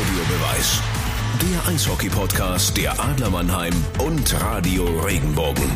Audiobeweis. 0.00 0.80
Der 1.42 1.74
Eishockey-Podcast 1.74 2.74
der 2.74 2.98
Adler 2.98 3.28
Mannheim 3.28 3.74
und 3.98 4.40
Radio 4.40 4.84
Regenbogen. 5.00 5.70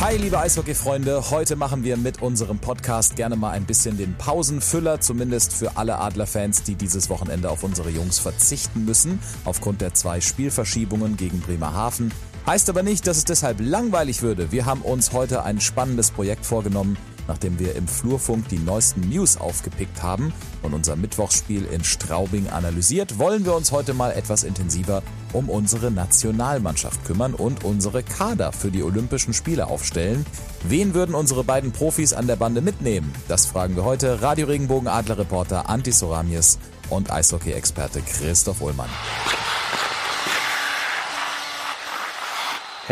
Hi, 0.00 0.16
liebe 0.16 0.36
Eishockey-Freunde. 0.36 1.30
Heute 1.30 1.54
machen 1.54 1.84
wir 1.84 1.96
mit 1.96 2.22
unserem 2.22 2.58
Podcast 2.58 3.14
gerne 3.14 3.36
mal 3.36 3.50
ein 3.50 3.64
bisschen 3.64 3.96
den 3.96 4.14
Pausenfüller, 4.14 5.00
zumindest 5.00 5.52
für 5.52 5.76
alle 5.76 5.98
Adler-Fans, 5.98 6.64
die 6.64 6.74
dieses 6.74 7.08
Wochenende 7.08 7.50
auf 7.50 7.62
unsere 7.62 7.90
Jungs 7.90 8.18
verzichten 8.18 8.84
müssen, 8.84 9.20
aufgrund 9.44 9.80
der 9.80 9.94
zwei 9.94 10.20
Spielverschiebungen 10.20 11.16
gegen 11.16 11.40
Bremerhaven. 11.40 12.12
Heißt 12.46 12.68
aber 12.68 12.82
nicht, 12.82 13.06
dass 13.06 13.18
es 13.18 13.24
deshalb 13.24 13.60
langweilig 13.60 14.22
würde. 14.22 14.50
Wir 14.50 14.66
haben 14.66 14.82
uns 14.82 15.12
heute 15.12 15.44
ein 15.44 15.60
spannendes 15.60 16.10
Projekt 16.10 16.44
vorgenommen, 16.46 16.96
nachdem 17.28 17.58
wir 17.58 17.76
im 17.76 17.88
Flurfunk 17.88 18.48
die 18.48 18.58
neuesten 18.58 19.08
News 19.08 19.36
aufgepickt 19.36 20.02
haben 20.02 20.32
und 20.62 20.74
unser 20.74 20.96
Mittwochsspiel 20.96 21.64
in 21.64 21.84
Straubing 21.84 22.48
analysiert, 22.48 23.18
wollen 23.18 23.44
wir 23.44 23.54
uns 23.54 23.72
heute 23.72 23.94
mal 23.94 24.12
etwas 24.12 24.44
intensiver 24.44 25.02
um 25.32 25.48
unsere 25.48 25.90
Nationalmannschaft 25.90 27.04
kümmern 27.04 27.34
und 27.34 27.64
unsere 27.64 28.02
Kader 28.02 28.52
für 28.52 28.70
die 28.70 28.82
Olympischen 28.82 29.34
Spiele 29.34 29.66
aufstellen. 29.66 30.26
Wen 30.64 30.94
würden 30.94 31.14
unsere 31.14 31.44
beiden 31.44 31.72
Profis 31.72 32.12
an 32.12 32.26
der 32.26 32.36
Bande 32.36 32.60
mitnehmen? 32.60 33.12
Das 33.28 33.46
fragen 33.46 33.76
wir 33.76 33.84
heute 33.84 34.22
Radio 34.22 34.46
Regenbogen 34.46 34.88
Adler 34.88 35.18
Reporter 35.18 35.68
Antti 35.68 35.92
Soramies 35.92 36.58
und 36.90 37.10
Eishockey-Experte 37.10 38.02
Christoph 38.02 38.60
Ullmann. 38.60 38.90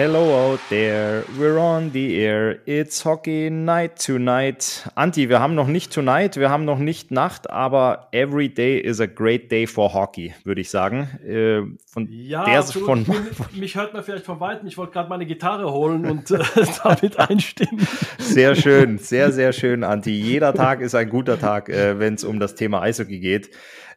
Hello 0.02 0.54
out 0.54 0.60
there, 0.70 1.24
we're 1.38 1.58
on 1.58 1.92
the 1.92 2.24
air. 2.24 2.60
It's 2.64 3.04
Hockey 3.04 3.50
Night 3.50 3.96
tonight. 4.02 4.88
Anti, 4.94 5.28
wir 5.28 5.40
haben 5.40 5.54
noch 5.54 5.66
nicht 5.66 5.92
Tonight, 5.92 6.38
wir 6.38 6.48
haben 6.48 6.64
noch 6.64 6.78
nicht 6.78 7.10
Nacht, 7.10 7.50
aber 7.50 8.08
every 8.10 8.48
day 8.48 8.78
is 8.78 8.98
a 8.98 9.04
great 9.04 9.52
day 9.52 9.66
for 9.66 9.92
Hockey, 9.92 10.32
würde 10.42 10.62
ich 10.62 10.70
sagen. 10.70 11.06
Äh, 11.22 11.76
von 11.86 12.08
ja, 12.10 12.46
der 12.46 12.62
von, 12.62 13.04
von, 13.04 13.14
mich 13.52 13.74
hört 13.74 13.92
man 13.92 14.02
vielleicht 14.02 14.24
von 14.24 14.40
weitem. 14.40 14.66
Ich 14.68 14.78
wollte 14.78 14.94
gerade 14.94 15.10
meine 15.10 15.26
Gitarre 15.26 15.70
holen 15.70 16.06
und 16.06 16.30
äh, 16.30 16.38
damit 16.82 17.18
einstimmen. 17.18 17.86
Sehr 18.16 18.54
schön, 18.54 18.96
sehr, 18.98 19.32
sehr 19.32 19.52
schön, 19.52 19.84
Anti. 19.84 20.12
Jeder 20.12 20.54
Tag 20.54 20.80
ist 20.80 20.94
ein 20.94 21.10
guter 21.10 21.38
Tag, 21.38 21.68
äh, 21.68 21.98
wenn 21.98 22.14
es 22.14 22.24
um 22.24 22.40
das 22.40 22.54
Thema 22.54 22.80
Eishockey 22.80 23.18
geht. 23.18 23.50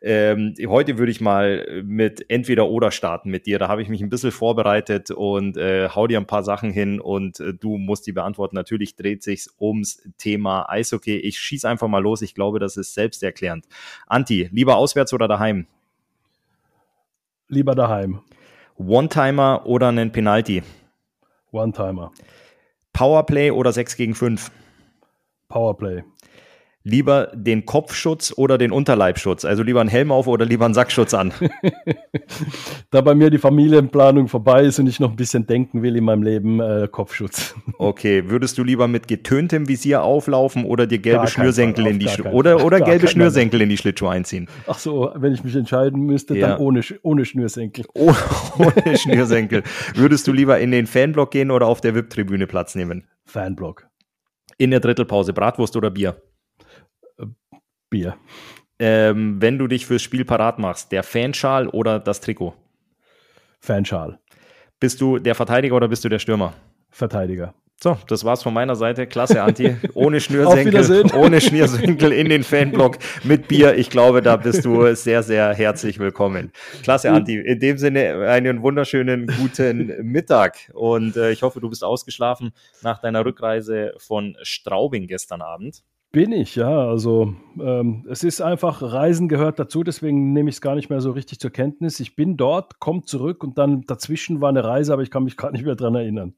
Ähm, 0.06 0.54
heute 0.68 0.98
würde 0.98 1.14
ich 1.14 1.22
mal 1.22 1.82
mit 1.82 2.30
entweder 2.30 2.68
oder 2.68 2.92
starten 2.92 3.30
mit 3.30 3.46
dir. 3.46 3.58
Da 3.58 3.70
habe 3.70 3.82
ich 3.82 3.88
mich 3.88 4.02
ein 4.02 4.10
bisschen 4.10 4.34
vorbereitet 4.34 5.12
und 5.12 5.56
äh, 5.56 5.88
hau 5.88 6.08
dir 6.08 6.20
ein 6.20 6.28
paar 6.28 6.44
Sachen 6.44 6.72
hin 6.72 7.00
und 7.00 7.40
äh, 7.40 7.54
du 7.54 7.78
musst 7.78 8.06
die 8.06 8.12
beantworten. 8.12 8.58
Natürlich 8.58 8.98
dreht 8.98 9.24
sich 9.24 9.48
ums 9.58 10.06
Thema 10.18 10.70
Eishockey. 10.70 11.16
Ich 11.16 11.40
schieße 11.40 11.70
einfach 11.70 11.88
mal 11.88 12.04
los. 12.04 12.22
Ich 12.22 12.36
glaube, 12.36 12.60
das 12.60 12.76
ist 12.76 12.94
selbsterklärend. 12.94 13.66
Anti, 14.06 14.50
lieber 14.52 14.76
auswärts 14.76 15.14
oder 15.14 15.30
daheim? 15.30 15.68
Lieber 17.48 17.74
daheim. 17.74 18.20
One-Timer 18.78 19.66
oder 19.66 19.88
einen 19.88 20.12
Penalty? 20.12 20.64
One-Timer. 21.54 22.12
Powerplay 22.92 23.52
oder 23.52 23.72
6 23.72 23.96
gegen 23.96 24.16
5? 24.16 24.52
Powerplay 25.48 26.04
lieber 26.84 27.32
den 27.34 27.66
Kopfschutz 27.66 28.34
oder 28.36 28.58
den 28.58 28.72
Unterleibschutz? 28.72 29.46
Also 29.46 29.64
lieber 29.64 29.82
einen 29.82 29.90
Helm 29.90 30.12
auf 30.12 30.28
oder 30.28 30.46
lieber 30.46 30.66
einen 30.66 30.74
Sackschutz 30.74 31.14
an? 31.14 31.34
da 32.92 33.02
bei 33.02 33.16
mir 33.16 33.30
die 33.30 33.38
Familienplanung 33.38 34.28
vorbei 34.28 34.64
ist 34.64 34.80
und 34.80 34.88
ich 34.88 35.00
noch 35.00 35.12
ein 35.12 35.16
bisschen 35.16 35.48
denken 35.48 35.82
will 35.82 35.96
in 35.96 36.04
meinem 36.04 36.24
Leben, 36.24 36.60
äh, 36.60 36.88
Kopfschutz. 36.92 37.56
Okay, 37.80 38.30
würdest 38.30 38.58
du 38.58 38.64
lieber 38.64 38.88
mit 38.88 39.08
getöntem 39.08 39.68
Visier 39.68 40.04
auflaufen 40.04 40.64
oder 40.64 40.88
dir 40.88 41.00
gelbe 41.00 41.28
Schnürsenkel 41.28 41.88
in 41.88 42.00
die 42.00 42.08
Sch 42.08 42.22
oder, 42.22 42.64
oder 42.64 42.80
gelbe 42.80 43.08
Schnürsenkel 43.08 43.62
in 43.62 43.70
die 43.70 43.78
Schlittschuhe 43.78 44.10
einziehen? 44.10 44.48
Ach 44.68 44.78
so, 44.78 45.12
wenn 45.16 45.34
ich 45.34 45.44
mich 45.44 45.56
entscheiden 45.56 46.02
müsste, 46.02 46.38
ja. 46.38 46.50
dann 46.50 46.60
ohne, 46.60 46.82
ohne 47.02 47.26
Schnürsenkel. 47.26 47.86
Oh, 47.96 48.14
ohne 48.58 48.98
Schnürsenkel. 48.98 49.64
Würdest 49.96 50.28
du 50.28 50.34
lieber 50.34 50.60
in 50.60 50.72
den 50.72 50.88
Fanblock 50.88 51.32
gehen 51.32 51.52
oder 51.52 51.68
auf 51.68 51.82
der 51.82 51.96
VIP-Tribüne 51.96 52.48
Platz 52.48 52.76
nehmen? 52.76 53.08
Fanblock. 53.26 53.88
In 54.58 54.72
der 54.72 54.80
Drittelpause 54.80 55.34
Bratwurst 55.34 55.76
oder 55.76 55.90
Bier? 55.90 56.22
Bier. 57.94 58.18
Ähm, 58.80 59.40
wenn 59.40 59.60
du 59.60 59.68
dich 59.68 59.86
fürs 59.86 60.02
Spiel 60.02 60.26
parat 60.26 60.58
machst, 60.58 60.92
der 60.92 61.04
Fanschal 61.04 61.68
oder 61.68 62.00
das 62.00 62.22
Trikot? 62.22 62.56
Fanschal. 63.60 64.20
Bist 64.80 65.00
du 65.00 65.20
der 65.20 65.36
Verteidiger 65.36 65.76
oder 65.76 65.88
bist 65.88 66.04
du 66.04 66.10
der 66.10 66.18
Stürmer? 66.18 66.54
Verteidiger. 66.90 67.54
So, 67.82 67.98
das 68.08 68.26
war's 68.26 68.42
von 68.42 68.54
meiner 68.54 68.76
Seite. 68.76 69.06
Klasse, 69.06 69.44
Anti. 69.44 69.76
Ohne 69.94 70.20
Schnürsenkel, 70.22 71.12
ohne 71.16 71.40
Schnürsenkel 71.40 72.12
in 72.14 72.30
den 72.30 72.44
Fanblock 72.44 72.98
mit 73.24 73.48
Bier. 73.48 73.76
Ich 73.76 73.90
glaube, 73.90 74.22
da 74.22 74.38
bist 74.38 74.66
du 74.66 74.96
sehr, 74.96 75.22
sehr 75.22 75.54
herzlich 75.54 76.00
willkommen. 76.00 76.52
Klasse, 76.82 77.12
Anti. 77.12 77.38
In 77.38 77.60
dem 77.60 77.78
Sinne 77.78 78.28
einen 78.28 78.64
wunderschönen 78.64 79.28
guten 79.28 80.02
Mittag 80.02 80.72
und 80.74 81.16
äh, 81.16 81.32
ich 81.32 81.44
hoffe, 81.44 81.60
du 81.60 81.70
bist 81.70 81.84
ausgeschlafen 81.84 82.54
nach 82.82 83.00
deiner 83.02 83.24
Rückreise 83.24 83.94
von 83.98 84.36
Straubing 84.42 85.08
gestern 85.08 85.42
Abend. 85.42 85.84
Bin 86.14 86.32
ich, 86.32 86.56
ja. 86.56 86.88
Also 86.88 87.34
ähm, 87.60 88.06
es 88.08 88.24
ist 88.24 88.40
einfach, 88.40 88.84
Reisen 88.84 89.28
gehört 89.28 89.58
dazu, 89.58 89.84
deswegen 89.84 90.32
nehme 90.32 90.48
ich 90.48 90.58
es 90.58 90.62
gar 90.62 90.76
nicht 90.76 90.92
mehr 90.92 91.02
so 91.02 91.10
richtig 91.10 91.40
zur 91.40 91.50
Kenntnis. 91.50 92.00
Ich 92.00 92.16
bin 92.16 92.38
dort, 92.38 92.80
komme 92.80 93.02
zurück 93.02 93.44
und 93.44 93.58
dann 93.58 93.82
dazwischen 93.88 94.40
war 94.40 94.50
eine 94.50 94.64
Reise, 94.64 94.94
aber 94.94 95.02
ich 95.02 95.10
kann 95.10 95.24
mich 95.24 95.38
gerade 95.38 95.54
nicht 95.54 95.66
mehr 95.66 95.76
dran 95.76 95.96
erinnern. 95.96 96.36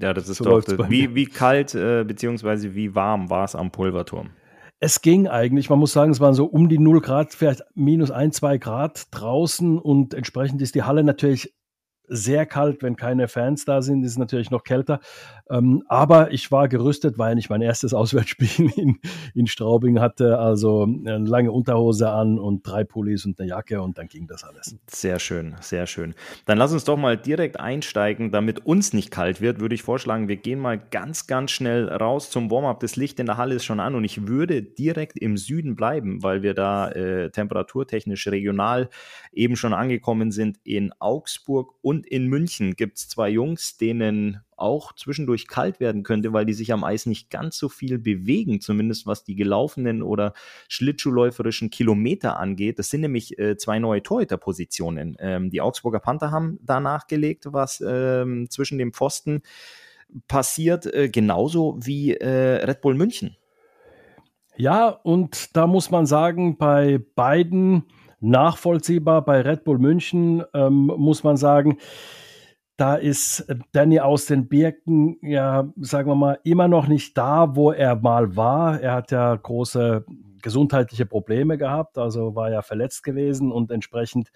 ja, 0.00 0.12
das 0.12 0.28
ist 0.28 0.38
so 0.38 0.60
doch. 0.60 0.90
Wie, 0.90 1.14
wie 1.14 1.26
kalt 1.26 1.72
äh, 1.76 2.02
bzw. 2.02 2.74
wie 2.74 2.92
warm 2.96 3.30
war 3.30 3.44
es 3.44 3.54
am 3.54 3.70
Pulverturm? 3.70 4.30
Es 4.80 5.00
ging 5.02 5.28
eigentlich, 5.28 5.70
man 5.70 5.78
muss 5.78 5.92
sagen, 5.92 6.10
es 6.10 6.18
waren 6.18 6.34
so 6.34 6.46
um 6.46 6.68
die 6.68 6.80
0 6.80 7.00
Grad, 7.00 7.32
vielleicht 7.32 7.62
minus 7.76 8.10
1, 8.10 8.34
2 8.38 8.58
Grad 8.58 9.06
draußen 9.12 9.78
und 9.78 10.14
entsprechend 10.14 10.62
ist 10.62 10.74
die 10.74 10.82
Halle 10.82 11.04
natürlich 11.04 11.54
sehr 12.10 12.44
kalt, 12.44 12.82
wenn 12.82 12.96
keine 12.96 13.28
Fans 13.28 13.64
da 13.64 13.82
sind, 13.82 14.02
ist 14.02 14.12
es 14.12 14.18
natürlich 14.18 14.50
noch 14.50 14.64
kälter. 14.64 14.98
Ähm, 15.50 15.82
aber 15.88 16.32
ich 16.32 16.50
war 16.50 16.68
gerüstet, 16.68 17.18
weil 17.18 17.38
ich 17.38 17.48
mein 17.48 17.62
erstes 17.62 17.94
Auswärtsspiel 18.00 18.72
in, 18.76 18.98
in 19.34 19.46
Straubing 19.46 20.00
hatte. 20.00 20.38
Also 20.38 20.82
eine 20.82 21.18
lange 21.18 21.52
Unterhose 21.52 22.10
an 22.10 22.38
und 22.38 22.66
drei 22.66 22.84
Pullis 22.84 23.24
und 23.24 23.38
eine 23.38 23.48
Jacke 23.48 23.80
und 23.80 23.98
dann 23.98 24.08
ging 24.08 24.26
das 24.26 24.44
alles. 24.44 24.76
Sehr 24.88 25.18
schön, 25.18 25.54
sehr 25.60 25.86
schön. 25.86 26.14
Dann 26.46 26.58
lass 26.58 26.72
uns 26.72 26.84
doch 26.84 26.96
mal 26.96 27.16
direkt 27.16 27.60
einsteigen, 27.60 28.32
damit 28.32 28.66
uns 28.66 28.92
nicht 28.92 29.10
kalt 29.10 29.40
wird, 29.40 29.60
würde 29.60 29.74
ich 29.74 29.82
vorschlagen, 29.82 30.28
wir 30.28 30.36
gehen 30.36 30.58
mal 30.58 30.78
ganz, 30.78 31.26
ganz 31.26 31.52
schnell 31.52 31.88
raus 31.88 32.30
zum 32.30 32.50
Warm-up. 32.50 32.80
Das 32.80 32.96
Licht 32.96 33.20
in 33.20 33.26
der 33.26 33.36
Halle 33.36 33.54
ist 33.54 33.64
schon 33.64 33.80
an 33.80 33.94
und 33.94 34.04
ich 34.04 34.26
würde 34.26 34.62
direkt 34.62 35.18
im 35.18 35.36
Süden 35.36 35.76
bleiben, 35.76 36.22
weil 36.22 36.42
wir 36.42 36.54
da 36.54 36.90
äh, 36.90 37.30
temperaturtechnisch 37.30 38.26
regional 38.28 38.88
eben 39.32 39.56
schon 39.56 39.74
angekommen 39.74 40.32
sind 40.32 40.58
in 40.64 40.92
Augsburg 40.98 41.74
und 41.82 42.00
und 42.00 42.06
in 42.06 42.28
München 42.28 42.76
gibt 42.76 42.96
es 42.96 43.08
zwei 43.08 43.28
Jungs, 43.28 43.76
denen 43.76 44.40
auch 44.60 44.94
zwischendurch 44.94 45.46
kalt 45.46 45.80
werden 45.80 46.02
könnte, 46.02 46.32
weil 46.32 46.46
die 46.46 46.52
sich 46.52 46.72
am 46.72 46.84
Eis 46.84 47.06
nicht 47.06 47.30
ganz 47.30 47.58
so 47.58 47.68
viel 47.68 47.98
bewegen, 47.98 48.60
zumindest 48.60 49.06
was 49.06 49.24
die 49.24 49.34
gelaufenen 49.34 50.02
oder 50.02 50.32
schlittschuhläuferischen 50.68 51.70
Kilometer 51.70 52.38
angeht. 52.38 52.78
Das 52.78 52.90
sind 52.90 53.02
nämlich 53.02 53.38
äh, 53.38 53.56
zwei 53.56 53.78
neue 53.78 54.02
Torhüterpositionen. 54.02 55.16
Ähm, 55.18 55.50
die 55.50 55.60
Augsburger 55.60 56.00
Panther 56.00 56.30
haben 56.30 56.58
da 56.62 56.80
nachgelegt, 56.80 57.46
was 57.50 57.82
ähm, 57.86 58.48
zwischen 58.50 58.78
dem 58.78 58.92
Pfosten 58.92 59.42
passiert, 60.28 60.86
äh, 60.86 61.08
genauso 61.08 61.78
wie 61.80 62.14
äh, 62.14 62.64
Red 62.64 62.80
Bull 62.80 62.94
München. 62.94 63.36
Ja, 64.56 64.88
und 64.88 65.56
da 65.56 65.66
muss 65.66 65.90
man 65.90 66.06
sagen, 66.06 66.58
bei 66.58 67.00
beiden 67.14 67.84
nachvollziehbar. 68.20 69.24
Bei 69.24 69.40
Red 69.40 69.64
Bull 69.64 69.78
München 69.78 70.44
ähm, 70.54 70.92
muss 70.96 71.24
man 71.24 71.36
sagen, 71.36 71.78
da 72.80 72.94
ist 72.94 73.44
Danny 73.72 74.00
aus 74.00 74.24
den 74.24 74.48
Birken, 74.48 75.18
ja, 75.20 75.70
sagen 75.76 76.08
wir 76.08 76.14
mal, 76.14 76.38
immer 76.44 76.66
noch 76.66 76.86
nicht 76.86 77.18
da, 77.18 77.54
wo 77.54 77.72
er 77.72 77.94
mal 77.96 78.36
war. 78.36 78.80
Er 78.80 78.94
hat 78.94 79.10
ja 79.10 79.36
große 79.36 80.06
gesundheitliche 80.40 81.04
Probleme 81.04 81.58
gehabt, 81.58 81.98
also 81.98 82.34
war 82.34 82.50
ja 82.50 82.62
verletzt 82.62 83.02
gewesen 83.02 83.52
und 83.52 83.70
entsprechend 83.70 84.32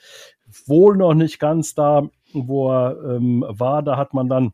wohl 0.66 0.94
noch 0.98 1.14
nicht 1.14 1.38
ganz 1.38 1.74
da, 1.74 2.06
wo 2.34 2.70
er 2.70 3.16
ähm, 3.16 3.46
war. 3.48 3.82
Da 3.82 3.96
hat 3.96 4.12
man 4.12 4.28
dann 4.28 4.52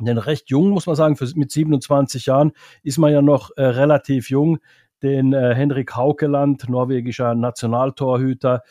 den 0.00 0.16
recht 0.16 0.48
jung, 0.48 0.70
muss 0.70 0.86
man 0.86 0.96
sagen, 0.96 1.16
für, 1.16 1.28
mit 1.34 1.52
27 1.52 2.24
Jahren 2.24 2.52
ist 2.82 2.96
man 2.96 3.12
ja 3.12 3.20
noch 3.20 3.50
äh, 3.58 3.62
relativ 3.62 4.30
jung, 4.30 4.58
den 5.02 5.34
äh, 5.34 5.54
Henrik 5.54 5.94
Haukeland, 5.96 6.66
norwegischer 6.66 7.34
Nationaltorhüter, 7.34 8.62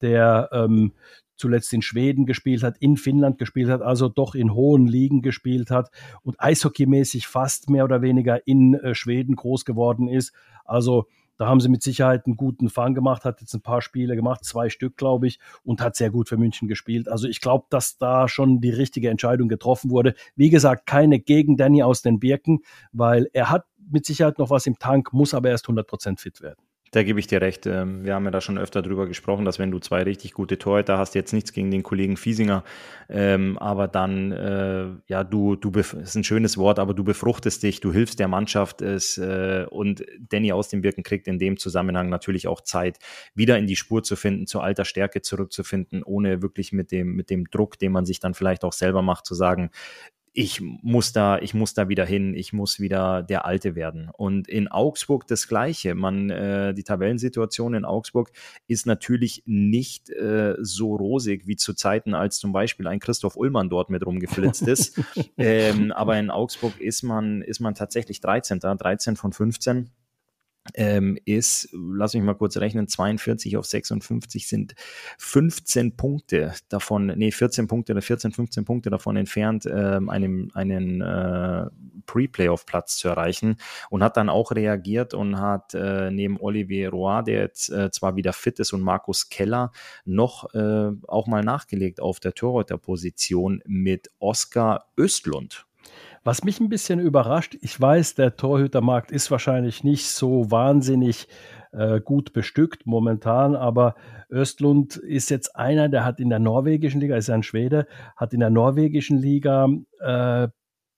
der 0.00 0.48
ähm, 0.52 0.94
zuletzt 1.40 1.72
in 1.72 1.82
Schweden 1.82 2.26
gespielt 2.26 2.62
hat, 2.62 2.76
in 2.78 2.96
Finnland 2.96 3.38
gespielt 3.38 3.68
hat, 3.68 3.82
also 3.82 4.08
doch 4.08 4.34
in 4.34 4.54
hohen 4.54 4.86
Ligen 4.86 5.22
gespielt 5.22 5.70
hat 5.70 5.90
und 6.22 6.40
eishockeymäßig 6.40 7.26
fast 7.26 7.70
mehr 7.70 7.84
oder 7.84 8.02
weniger 8.02 8.46
in 8.46 8.74
äh, 8.74 8.94
Schweden 8.94 9.34
groß 9.34 9.64
geworden 9.64 10.06
ist. 10.06 10.32
Also 10.64 11.06
da 11.40 11.46
haben 11.46 11.60
sie 11.60 11.70
mit 11.70 11.82
Sicherheit 11.82 12.26
einen 12.26 12.36
guten 12.36 12.68
Fang 12.68 12.94
gemacht, 12.94 13.24
hat 13.24 13.40
jetzt 13.40 13.54
ein 13.54 13.62
paar 13.62 13.80
Spiele 13.80 14.14
gemacht, 14.14 14.44
zwei 14.44 14.68
Stück, 14.68 14.98
glaube 14.98 15.26
ich, 15.26 15.40
und 15.64 15.80
hat 15.80 15.96
sehr 15.96 16.10
gut 16.10 16.28
für 16.28 16.36
München 16.36 16.68
gespielt. 16.68 17.08
Also 17.08 17.26
ich 17.26 17.40
glaube, 17.40 17.64
dass 17.70 17.96
da 17.96 18.28
schon 18.28 18.60
die 18.60 18.68
richtige 18.68 19.08
Entscheidung 19.08 19.48
getroffen 19.48 19.90
wurde. 19.90 20.14
Wie 20.36 20.50
gesagt, 20.50 20.84
keine 20.84 21.18
gegen 21.18 21.56
Danny 21.56 21.82
aus 21.82 22.02
den 22.02 22.20
Birken, 22.20 22.60
weil 22.92 23.26
er 23.32 23.48
hat 23.48 23.64
mit 23.90 24.04
Sicherheit 24.04 24.38
noch 24.38 24.50
was 24.50 24.66
im 24.66 24.78
Tank, 24.78 25.14
muss 25.14 25.32
aber 25.32 25.48
erst 25.48 25.66
100% 25.66 26.20
fit 26.20 26.42
werden. 26.42 26.60
Da 26.92 27.04
gebe 27.04 27.20
ich 27.20 27.28
dir 27.28 27.40
recht. 27.40 27.66
Ähm, 27.66 28.04
wir 28.04 28.14
haben 28.14 28.24
ja 28.24 28.32
da 28.32 28.40
schon 28.40 28.58
öfter 28.58 28.82
drüber 28.82 29.06
gesprochen, 29.06 29.44
dass 29.44 29.60
wenn 29.60 29.70
du 29.70 29.78
zwei 29.78 30.02
richtig 30.02 30.32
gute 30.32 30.58
Torhüter 30.58 30.98
hast, 30.98 31.14
jetzt 31.14 31.32
nichts 31.32 31.52
gegen 31.52 31.70
den 31.70 31.84
Kollegen 31.84 32.16
Fiesinger, 32.16 32.64
ähm, 33.08 33.58
aber 33.58 33.86
dann, 33.86 34.32
äh, 34.32 34.86
ja, 35.06 35.22
du, 35.22 35.54
du, 35.54 35.70
ist 35.70 36.16
ein 36.16 36.24
schönes 36.24 36.58
Wort, 36.58 36.80
aber 36.80 36.92
du 36.92 37.04
befruchtest 37.04 37.62
dich, 37.62 37.80
du 37.80 37.92
hilfst 37.92 38.18
der 38.18 38.26
Mannschaft 38.26 38.82
es, 38.82 39.18
äh, 39.18 39.66
und 39.70 40.04
Danny 40.18 40.50
aus 40.50 40.68
dem 40.68 40.80
Birken 40.80 41.04
kriegt 41.04 41.28
in 41.28 41.38
dem 41.38 41.58
Zusammenhang 41.58 42.08
natürlich 42.08 42.48
auch 42.48 42.60
Zeit, 42.60 42.98
wieder 43.34 43.56
in 43.56 43.68
die 43.68 43.76
Spur 43.76 44.02
zu 44.02 44.16
finden, 44.16 44.48
zur 44.48 44.64
alter 44.64 44.84
Stärke 44.84 45.22
zurückzufinden, 45.22 46.02
ohne 46.02 46.42
wirklich 46.42 46.72
mit 46.72 46.90
dem, 46.90 47.14
mit 47.14 47.30
dem 47.30 47.48
Druck, 47.50 47.78
den 47.78 47.92
man 47.92 48.04
sich 48.04 48.18
dann 48.18 48.34
vielleicht 48.34 48.64
auch 48.64 48.72
selber 48.72 49.02
macht, 49.02 49.26
zu 49.26 49.36
sagen, 49.36 49.70
ich 50.32 50.60
muss 50.60 51.12
da, 51.12 51.38
ich 51.38 51.54
muss 51.54 51.74
da 51.74 51.88
wieder 51.88 52.04
hin, 52.04 52.34
ich 52.34 52.52
muss 52.52 52.78
wieder 52.78 53.22
der 53.22 53.46
Alte 53.46 53.74
werden. 53.74 54.10
Und 54.16 54.48
in 54.48 54.68
Augsburg 54.68 55.26
das 55.26 55.48
Gleiche. 55.48 55.94
Man, 55.94 56.30
äh, 56.30 56.72
die 56.72 56.84
Tabellensituation 56.84 57.74
in 57.74 57.84
Augsburg 57.84 58.30
ist 58.68 58.86
natürlich 58.86 59.42
nicht 59.44 60.08
äh, 60.10 60.54
so 60.60 60.94
rosig 60.94 61.48
wie 61.48 61.56
zu 61.56 61.74
Zeiten, 61.74 62.14
als 62.14 62.38
zum 62.38 62.52
Beispiel 62.52 62.86
ein 62.86 63.00
Christoph 63.00 63.36
Ullmann 63.36 63.70
dort 63.70 63.90
mit 63.90 64.06
rumgeflitzt 64.06 64.68
ist. 64.68 65.00
ähm, 65.36 65.90
aber 65.90 66.16
in 66.18 66.30
Augsburg 66.30 66.80
ist 66.80 67.02
man, 67.02 67.42
ist 67.42 67.60
man 67.60 67.74
tatsächlich 67.74 68.20
13. 68.20 68.60
13 68.60 69.16
von 69.16 69.32
15 69.32 69.90
ähm, 70.74 71.18
ist, 71.24 71.68
lass 71.72 72.14
mich 72.14 72.22
mal 72.22 72.34
kurz 72.34 72.56
rechnen, 72.56 72.88
42 72.88 73.56
auf 73.56 73.66
56 73.66 74.48
sind 74.48 74.74
15 75.18 75.96
Punkte 75.96 76.54
davon, 76.68 77.06
nee, 77.16 77.30
14 77.30 77.68
Punkte 77.68 77.92
oder 77.92 78.02
14, 78.02 78.32
15 78.32 78.64
Punkte 78.64 78.90
davon 78.90 79.16
entfernt, 79.16 79.66
ähm, 79.66 80.08
einem, 80.08 80.50
einen 80.54 81.00
äh, 81.00 81.66
Pre-Playoff-Platz 82.06 82.96
zu 82.96 83.08
erreichen 83.08 83.56
und 83.88 84.02
hat 84.02 84.16
dann 84.16 84.28
auch 84.28 84.52
reagiert 84.52 85.14
und 85.14 85.38
hat 85.38 85.74
äh, 85.74 86.10
neben 86.10 86.40
Olivier 86.40 86.90
Roy, 86.90 87.22
der 87.24 87.40
jetzt 87.40 87.70
äh, 87.70 87.90
zwar 87.90 88.16
wieder 88.16 88.32
fit 88.32 88.58
ist, 88.58 88.72
und 88.72 88.80
Markus 88.80 89.28
Keller 89.28 89.72
noch 90.04 90.52
äh, 90.54 90.90
auch 91.06 91.26
mal 91.26 91.42
nachgelegt 91.42 92.00
auf 92.00 92.20
der 92.20 92.34
Torhüterposition 92.34 93.62
mit 93.66 94.10
Oskar 94.18 94.86
Östlund. 94.96 95.66
Was 96.22 96.44
mich 96.44 96.60
ein 96.60 96.68
bisschen 96.68 97.00
überrascht, 97.00 97.56
ich 97.62 97.80
weiß, 97.80 98.14
der 98.14 98.36
Torhütermarkt 98.36 99.10
ist 99.10 99.30
wahrscheinlich 99.30 99.84
nicht 99.84 100.06
so 100.06 100.50
wahnsinnig 100.50 101.28
äh, 101.72 101.98
gut 102.00 102.34
bestückt 102.34 102.84
momentan, 102.84 103.56
aber 103.56 103.94
Östlund 104.28 104.96
ist 104.96 105.30
jetzt 105.30 105.56
einer, 105.56 105.88
der 105.88 106.04
hat 106.04 106.20
in 106.20 106.28
der 106.28 106.38
norwegischen 106.38 107.00
Liga, 107.00 107.16
ist 107.16 107.28
ja 107.28 107.34
ein 107.34 107.42
Schwede, 107.42 107.86
hat 108.16 108.34
in 108.34 108.40
der 108.40 108.50
norwegischen 108.50 109.16
Liga 109.16 109.68
äh, 109.98 110.48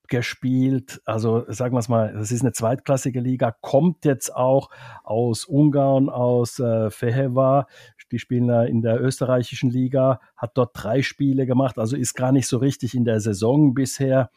gespielt. 0.09 1.01
Also 1.05 1.45
sagen 1.47 1.75
wir 1.77 1.79
es 1.79 1.89
mal, 1.89 2.13
das 2.13 2.33
ist 2.33 2.43
eine 2.43 2.53
zweitklassige 2.53 3.21
Liga, 3.21 3.55
kommt 3.61 4.05
jetzt 4.05 4.35
auch 4.35 4.71
aus 5.05 5.45
Ungarn, 5.45 6.09
aus 6.09 6.59
äh, 6.59 6.91
Feheva. 6.91 7.67
Die 8.11 8.19
spielen 8.19 8.49
da 8.49 8.65
in 8.65 8.83
der 8.83 9.01
österreichischen 9.01 9.71
Liga, 9.71 10.21
hat 10.37 10.51
dort 10.55 10.73
drei 10.75 11.01
Spiele 11.01 11.47
gemacht, 11.47 11.79
also 11.79 11.97
ist 11.97 12.15
gar 12.15 12.33
nicht 12.33 12.47
so 12.47 12.59
richtig 12.59 12.95
in 12.95 13.05
der 13.05 13.21
Saison 13.21 13.73
bisher 13.73 14.31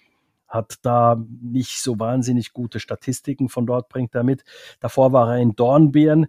hat 0.56 0.76
da 0.82 1.24
nicht 1.42 1.82
so 1.82 2.00
wahnsinnig 2.00 2.54
gute 2.54 2.80
Statistiken 2.80 3.50
von 3.50 3.68
dort, 3.68 3.90
bringt 3.90 4.16
er 4.16 4.24
mit. 4.24 4.44
Davor 4.80 5.14
war 5.14 5.36
er 5.36 5.42
in 5.42 5.56
Dornbirn. 5.56 6.26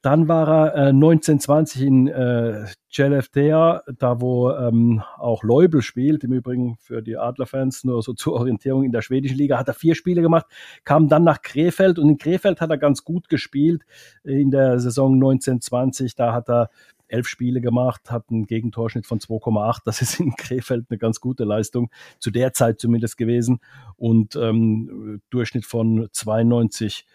Dann 0.00 0.28
war 0.28 0.48
er 0.48 0.74
äh, 0.74 0.88
1920 0.90 1.82
in 1.82 2.06
äh, 2.06 2.66
Celeftea, 2.90 3.82
da 3.98 4.20
wo 4.20 4.50
ähm, 4.52 5.02
auch 5.16 5.42
Leubel 5.42 5.82
spielt. 5.82 6.22
Im 6.22 6.32
Übrigen 6.32 6.76
für 6.78 7.02
die 7.02 7.16
Adlerfans 7.16 7.82
nur 7.82 8.00
so 8.02 8.12
zur 8.14 8.34
Orientierung 8.34 8.84
in 8.84 8.92
der 8.92 9.02
schwedischen 9.02 9.36
Liga 9.36 9.58
hat 9.58 9.66
er 9.66 9.74
vier 9.74 9.96
Spiele 9.96 10.22
gemacht, 10.22 10.46
kam 10.84 11.08
dann 11.08 11.24
nach 11.24 11.42
Krefeld 11.42 11.98
und 11.98 12.08
in 12.08 12.18
Krefeld 12.18 12.60
hat 12.60 12.70
er 12.70 12.78
ganz 12.78 13.04
gut 13.04 13.28
gespielt 13.28 13.82
in 14.22 14.52
der 14.52 14.78
Saison 14.78 15.14
1920. 15.14 16.14
Da 16.14 16.32
hat 16.32 16.48
er 16.48 16.70
elf 17.08 17.28
Spiele 17.28 17.60
gemacht, 17.60 18.10
hat 18.10 18.26
einen 18.30 18.46
Gegentorschnitt 18.46 19.06
von 19.06 19.18
2,8. 19.18 19.80
Das 19.84 20.02
ist 20.02 20.20
in 20.20 20.34
Krefeld 20.36 20.86
eine 20.90 20.98
ganz 20.98 21.20
gute 21.20 21.44
Leistung, 21.44 21.90
zu 22.18 22.30
der 22.30 22.52
Zeit 22.52 22.80
zumindest 22.80 23.16
gewesen. 23.16 23.60
Und 23.96 24.36
ähm, 24.36 25.20
Durchschnitt 25.30 25.66
von 25.66 26.08
92. 26.12 27.06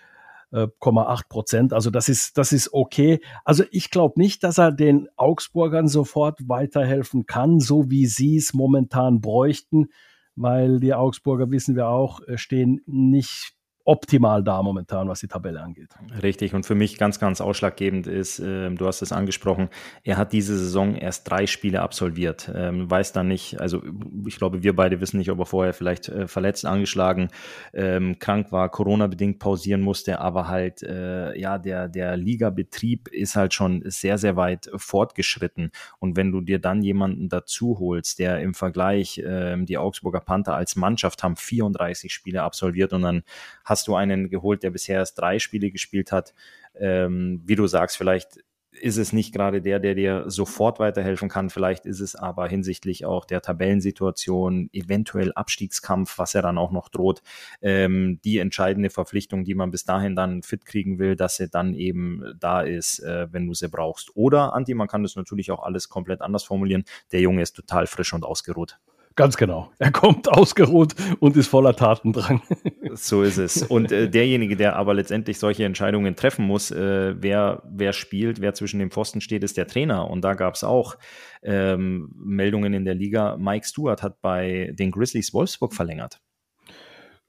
0,8 0.54 1.30
Prozent. 1.30 1.74
Also 1.74 1.90
das 1.90 2.10
ist, 2.10 2.38
das 2.38 2.52
ist 2.52 2.74
okay. 2.74 3.22
Also 3.44 3.64
ich 3.72 3.90
glaube 3.90 4.20
nicht, 4.20 4.44
dass 4.44 4.60
er 4.60 4.72
den 4.72 5.10
Augsburgern 5.16 5.88
sofort 5.88 6.48
weiterhelfen 6.48 7.26
kann, 7.26 7.60
so 7.60 7.90
wie 7.90 8.06
sie 8.06 8.38
es 8.38 8.54
momentan 8.54 9.20
bräuchten, 9.20 9.88
weil 10.36 10.80
die 10.80 10.94
Augsburger, 10.94 11.50
wissen 11.50 11.76
wir 11.76 11.88
auch, 11.88 12.22
stehen 12.36 12.82
nicht 12.86 13.53
optimal 13.86 14.44
da 14.44 14.64
momentan, 14.64 15.10
was 15.10 15.20
die 15.20 15.28
Tabelle 15.28 15.62
angeht. 15.62 15.90
Richtig. 16.22 16.54
Und 16.54 16.66
für 16.66 16.76
mich 16.76 16.98
ganz, 16.98 17.20
ganz 17.20 17.42
ausschlaggebend 17.42 18.08
ist, 18.08 18.40
äh, 18.40 18.70
du 18.70 18.88
hast 18.88 19.02
es 19.02 19.12
angesprochen, 19.12 19.70
er 20.04 20.18
hat 20.18 20.32
diese 20.32 20.58
Saison 20.58 20.96
erst 20.96 21.30
drei 21.30 21.48
Spiele 21.48 21.82
absolviert. 21.82 22.50
Ähm, 22.56 22.90
weiß 22.90 23.12
dann 23.12 23.28
nicht, 23.28 23.60
also 23.60 23.82
ich 24.26 24.38
glaube, 24.38 24.64
wir 24.64 24.74
beide 24.74 25.02
wissen 25.02 25.18
nicht, 25.18 25.30
ob 25.32 25.40
er 25.40 25.46
vorher 25.46 25.74
vielleicht 25.74 26.08
äh, 26.08 26.28
verletzt, 26.28 26.66
angeschlagen, 26.66 27.28
ähm, 27.74 28.20
krank 28.20 28.54
war, 28.54 28.70
Corona-bedingt 28.70 29.40
pausieren 29.40 29.82
musste, 29.82 30.20
aber 30.20 30.48
halt, 30.48 30.82
äh, 30.84 31.38
ja, 31.38 31.58
der, 31.58 31.90
der 31.90 32.16
Ligabetrieb 32.16 33.10
ist 33.10 33.36
halt 33.36 33.54
schon 33.54 33.82
sehr, 33.86 34.18
sehr 34.18 34.38
weit 34.38 34.72
fortgeschritten. 34.78 35.72
Und 36.00 36.16
wenn 36.16 36.32
du 36.32 36.40
dir 36.40 36.60
dann 36.60 36.84
jemanden 36.84 37.28
dazu 37.28 37.80
holst, 37.80 38.20
der 38.20 38.40
im 38.40 38.54
Vergleich, 38.54 39.22
ähm, 39.26 39.66
die 39.66 39.78
Augsburger 39.78 40.22
Panther 40.22 40.56
als 40.56 40.78
Mannschaft 40.78 41.22
haben 41.22 41.36
34 41.36 42.14
Spiele 42.14 42.44
absolviert 42.44 42.94
und 42.94 43.02
dann 43.02 43.24
hat 43.66 43.73
hast 43.74 43.88
du 43.88 43.96
einen 43.96 44.30
geholt, 44.30 44.62
der 44.62 44.70
bisher 44.70 45.00
erst 45.00 45.18
drei 45.18 45.40
Spiele 45.40 45.72
gespielt 45.72 46.12
hat. 46.12 46.36
Ähm, 46.80 47.42
wie 47.44 47.56
du 47.56 47.66
sagst, 47.66 47.98
vielleicht 47.98 48.38
ist 48.72 48.98
es 48.98 49.14
nicht 49.14 49.34
gerade 49.34 49.62
der, 49.62 49.80
der 49.80 49.96
dir 49.96 50.26
sofort 50.28 50.80
weiterhelfen 50.80 51.28
kann. 51.28 51.50
Vielleicht 51.50 51.88
ist 51.88 52.00
es 52.00 52.16
aber 52.16 52.48
hinsichtlich 52.48 53.04
auch 53.04 53.26
der 53.26 53.42
Tabellensituation, 53.42 54.70
eventuell 54.74 55.34
Abstiegskampf, 55.34 56.20
was 56.20 56.34
ja 56.34 56.44
dann 56.44 56.60
auch 56.60 56.72
noch 56.72 56.90
droht, 56.90 57.24
ähm, 57.62 58.20
die 58.24 58.38
entscheidende 58.38 58.92
Verpflichtung, 58.92 59.44
die 59.44 59.56
man 59.56 59.72
bis 59.72 59.86
dahin 59.86 60.16
dann 60.16 60.44
fit 60.44 60.66
kriegen 60.66 61.00
will, 61.00 61.16
dass 61.16 61.38
sie 61.38 61.50
dann 61.50 61.74
eben 61.74 62.24
da 62.40 62.62
ist, 62.62 63.00
äh, 63.00 63.28
wenn 63.32 63.48
du 63.48 63.56
sie 63.56 63.70
brauchst. 63.70 64.16
Oder, 64.16 64.54
Anti, 64.54 64.76
man 64.76 64.88
kann 64.88 65.02
das 65.02 65.16
natürlich 65.16 65.50
auch 65.50 65.64
alles 65.64 65.90
komplett 65.90 66.22
anders 66.22 66.44
formulieren. 66.44 66.84
Der 67.12 67.22
Junge 67.22 67.42
ist 67.42 67.56
total 67.56 67.88
frisch 67.88 68.14
und 68.14 68.24
ausgeruht. 68.24 68.80
Ganz 69.16 69.38
genau. 69.38 69.72
Er 69.78 69.92
kommt 69.92 70.28
ausgeruht 70.28 70.96
und 71.20 71.38
ist 71.38 71.48
voller 71.48 71.76
Tatendrang. 71.76 72.42
So 72.96 73.24
ist 73.24 73.38
es. 73.38 73.64
Und 73.64 73.92
äh, 73.92 74.08
derjenige, 74.08 74.56
der 74.56 74.76
aber 74.76 74.94
letztendlich 74.94 75.40
solche 75.40 75.66
Entscheidungen 75.66 76.16
treffen 76.16 76.46
muss, 76.46 76.70
äh, 76.70 77.16
wer, 77.20 77.64
wer 77.66 77.92
spielt, 77.92 78.40
wer 78.40 78.54
zwischen 78.54 78.78
dem 78.78 78.92
Pfosten 78.92 79.20
steht, 79.20 79.44
ist 79.44 79.58
der 79.58 79.66
Trainer. 79.66 80.12
Und 80.12 80.22
da 80.22 80.36
gab 80.36 80.54
es 80.54 80.64
auch 80.64 80.96
ähm, 81.42 82.14
Meldungen 82.16 82.72
in 82.76 82.86
der 82.86 82.94
Liga. 82.94 83.36
Mike 83.38 83.66
Stewart 83.66 84.04
hat 84.04 84.22
bei 84.22 84.72
den 84.78 84.92
Grizzlies 84.92 85.34
Wolfsburg 85.34 85.74
verlängert. 85.74 86.22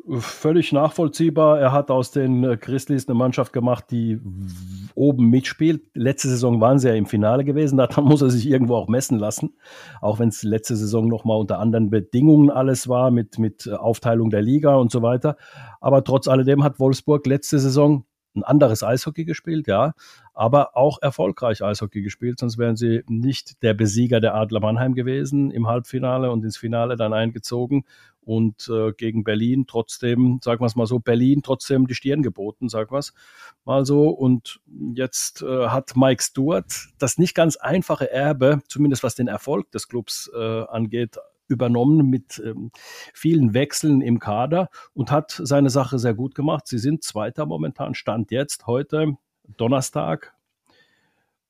Völlig 0.07 0.71
nachvollziehbar. 0.73 1.59
Er 1.59 1.73
hat 1.73 1.91
aus 1.91 2.11
den 2.11 2.45
äh, 2.45 2.59
Grizzlies 2.59 3.09
eine 3.09 3.15
Mannschaft 3.15 3.55
gemacht, 3.55 3.87
die 3.91 4.21
oben 4.95 5.31
mitspielt. 5.31 5.83
Letzte 5.95 6.29
Saison 6.29 6.61
waren 6.61 6.79
sie 6.79 6.89
ja 6.89 6.95
im 6.95 7.07
Finale 7.07 7.43
gewesen. 7.43 7.79
Da 7.79 7.89
muss 8.03 8.21
er 8.21 8.29
sich 8.29 8.47
irgendwo 8.47 8.77
auch 8.77 8.89
messen 8.89 9.19
lassen. 9.19 9.55
Auch 10.03 10.19
wenn 10.19 10.29
es 10.29 10.43
letzte 10.43 10.77
Saison 10.77 11.09
nochmal 11.09 11.39
unter 11.39 11.59
anderen 11.59 11.89
Bedingungen 11.89 12.51
alles 12.51 12.87
war, 12.87 13.11
mit, 13.11 13.39
mit 13.39 13.67
Aufteilung 13.71 14.29
der 14.29 14.43
Liga 14.43 14.75
und 14.75 14.91
so 14.91 15.01
weiter. 15.01 15.37
Aber 15.81 16.05
trotz 16.05 16.29
alledem 16.29 16.65
hat 16.65 16.79
Wolfsburg 16.79 17.27
letzte 17.27 17.59
Saison 17.59 18.05
ein 18.37 18.43
anderes 18.43 18.83
Eishockey 18.83 19.25
gespielt, 19.25 19.69
ja, 19.69 19.95
aber 20.33 20.77
auch 20.77 21.01
erfolgreich 21.01 21.63
Eishockey 21.63 22.03
gespielt, 22.03 22.41
sonst 22.41 22.59
wären 22.59 22.75
sie 22.75 23.05
nicht 23.07 23.63
der 23.63 23.75
Besieger 23.75 24.21
der 24.21 24.35
Adler 24.35 24.61
Mannheim 24.61 24.95
gewesen 24.95 25.53
im 25.53 25.69
Halbfinale 25.69 26.33
und 26.33 26.45
ins 26.45 26.57
Finale 26.57 26.97
dann 26.97 27.13
eingezogen 27.13 27.85
und 28.25 28.69
äh, 28.69 28.93
gegen 28.93 29.25
Berlin 29.25 29.67
trotzdem, 29.67 30.41
sagen 30.43 30.61
wir 30.61 30.67
es 30.67 30.77
mal 30.77 30.87
so, 30.87 30.99
Berlin 30.99 31.43
trotzdem 31.43 31.87
die 31.87 31.95
Stirn 31.95 32.23
geboten, 32.23 32.69
sagen 32.69 32.91
wir 32.91 32.99
es 32.99 33.13
mal 33.65 33.85
so. 33.85 34.09
Und 34.09 34.61
jetzt 34.95 35.43
äh, 35.43 35.69
hat 35.69 35.97
Mike 35.97 36.23
Stewart 36.23 36.73
das 36.99 37.19
nicht 37.19 37.35
ganz 37.35 37.57
einfache 37.57 38.11
Erbe, 38.11 38.61
zumindest 38.69 39.03
was 39.03 39.15
den 39.15 39.29
Erfolg 39.29 39.71
des 39.71 39.89
Clubs 39.89 40.31
äh, 40.35 40.63
angeht, 40.65 41.19
übernommen 41.49 42.09
mit 42.09 42.43
ähm, 42.45 42.71
vielen 43.13 43.55
Wechseln 43.55 44.01
im 44.01 44.19
Kader 44.19 44.69
und 44.95 45.11
hat 45.11 45.41
seine 45.43 45.71
Sache 45.71 45.99
sehr 45.99 46.15
gut 46.15 46.35
gemacht. 46.35 46.67
Sie 46.67 46.79
sind 46.79 47.05
Zweiter 47.05 47.47
momentan, 47.47 47.95
Stand 47.95 48.31
jetzt, 48.31 48.67
heute, 48.67 49.17
Donnerstag. 49.57 50.35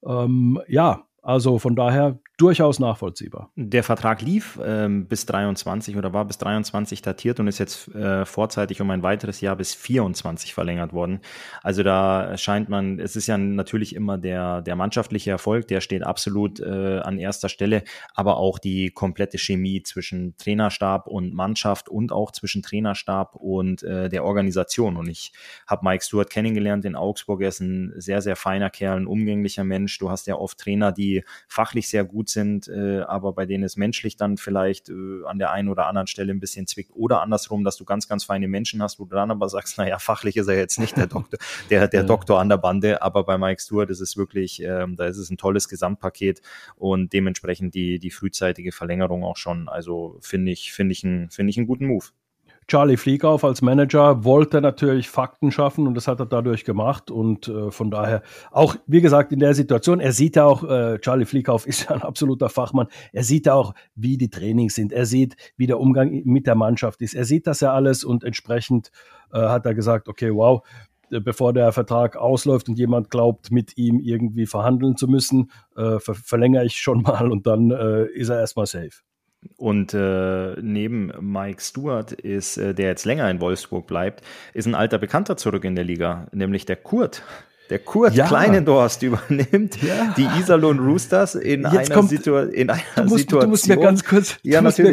Ähm, 0.05 0.61
ja, 0.69 1.05
also 1.23 1.59
von 1.59 1.77
daher 1.77 2.19
durchaus 2.37 2.81
nachvollziehbar. 2.81 3.51
Der 3.55 3.85
Vertrag 3.85 4.21
lief 4.21 4.59
ähm, 4.65 5.07
bis 5.07 5.25
23 5.27 5.97
oder 5.97 6.13
war 6.13 6.25
bis 6.25 6.39
23 6.39 7.01
datiert 7.01 7.39
und 7.39 7.47
ist 7.47 7.59
jetzt 7.59 7.95
äh, 7.95 8.25
vorzeitig 8.25 8.81
um 8.81 8.91
ein 8.91 9.05
weiteres 9.05 9.41
Jahr 9.41 9.55
bis 9.55 9.75
24 9.75 10.53
verlängert 10.53 10.93
worden. 10.93 11.21
Also 11.63 11.85
da 11.85 12.37
scheint 12.37 12.69
man, 12.69 12.99
es 12.99 13.15
ist 13.15 13.29
ja 13.29 13.39
natürlich 13.39 13.95
immer 13.95 14.19
der, 14.19 14.63
der 14.63 14.75
mannschaftliche 14.75 15.31
Erfolg, 15.31 15.69
der 15.69 15.81
steht 15.81 16.03
absolut 16.03 16.59
äh, 16.59 16.99
an 16.99 17.19
erster 17.19 17.49
Stelle, 17.49 17.85
aber 18.15 18.37
auch 18.39 18.59
die 18.59 18.91
komplette 18.91 19.39
Chemie 19.39 19.85
zwischen 19.85 20.37
Trainerstab 20.37 21.07
und 21.07 21.35
Mannschaft 21.35 21.89
und 21.89 22.11
auch 22.11 22.33
zwischen 22.33 22.63
Trainerstab 22.63 23.37
und 23.37 23.85
äh, 23.85 24.09
der 24.09 24.25
Organisation. 24.25 24.97
Und 24.97 25.09
ich 25.09 25.33
habe 25.69 25.85
Mike 25.85 26.03
Stewart 26.03 26.31
kennengelernt 26.31 26.85
in 26.85 26.97
Augsburg. 26.97 27.43
Er 27.43 27.49
ist 27.49 27.61
ein 27.61 27.93
sehr, 27.97 28.21
sehr 28.23 28.35
feiner 28.35 28.71
Kerl, 28.71 28.99
ein 28.99 29.07
umgänglicher 29.07 29.63
Mensch. 29.63 29.99
Du 29.99 30.11
hast 30.11 30.27
ja 30.27 30.35
oft 30.35 30.59
Trainer, 30.59 30.91
die 30.91 31.23
fachlich 31.47 31.89
sehr 31.89 32.05
gut 32.05 32.24
gut 32.25 32.31
sind, 32.31 32.69
äh, 32.69 33.01
aber 33.01 33.35
bei 33.35 33.45
denen 33.45 33.65
es 33.65 33.77
menschlich 33.77 34.17
dann 34.17 34.39
vielleicht 34.39 34.89
äh, 34.89 35.25
an 35.27 35.39
der 35.39 35.51
einen 35.51 35.69
oder 35.69 35.87
anderen 35.87 36.07
Stelle 36.07 36.33
ein 36.33 36.41
bisschen 36.41 36.67
zwickt. 36.67 36.91
Oder 36.95 37.21
andersrum, 37.21 37.65
dass 37.65 37.77
du 37.77 37.85
ganz, 37.85 38.09
ganz 38.09 38.25
feine 38.25 38.49
Menschen 38.49 38.83
hast, 38.83 38.99
wo 38.99 39.05
du 39.05 39.15
dann 39.15 39.31
aber 39.31 39.49
sagst, 39.49 39.77
naja, 39.79 39.99
fachlich 39.99 40.37
ist 40.37 40.49
er 40.49 40.57
jetzt 40.57 40.79
nicht 40.79 40.97
der 40.97 41.07
Doktor, 41.07 41.39
der, 41.71 41.89
der 41.89 42.01
ja. 42.03 42.07
Doktor 42.07 42.41
an 42.41 42.49
der 42.49 42.57
Bande, 42.57 43.03
aber 43.03 43.25
bei 43.25 43.37
Mike 43.37 43.61
Stewart 43.61 43.91
ist 43.91 44.01
es 44.01 44.17
wirklich, 44.17 44.63
ähm, 44.63 44.97
da 44.97 45.07
ist 45.07 45.19
es 45.19 45.31
ein 45.31 45.37
tolles 45.37 45.69
Gesamtpaket 45.69 46.41
und 46.77 47.13
dementsprechend 47.13 47.75
die, 47.75 47.99
die 47.99 48.11
frühzeitige 48.11 48.73
Verlängerung 48.73 49.23
auch 49.25 49.37
schon. 49.37 49.69
Also 49.69 50.17
finde 50.21 50.53
ich, 50.53 50.73
finde 50.73 50.93
ich, 50.93 51.05
ein, 51.05 51.29
finde 51.31 51.51
ich 51.51 51.59
einen 51.59 51.67
guten 51.67 51.87
Move. 51.87 52.07
Charlie 52.67 52.97
Fliegauf 52.97 53.45
als 53.45 53.63
Manager 53.63 54.25
wollte 54.25 54.61
natürlich 54.61 55.11
Fakten 55.11 55.51
schaffen 55.51 55.87
und 55.87 55.95
das 55.95 56.09
hat 56.09 56.21
er 56.21 56.27
dadurch 56.27 56.65
gemacht 56.65 57.11
und 57.11 57.49
äh, 57.49 57.71
von 57.71 57.91
daher 57.91 58.23
auch, 58.51 58.77
wie 58.87 59.01
gesagt, 59.01 59.33
in 59.33 59.39
der 59.39 59.55
Situation, 59.55 60.01
er 60.01 60.13
sieht 60.13 60.37
ja 60.37 60.45
auch, 60.45 60.65
äh, 60.65 60.99
Charlie 60.99 61.27
Fliegauf 61.27 61.67
ist 61.67 61.85
ja 61.85 61.91
ein 61.91 62.03
absoluter 62.03 62.49
Fachmann, 62.49 62.89
er 63.13 63.25
sieht 63.25 63.47
ja 63.47 63.55
auch, 63.55 63.75
wie 63.95 64.17
die 64.17 64.31
Trainings 64.31 64.75
sind, 64.75 64.93
er 64.93 65.07
sieht, 65.07 65.37
wie 65.57 65.67
der 65.67 65.79
Umgang 65.79 66.23
mit 66.25 66.47
der 66.47 66.55
Mannschaft 66.55 67.03
ist, 67.03 67.15
er 67.15 67.25
sieht 67.25 67.47
das 67.47 67.61
ja 67.61 67.73
alles 67.73 68.05
und 68.05 68.25
entsprechend 68.25 68.91
äh, 69.33 69.39
hat 69.39 69.67
er 69.67 69.75
gesagt, 69.75 70.09
okay, 70.09 70.35
wow, 70.35 70.63
äh, 71.11 71.21
bevor 71.21 71.53
der 71.53 71.73
Vertrag 71.73 72.17
ausläuft 72.17 72.69
und 72.69 72.79
jemand 72.79 73.11
glaubt, 73.11 73.51
mit 73.51 73.77
ihm 73.77 74.01
irgendwie 74.01 74.47
verhandeln 74.47 74.97
zu 74.97 75.09
müssen, 75.09 75.51
äh, 75.77 75.99
ver 75.99 76.15
verlängere 76.15 76.65
ich 76.65 76.77
schon 76.77 77.03
mal 77.03 77.31
und 77.31 77.47
dann 77.47 77.71
äh, 77.71 78.07
ist 78.07 78.29
er 78.29 78.41
erstmal 78.41 78.67
safe. 78.67 79.03
Und 79.57 79.95
äh, 79.95 80.55
neben 80.61 81.13
Mike 81.21 81.61
Stewart 81.61 82.13
ist, 82.13 82.57
äh, 82.57 82.75
der 82.75 82.89
jetzt 82.89 83.05
länger 83.05 83.31
in 83.31 83.41
Wolfsburg 83.41 83.87
bleibt, 83.87 84.23
ist 84.53 84.67
ein 84.67 84.75
alter 84.75 84.99
Bekannter 84.99 85.37
zurück 85.37 85.65
in 85.65 85.75
der 85.75 85.85
Liga, 85.85 86.27
nämlich 86.33 86.67
der 86.67 86.77
Kurt. 86.77 87.23
Der 87.71 87.79
Kurt 87.79 88.15
ja. 88.15 88.27
Kleinendorst 88.27 89.03
übernimmt 89.03 89.83
ja. 89.83 90.13
die 90.17 90.27
Iserlohn 90.39 90.79
Roosters 90.79 91.35
in 91.35 91.63
Jetzt 91.63 91.75
einer, 91.75 91.95
kommt, 91.95 92.11
Situ 92.11 92.37
in 92.37 92.69
einer 92.69 92.83
du 92.97 93.03
musst, 93.05 93.17
Situation. 93.17 93.41
Du 93.41 93.49
musst 93.49 93.69
mir 93.69 93.77
ganz 93.79 94.05
kurz, 94.05 94.37
ja, 94.43 94.59
du, 94.59 94.65
musst 94.65 94.79
mir, 94.79 94.93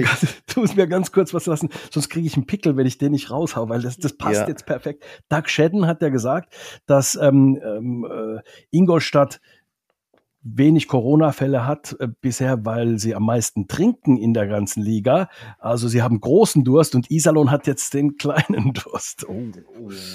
du 0.53 0.59
musst 0.61 0.77
mir 0.77 0.87
ganz 0.87 1.11
kurz 1.11 1.33
was 1.33 1.45
lassen, 1.47 1.69
sonst 1.91 2.09
kriege 2.09 2.27
ich 2.27 2.35
einen 2.35 2.45
Pickel, 2.45 2.77
wenn 2.77 2.87
ich 2.87 2.97
den 2.97 3.11
nicht 3.11 3.29
raushau, 3.29 3.67
weil 3.67 3.81
das, 3.81 3.97
das 3.97 4.13
passt 4.13 4.41
ja. 4.41 4.47
jetzt 4.47 4.65
perfekt. 4.65 5.03
Doug 5.27 5.43
Shedden 5.47 5.85
hat 5.85 6.01
ja 6.01 6.09
gesagt, 6.09 6.53
dass 6.85 7.15
ähm, 7.21 7.59
ähm, 7.61 8.07
äh, 8.09 8.41
Ingolstadt 8.69 9.41
wenig 10.43 10.87
Corona-Fälle 10.87 11.67
hat 11.67 11.95
äh, 11.99 12.07
bisher, 12.19 12.65
weil 12.65 12.97
sie 12.97 13.13
am 13.13 13.25
meisten 13.25 13.67
trinken 13.67 14.17
in 14.17 14.33
der 14.33 14.47
ganzen 14.47 14.81
Liga. 14.81 15.29
Also 15.59 15.87
sie 15.87 16.01
haben 16.01 16.19
großen 16.19 16.63
Durst 16.63 16.95
und 16.95 17.11
Iserlohn 17.11 17.51
hat 17.51 17.67
jetzt 17.67 17.93
den 17.93 18.17
kleinen 18.17 18.73
Durst. 18.73 19.27
Oh. 19.27 19.43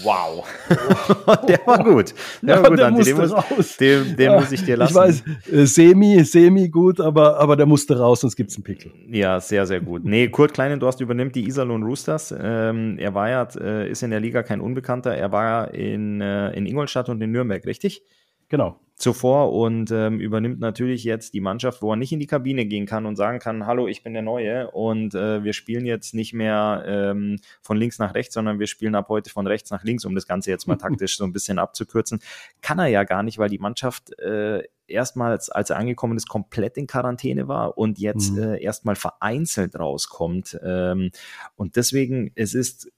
Wow. 0.02 0.44
der 1.48 1.60
war 1.66 1.84
gut. 1.84 2.14
Der 2.42 2.56
ja, 2.56 2.62
war 2.62 2.70
gut, 2.70 2.78
der 2.78 2.86
Andi. 2.88 3.04
Den, 3.04 3.16
muss, 3.16 3.76
den, 3.76 4.16
den 4.16 4.32
ja, 4.32 4.40
muss 4.40 4.52
ich 4.52 4.64
dir 4.64 4.76
lassen. 4.76 4.90
Ich 4.90 4.96
weiß, 4.96 5.24
äh, 5.52 5.66
semi, 5.66 6.24
semi 6.24 6.68
gut, 6.68 7.00
aber, 7.00 7.38
aber 7.38 7.56
der 7.56 7.66
musste 7.66 7.98
raus, 7.98 8.20
sonst 8.20 8.36
gibt's 8.36 8.56
einen 8.56 8.64
Pickel. 8.64 8.92
Ja, 9.08 9.38
sehr, 9.40 9.66
sehr 9.66 9.80
gut. 9.80 10.04
Nee, 10.04 10.28
Kurt 10.28 10.54
Kleinendorst 10.54 11.00
übernimmt 11.00 11.36
die 11.36 11.46
Iserlohn 11.46 11.84
Roosters. 11.84 12.34
Ähm, 12.36 12.98
er 12.98 13.14
war 13.14 13.30
ja, 13.30 13.48
äh, 13.60 13.90
ist 13.90 14.02
in 14.02 14.10
der 14.10 14.20
Liga 14.20 14.42
kein 14.42 14.60
Unbekannter. 14.60 15.14
Er 15.14 15.30
war 15.30 15.72
in, 15.72 16.20
äh, 16.20 16.50
in 16.52 16.66
Ingolstadt 16.66 17.08
und 17.08 17.20
in 17.22 17.30
Nürnberg, 17.30 17.64
richtig? 17.64 18.02
Genau 18.48 18.80
zuvor 18.96 19.52
und 19.52 19.90
ähm, 19.90 20.18
übernimmt 20.20 20.58
natürlich 20.58 21.04
jetzt 21.04 21.34
die 21.34 21.40
Mannschaft, 21.40 21.82
wo 21.82 21.92
er 21.92 21.96
nicht 21.96 22.12
in 22.12 22.18
die 22.18 22.26
Kabine 22.26 22.64
gehen 22.64 22.86
kann 22.86 23.04
und 23.04 23.16
sagen 23.16 23.38
kann, 23.38 23.66
hallo, 23.66 23.86
ich 23.86 24.02
bin 24.02 24.14
der 24.14 24.22
Neue 24.22 24.70
und 24.70 25.14
äh, 25.14 25.44
wir 25.44 25.52
spielen 25.52 25.84
jetzt 25.84 26.14
nicht 26.14 26.32
mehr 26.32 26.82
ähm, 26.86 27.38
von 27.60 27.76
links 27.76 27.98
nach 27.98 28.14
rechts, 28.14 28.32
sondern 28.32 28.58
wir 28.58 28.66
spielen 28.66 28.94
ab 28.94 29.08
heute 29.10 29.30
von 29.30 29.46
rechts 29.46 29.70
nach 29.70 29.84
links, 29.84 30.06
um 30.06 30.14
das 30.14 30.26
Ganze 30.26 30.50
jetzt 30.50 30.66
mal 30.66 30.76
taktisch 30.76 31.18
so 31.18 31.24
ein 31.24 31.34
bisschen 31.34 31.58
abzukürzen. 31.58 32.20
Kann 32.62 32.78
er 32.78 32.86
ja 32.86 33.04
gar 33.04 33.22
nicht, 33.22 33.36
weil 33.36 33.50
die 33.50 33.58
Mannschaft 33.58 34.18
äh, 34.18 34.62
erstmals, 34.88 35.50
als 35.50 35.68
er 35.68 35.76
angekommen 35.76 36.16
ist, 36.16 36.28
komplett 36.28 36.78
in 36.78 36.86
Quarantäne 36.86 37.48
war 37.48 37.76
und 37.76 37.98
jetzt 37.98 38.32
mhm. 38.32 38.42
äh, 38.42 38.62
erstmal 38.62 38.96
vereinzelt 38.96 39.78
rauskommt. 39.78 40.58
Ähm, 40.64 41.10
und 41.56 41.76
deswegen, 41.76 42.32
es 42.34 42.54
ist 42.54 42.90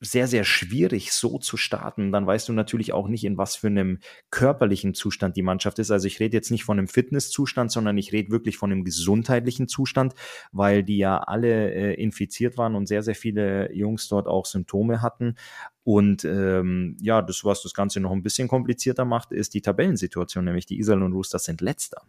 sehr, 0.00 0.26
sehr 0.26 0.44
schwierig, 0.44 1.12
so 1.12 1.38
zu 1.38 1.56
starten. 1.56 2.10
Dann 2.10 2.26
weißt 2.26 2.48
du 2.48 2.54
natürlich 2.54 2.92
auch 2.92 3.06
nicht, 3.06 3.24
in 3.24 3.36
was 3.36 3.56
für 3.56 3.66
einem 3.66 3.98
körperlichen 4.30 4.94
Zustand 4.94 5.36
die 5.36 5.42
Mannschaft 5.42 5.78
ist. 5.78 5.90
Also 5.90 6.06
ich 6.06 6.20
rede 6.20 6.36
jetzt 6.36 6.50
nicht 6.50 6.64
von 6.64 6.78
einem 6.78 6.88
Fitnesszustand, 6.88 7.70
sondern 7.70 7.98
ich 7.98 8.12
rede 8.12 8.30
wirklich 8.30 8.56
von 8.56 8.72
einem 8.72 8.84
gesundheitlichen 8.84 9.68
Zustand, 9.68 10.14
weil 10.52 10.82
die 10.82 10.96
ja 10.96 11.18
alle 11.18 11.72
äh, 11.72 11.94
infiziert 12.02 12.56
waren 12.56 12.74
und 12.74 12.86
sehr, 12.86 13.02
sehr 13.02 13.14
viele 13.14 13.72
Jungs 13.74 14.08
dort 14.08 14.26
auch 14.26 14.46
Symptome 14.46 15.02
hatten. 15.02 15.36
Und 15.82 16.24
ähm, 16.24 16.96
ja, 17.00 17.20
das, 17.20 17.44
was 17.44 17.62
das 17.62 17.74
Ganze 17.74 18.00
noch 18.00 18.12
ein 18.12 18.22
bisschen 18.22 18.48
komplizierter 18.48 19.04
macht, 19.04 19.32
ist 19.32 19.52
die 19.54 19.62
Tabellensituation, 19.62 20.44
nämlich 20.44 20.66
die 20.66 20.78
Iserlohn 20.78 21.12
Roosters 21.12 21.44
sind 21.44 21.60
letzter. 21.60 22.02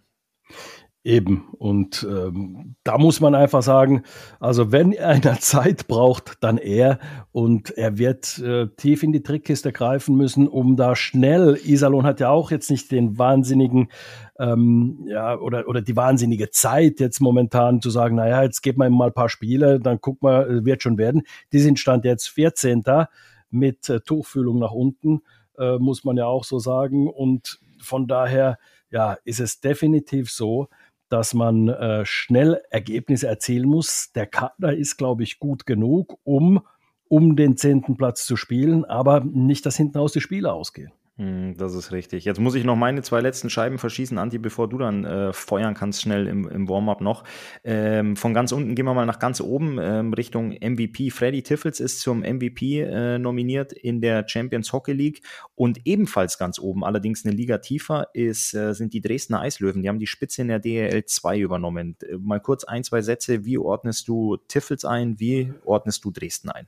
Eben. 1.04 1.50
Und 1.58 2.08
ähm, 2.08 2.76
da 2.84 3.00
muss 3.00 3.22
man 3.22 3.34
einfach 3.34 3.64
sagen, 3.64 4.04
also 4.40 4.72
wenn 4.72 4.96
einer 5.00 5.40
Zeit 5.40 5.88
braucht, 5.88 6.44
dann 6.44 6.60
er. 6.60 7.00
Und 7.32 7.72
er 7.72 7.98
wird 7.98 8.38
äh, 8.38 8.68
tief 8.78 9.02
in 9.02 9.12
die 9.12 9.24
Trickkiste 9.24 9.72
greifen 9.72 10.16
müssen, 10.16 10.48
um 10.48 10.76
da 10.76 10.96
schnell, 10.96 11.58
Iserlohn 11.64 12.06
hat 12.06 12.20
ja 12.20 12.30
auch 12.30 12.52
jetzt 12.52 12.70
nicht 12.70 12.92
den 12.92 13.18
wahnsinnigen, 13.18 13.90
ähm, 14.38 15.06
ja, 15.08 15.40
oder, 15.40 15.68
oder 15.68 15.82
die 15.82 15.96
wahnsinnige 15.96 16.52
Zeit 16.52 17.00
jetzt 17.00 17.20
momentan 17.20 17.82
zu 17.82 17.90
sagen, 17.90 18.16
naja, 18.16 18.44
jetzt 18.44 18.62
geben 18.62 18.80
wir 18.80 18.88
ihm 18.88 18.94
mal 18.94 19.08
ein 19.08 19.14
paar 19.14 19.30
Spiele, 19.30 19.80
dann 19.80 20.02
guck 20.02 20.22
mal, 20.22 20.48
äh, 20.50 20.66
wird 20.66 20.84
schon 20.84 21.00
werden. 21.00 21.24
Die 21.52 21.60
sind 21.60 21.80
Stand 21.80 22.06
jetzt 22.06 22.28
14. 22.30 22.84
mit 23.50 23.90
äh, 23.90 24.02
Tuchfühlung 24.02 24.60
nach 24.60 24.72
unten, 24.72 25.22
äh, 25.58 25.80
muss 25.80 26.04
man 26.04 26.16
ja 26.18 26.28
auch 26.28 26.44
so 26.44 26.60
sagen. 26.60 27.10
Und 27.10 27.60
von 27.82 28.08
daher, 28.08 28.60
ja, 28.92 29.18
ist 29.24 29.40
es 29.40 29.62
definitiv 29.62 30.30
so, 30.30 30.68
dass 31.12 31.34
man 31.34 31.68
äh, 31.68 32.06
schnell 32.06 32.62
Ergebnisse 32.70 33.28
erzielen 33.28 33.68
muss. 33.68 34.12
Der 34.14 34.28
Kader 34.28 34.76
ist, 34.76 34.98
glaube 34.98 35.24
ich, 35.24 35.40
gut 35.40 35.66
genug, 35.66 36.20
um 36.24 36.62
um 37.08 37.36
den 37.36 37.58
zehnten 37.58 37.98
Platz 37.98 38.26
zu 38.26 38.38
spielen, 38.38 38.86
aber 38.86 39.20
nicht, 39.20 39.66
dass 39.66 39.76
hinten 39.76 39.98
aus 39.98 40.14
die 40.14 40.22
Spiele 40.22 40.54
ausgehen. 40.54 40.94
Hm, 41.22 41.56
das 41.56 41.76
ist 41.76 41.92
richtig. 41.92 42.26
Jetzt 42.26 42.40
muss 42.40 42.56
ich 42.56 42.64
noch 42.64 42.76
meine 42.76 43.04
zwei 43.04 43.22
letzten 43.22 43.52
Scheiben 43.52 43.78
verschießen, 43.78 44.18
Anti, 44.18 44.40
bevor 44.40 44.68
du 44.68 44.80
dann 44.80 45.06
äh, 45.06 45.34
feuern 45.34 45.76
kannst, 45.76 46.02
schnell 46.02 46.26
im, 46.26 46.50
im 46.50 46.68
Warm-up 46.68 47.00
noch. 47.00 47.24
Ähm, 47.64 48.16
von 48.16 48.34
ganz 48.34 48.52
unten 48.52 48.74
gehen 48.74 48.86
wir 48.86 48.96
mal 48.96 49.06
nach 49.06 49.20
ganz 49.20 49.40
oben 49.40 49.78
ähm, 49.80 50.14
Richtung 50.14 50.50
MVP. 50.50 51.12
Freddy 51.12 51.44
Tiffels 51.44 51.80
ist 51.80 52.00
zum 52.00 52.22
MVP 52.22 52.82
äh, 52.82 53.20
nominiert 53.20 53.72
in 53.72 54.02
der 54.02 54.28
Champions 54.28 54.74
Hockey 54.74 54.94
League 54.94 55.22
und 55.54 55.86
ebenfalls 55.86 56.40
ganz 56.40 56.58
oben, 56.58 56.84
allerdings 56.84 57.24
eine 57.24 57.36
Liga 57.36 57.60
tiefer, 57.60 58.08
ist, 58.16 58.56
äh, 58.56 58.74
sind 58.74 58.92
die 58.96 59.02
Dresdner 59.02 59.42
Eislöwen. 59.42 59.84
Die 59.84 59.90
haben 59.90 60.00
die 60.00 60.08
Spitze 60.08 60.42
in 60.42 60.48
der 60.48 60.58
DEL 60.58 61.06
2 61.06 61.38
übernommen. 61.38 61.98
Äh, 62.02 62.18
mal 62.18 62.40
kurz 62.40 62.64
ein, 62.64 62.84
zwei 62.84 63.04
Sätze. 63.04 63.46
Wie 63.46 63.60
ordnest 63.60 64.08
du 64.08 64.38
Tiffels 64.48 64.86
ein? 64.86 65.20
Wie 65.20 65.54
ordnest 65.66 66.04
du 66.04 66.10
Dresden 66.10 66.50
ein? 66.50 66.66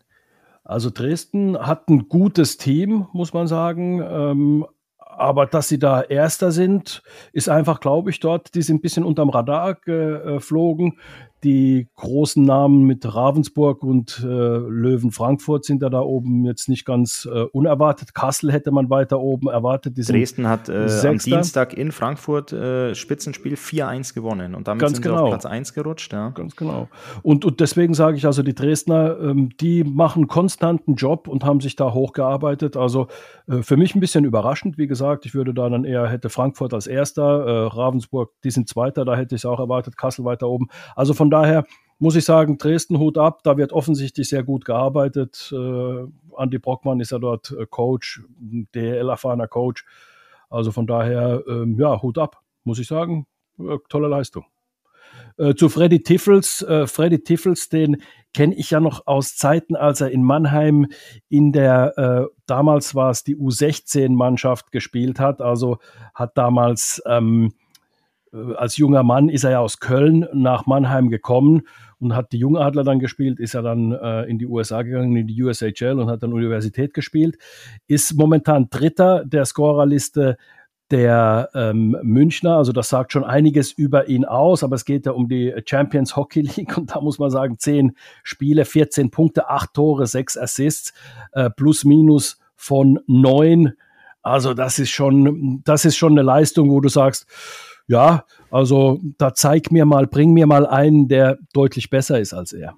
Also 0.64 0.90
Dresden 0.90 1.58
hat 1.58 1.90
ein 1.90 2.08
gutes 2.08 2.58
Team, 2.58 3.08
muss 3.12 3.34
man 3.34 3.48
sagen. 3.48 4.02
Ähm, 4.02 4.66
aber 4.98 5.46
dass 5.46 5.68
sie 5.68 5.78
da 5.78 6.02
Erster 6.02 6.52
sind, 6.52 7.04
ist 7.34 7.50
einfach, 7.50 7.80
glaube 7.80 8.10
ich, 8.10 8.20
dort, 8.20 8.56
die 8.56 8.62
sind 8.62 8.78
ein 8.78 8.82
bisschen 8.82 9.04
unterm 9.04 9.30
Radar 9.30 9.76
geflogen. 9.76 10.98
Die 11.44 11.88
großen 11.96 12.44
Namen 12.44 12.84
mit 12.84 13.14
Ravensburg 13.14 13.84
und 13.84 14.22
äh, 14.24 14.28
Löwen 14.28 15.12
Frankfurt 15.12 15.66
sind 15.66 15.82
ja 15.82 15.90
da 15.90 16.00
oben 16.00 16.46
jetzt 16.46 16.70
nicht 16.70 16.86
ganz 16.86 17.28
äh, 17.32 17.44
unerwartet. 17.52 18.14
Kassel 18.14 18.52
hätte 18.52 18.72
man 18.72 18.90
weiter 18.90 19.20
oben 19.20 19.50
erwartet. 19.50 19.98
Dresden 19.98 20.48
hat 20.48 20.70
äh, 20.70 20.88
am 21.06 21.18
Dienstag 21.18 21.74
in 21.74 21.92
Frankfurt 21.92 22.54
äh, 22.54 22.96
Spitzenspiel 22.96 23.56
4-1 23.56 24.14
gewonnen 24.14 24.56
und 24.56 24.68
damit 24.68 24.82
ganz 24.82 24.94
sind 24.94 25.04
genau. 25.04 25.18
sie 25.18 25.24
auf 25.24 25.30
Platz 25.30 25.46
1 25.46 25.74
gerutscht. 25.74 26.14
Ja. 26.14 26.30
Ganz 26.30 26.56
genau. 26.56 26.88
Und, 27.22 27.46
und 27.46 27.60
deswegen 27.60 27.94
sage 27.94 28.18
ich 28.18 28.26
also, 28.26 28.44
die 28.44 28.56
Dresdner, 28.56 29.18
ähm, 29.20 29.50
die 29.60 29.84
machen 29.84 30.28
konstanten 30.28 30.96
Job 30.96 31.28
und 31.28 31.44
haben 31.44 31.60
sich 31.60 31.76
da 31.76 31.94
hochgearbeitet. 31.94 32.78
Also 32.78 33.08
äh, 33.48 33.62
für 33.62 33.78
mich 33.78 33.96
ein 33.96 34.00
bisschen 34.00 34.24
überraschend, 34.24 34.78
wie 34.78 34.88
gesagt. 34.88 35.26
Ich 35.26 35.34
würde 35.34 35.54
da 35.54 35.70
dann 35.70 35.84
eher, 35.84 36.08
hätte 36.08 36.30
Frankfurt 36.30 36.74
als 36.74 36.88
Erster, 36.88 37.46
äh, 37.46 37.68
Ravensburg, 37.68 38.32
die 38.44 38.52
sind 38.52 38.70
Zweiter, 38.70 39.06
da 39.06 39.16
hätte 39.16 39.36
ich 39.36 39.42
es 39.42 39.46
auch 39.46 39.60
erwartet, 39.60 39.98
Kassel 39.98 40.26
weiter 40.26 40.48
oben. 40.48 40.68
Also 40.96 41.14
von 41.14 41.30
daher 41.34 41.66
muss 42.00 42.16
ich 42.16 42.26
sagen, 42.26 42.58
Dresden 42.58 43.00
Hut 43.00 43.18
ab, 43.18 43.42
da 43.44 43.58
wird 43.58 43.72
offensichtlich 43.72 44.30
sehr 44.30 44.44
gut 44.44 44.66
gearbeitet. 44.66 45.54
Äh, 45.54 46.06
Andy 46.38 46.60
Brockmann 46.60 47.00
ist 47.00 47.12
ja 47.12 47.20
dort 47.20 47.52
äh, 47.52 47.66
Coach, 47.66 48.22
DL-erfahrener 48.76 49.48
Coach. 49.48 49.86
Also 50.50 50.72
von 50.72 50.86
daher, 50.86 51.44
ähm, 51.48 51.80
ja, 51.80 52.02
Hut 52.02 52.18
ab, 52.18 52.42
muss 52.64 52.80
ich 52.80 52.88
sagen, 52.88 53.26
äh, 53.60 53.78
tolle 53.90 54.08
Leistung. 54.08 54.46
Äh, 55.38 55.56
zu 55.56 55.70
Freddy 55.70 56.04
Tiffels. 56.04 56.62
Äh, 56.62 56.88
Freddy 56.88 57.24
Tiffels, 57.24 57.70
den 57.70 58.02
kenne 58.34 58.56
ich 58.56 58.72
ja 58.72 58.80
noch 58.80 59.08
aus 59.08 59.36
Zeiten, 59.36 59.76
als 59.76 60.02
er 60.02 60.12
in 60.12 60.24
Mannheim 60.24 60.88
in 61.30 61.52
der, 61.52 61.98
äh, 61.98 62.36
damals 62.46 62.96
war 62.96 63.12
es 63.12 63.24
die 63.24 63.38
U16-Mannschaft 63.38 64.72
gespielt 64.72 65.20
hat. 65.20 65.42
Also 65.42 65.78
hat 66.14 66.38
damals 66.38 67.02
ähm, 67.06 67.46
äh, 67.48 67.63
als 68.56 68.78
junger 68.78 69.04
Mann 69.04 69.30
ist 69.30 69.44
er 69.44 69.52
ja 69.52 69.60
aus 69.60 69.80
Köln 69.80 70.28
nach 70.34 70.66
Mannheim 70.66 71.10
gekommen 71.10 71.64
und 72.00 72.16
hat 72.16 72.32
die 72.32 72.40
Jungadler 72.40 72.84
dann 72.84 73.00
gespielt, 73.00 73.40
ist 73.40 73.54
er 73.54 73.62
dann 73.62 73.92
äh, 73.92 74.24
in 74.24 74.40
die 74.40 74.48
USA 74.48 74.82
gegangen, 74.82 75.16
in 75.16 75.28
die 75.28 75.42
USHL 75.42 76.00
und 76.00 76.10
hat 76.10 76.24
dann 76.24 76.34
Universität 76.34 76.94
gespielt, 76.94 77.38
ist 77.88 78.16
momentan 78.16 78.70
Dritter 78.70 79.24
der 79.26 79.46
Scorerliste 79.46 80.38
der 80.92 81.50
ähm, 81.54 81.98
Münchner. 82.04 82.58
Also 82.58 82.72
das 82.72 82.90
sagt 82.90 83.14
schon 83.14 83.24
einiges 83.24 83.72
über 83.72 84.10
ihn 84.10 84.26
aus, 84.26 84.64
aber 84.64 84.76
es 84.76 84.86
geht 84.86 85.06
ja 85.06 85.14
um 85.14 85.28
die 85.28 85.54
Champions 85.66 86.16
Hockey 86.16 86.42
League 86.42 86.78
und 86.78 86.94
da 86.94 87.02
muss 87.02 87.20
man 87.20 87.30
sagen, 87.30 87.58
zehn 87.58 87.96
Spiele, 88.24 88.66
14 88.66 89.10
Punkte, 89.12 89.50
acht 89.50 89.74
Tore, 89.74 90.08
sechs 90.08 90.38
Assists, 90.38 90.94
äh, 91.32 91.50
plus 91.50 91.86
minus 91.86 92.40
von 92.56 93.00
neun. 93.08 93.74
Also 94.22 94.54
das 94.54 94.80
ist 94.80 94.92
schon, 94.92 95.62
das 95.64 95.86
ist 95.86 95.98
schon 95.98 96.14
eine 96.14 96.22
Leistung, 96.22 96.70
wo 96.70 96.80
du 96.80 96.90
sagst, 96.90 97.28
ja, 97.88 98.26
also 98.52 99.00
da 99.18 99.34
zeig 99.34 99.72
mir 99.72 99.86
mal, 99.86 100.08
bring 100.08 100.34
mir 100.34 100.48
mal 100.48 100.66
einen, 100.66 101.08
der 101.08 101.38
deutlich 101.54 101.90
besser 101.90 102.20
ist 102.20 102.34
als 102.34 102.54
er. 102.54 102.76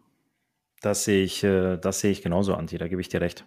Das 0.82 1.04
sehe 1.04 1.24
ich, 1.24 1.44
äh, 1.44 1.78
das 1.78 2.00
sehe 2.00 2.12
ich 2.12 2.22
genauso, 2.22 2.54
Anti, 2.54 2.78
da 2.78 2.88
gebe 2.88 3.02
ich 3.02 3.10
dir 3.10 3.22
recht. 3.22 3.46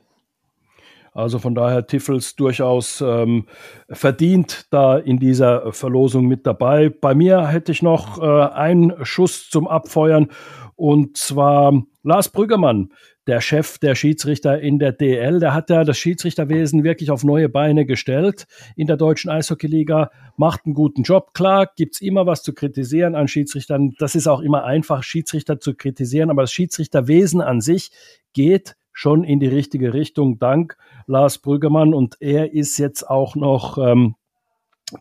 Also 1.12 1.38
von 1.38 1.55
daher 1.55 1.87
Tiffels 1.87 2.37
durchaus 2.37 3.00
ähm, 3.00 3.47
verdient 3.91 4.67
da 4.71 4.99
in 4.99 5.19
dieser 5.19 5.73
Verlosung 5.73 6.27
mit 6.27 6.47
dabei. 6.47 6.91
Bei 6.91 7.15
mir 7.15 7.49
hätte 7.49 7.73
ich 7.73 7.83
noch 7.83 8.23
äh, 8.23 8.53
einen 8.53 9.05
Schuss 9.05 9.49
zum 9.50 9.67
Abfeuern 9.67 10.29
und 10.77 11.17
zwar 11.17 11.83
Lars 12.05 12.29
Brüggemann, 12.29 12.91
der 13.29 13.43
Chef 13.43 13.79
der 13.79 13.95
Schiedsrichter 13.95 14.59
in 14.59 14.79
der 14.79 14.93
DL. 14.93 15.39
Der 15.39 15.53
hat 15.53 15.69
ja 15.69 15.85
das 15.85 15.99
Schiedsrichterwesen 15.99 16.83
wirklich 16.83 17.11
auf 17.11 17.25
neue 17.25 17.51
Beine 17.51 17.85
gestellt 17.85 18.47
in 18.75 18.87
der 18.87 18.97
deutschen 18.97 19.31
Eishockeyliga, 19.31 20.11
macht 20.37 20.65
einen 20.65 20.75
guten 20.75 21.03
Job. 21.03 21.35
Klar, 21.35 21.71
gibt's 21.77 22.01
immer 22.01 22.27
was 22.27 22.43
zu 22.43 22.55
kritisieren 22.55 23.15
an 23.15 23.29
Schiedsrichtern. 23.29 23.95
Das 23.99 24.15
ist 24.15 24.27
auch 24.27 24.41
immer 24.41 24.65
einfach, 24.65 25.03
Schiedsrichter 25.03 25.61
zu 25.61 25.75
kritisieren, 25.75 26.31
aber 26.31 26.43
das 26.43 26.53
Schiedsrichterwesen 26.53 27.43
an 27.43 27.61
sich 27.61 27.91
geht 28.33 28.77
schon 28.95 29.25
in 29.25 29.41
die 29.41 29.47
richtige 29.47 29.93
Richtung, 29.93 30.39
dank 30.39 30.79
Lars 31.07 31.39
Brüggemann. 31.39 31.93
Und 31.93 32.17
er 32.21 32.55
ist 32.55 32.79
jetzt 32.79 33.09
auch 33.09 33.37
noch 33.37 33.77
ähm, 33.77 34.15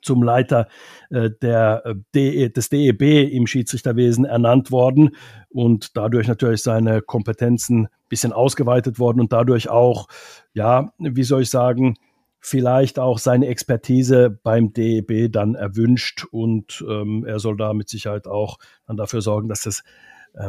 zum 0.01 0.23
Leiter 0.23 0.67
äh, 1.09 1.29
der, 1.41 1.83
äh, 1.85 1.95
DE, 2.13 2.49
des 2.49 2.69
DEB 2.69 3.31
im 3.31 3.47
Schiedsrichterwesen 3.47 4.25
ernannt 4.25 4.71
worden 4.71 5.15
und 5.49 5.95
dadurch 5.95 6.27
natürlich 6.27 6.63
seine 6.63 7.01
Kompetenzen 7.01 7.85
ein 7.85 7.89
bisschen 8.09 8.33
ausgeweitet 8.33 8.99
worden 8.99 9.19
und 9.19 9.33
dadurch 9.33 9.69
auch, 9.69 10.07
ja, 10.53 10.91
wie 10.97 11.23
soll 11.23 11.43
ich 11.43 11.49
sagen, 11.49 11.95
vielleicht 12.39 12.99
auch 12.99 13.19
seine 13.19 13.47
Expertise 13.47 14.39
beim 14.43 14.73
DEB 14.73 15.31
dann 15.31 15.55
erwünscht 15.55 16.25
und 16.31 16.83
ähm, 16.87 17.25
er 17.25 17.39
soll 17.39 17.57
da 17.57 17.73
mit 17.73 17.89
Sicherheit 17.89 18.27
auch 18.27 18.57
dann 18.85 18.97
dafür 18.97 19.21
sorgen, 19.21 19.49
dass 19.49 19.61
das 19.61 19.83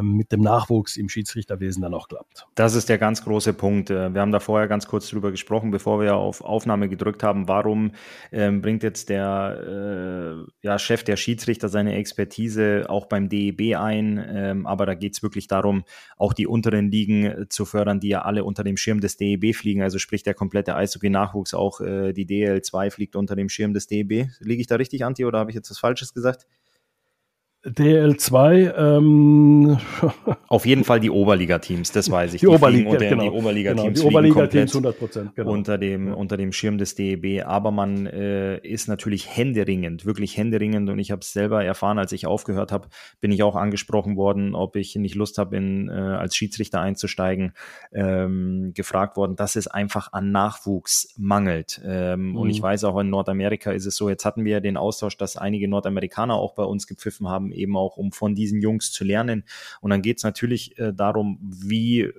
mit 0.01 0.31
dem 0.31 0.41
Nachwuchs 0.41 0.97
im 0.97 1.09
Schiedsrichterwesen 1.09 1.81
dann 1.81 1.93
auch 1.93 2.07
klappt. 2.07 2.45
Das 2.55 2.75
ist 2.75 2.89
der 2.89 2.97
ganz 2.97 3.23
große 3.23 3.53
Punkt. 3.53 3.89
Äh, 3.89 4.13
wir 4.13 4.21
haben 4.21 4.31
da 4.31 4.39
vorher 4.39 4.67
ganz 4.67 4.87
kurz 4.87 5.09
drüber 5.09 5.31
gesprochen, 5.31 5.71
bevor 5.71 5.99
wir 6.01 6.15
auf 6.15 6.41
Aufnahme 6.41 6.89
gedrückt 6.89 7.23
haben. 7.23 7.47
Warum 7.47 7.91
ähm, 8.31 8.61
bringt 8.61 8.83
jetzt 8.83 9.09
der 9.09 10.45
äh, 10.45 10.51
ja, 10.61 10.77
Chef 10.77 11.03
der 11.03 11.17
Schiedsrichter 11.17 11.69
seine 11.69 11.95
Expertise 11.95 12.85
auch 12.87 13.07
beim 13.07 13.29
DEB 13.29 13.75
ein? 13.77 14.23
Ähm, 14.29 14.67
aber 14.67 14.85
da 14.85 14.93
geht 14.93 15.13
es 15.15 15.23
wirklich 15.23 15.47
darum, 15.47 15.83
auch 16.17 16.33
die 16.33 16.47
unteren 16.47 16.91
Ligen 16.91 17.25
äh, 17.25 17.49
zu 17.49 17.65
fördern, 17.65 17.99
die 17.99 18.09
ja 18.09 18.21
alle 18.21 18.43
unter 18.43 18.63
dem 18.63 18.77
Schirm 18.77 18.99
des 19.01 19.17
DEB 19.17 19.55
fliegen. 19.55 19.81
Also 19.81 19.97
sprich 19.97 20.23
der 20.23 20.33
komplette 20.33 20.75
Eishockey-Nachwuchs, 20.75 21.53
auch 21.53 21.79
die 21.79 22.25
DL2 22.25 22.91
fliegt 22.91 23.15
unter 23.15 23.35
dem 23.35 23.49
Schirm 23.49 23.73
des 23.73 23.87
DEB. 23.87 24.27
Liege 24.39 24.61
ich 24.61 24.67
da 24.67 24.75
richtig, 24.75 25.05
Anti, 25.05 25.25
oder 25.25 25.39
habe 25.39 25.51
ich 25.51 25.55
jetzt 25.55 25.69
was 25.71 25.79
Falsches 25.79 26.13
gesagt? 26.13 26.45
DL2. 27.65 28.73
Ähm, 28.77 29.77
Auf 30.47 30.65
jeden 30.65 30.85
Fall 30.85 31.01
die 31.01 31.09
Oberliga-Teams, 31.09 31.91
das 31.91 32.09
weiß 32.09 32.35
ich. 32.35 32.41
Die, 32.41 32.47
die 32.47 32.53
Oberliga, 32.53 32.95
genau, 32.95 33.23
die 33.23 33.29
Oberliga-Teams 33.29 33.99
genau, 33.99 34.09
die 34.09 34.15
Oberliga-Teams 34.15 34.71
100 34.71 34.97
Prozent 34.97 35.35
genau. 35.35 35.51
unter 35.51 35.77
dem 35.77 36.13
unter 36.13 36.37
dem 36.37 36.53
Schirm 36.53 36.77
des 36.77 36.95
DEB. 36.95 37.45
Aber 37.45 37.71
man 37.71 38.05
äh, 38.05 38.59
ist 38.59 38.87
natürlich 38.87 39.35
händeringend, 39.35 40.05
wirklich 40.05 40.37
händeringend. 40.37 40.89
Und 40.89 40.99
ich 40.99 41.11
habe 41.11 41.19
es 41.19 41.33
selber 41.33 41.63
erfahren, 41.63 41.99
als 41.99 42.13
ich 42.13 42.25
aufgehört 42.27 42.71
habe, 42.71 42.87
bin 43.19 43.31
ich 43.31 43.43
auch 43.43 43.57
angesprochen 43.57 44.15
worden, 44.15 44.55
ob 44.55 44.77
ich 44.77 44.95
nicht 44.95 45.15
Lust 45.15 45.37
habe, 45.37 45.57
äh, 45.57 45.91
als 45.91 46.37
Schiedsrichter 46.37 46.79
einzusteigen. 46.79 47.51
Ähm, 47.91 48.71
gefragt 48.73 49.17
worden, 49.17 49.35
dass 49.35 49.57
es 49.57 49.67
einfach 49.67 50.13
an 50.13 50.31
Nachwuchs 50.31 51.13
mangelt. 51.17 51.81
Ähm, 51.83 52.29
mhm. 52.29 52.37
Und 52.37 52.49
ich 52.49 52.61
weiß 52.61 52.85
auch 52.85 52.97
in 52.99 53.09
Nordamerika 53.09 53.71
ist 53.71 53.85
es 53.85 53.97
so. 53.97 54.07
Jetzt 54.07 54.23
hatten 54.23 54.45
wir 54.45 54.61
den 54.61 54.77
Austausch, 54.77 55.17
dass 55.17 55.35
einige 55.35 55.67
Nordamerikaner 55.67 56.35
auch 56.35 56.53
bei 56.53 56.63
uns 56.63 56.87
gepfiffen 56.87 57.27
haben 57.27 57.48
eben 57.51 57.75
auch 57.77 57.97
um 57.97 58.11
von 58.11 58.35
diesen 58.35 58.61
Jungs 58.61 58.91
zu 58.91 59.03
lernen. 59.03 59.43
Und 59.81 59.91
dann 59.91 60.01
geht 60.01 60.17
es 60.17 60.23
natürlich 60.23 60.77
äh, 60.77 60.93
darum, 60.93 61.39
wie 61.41 62.01
äh, 62.01 62.13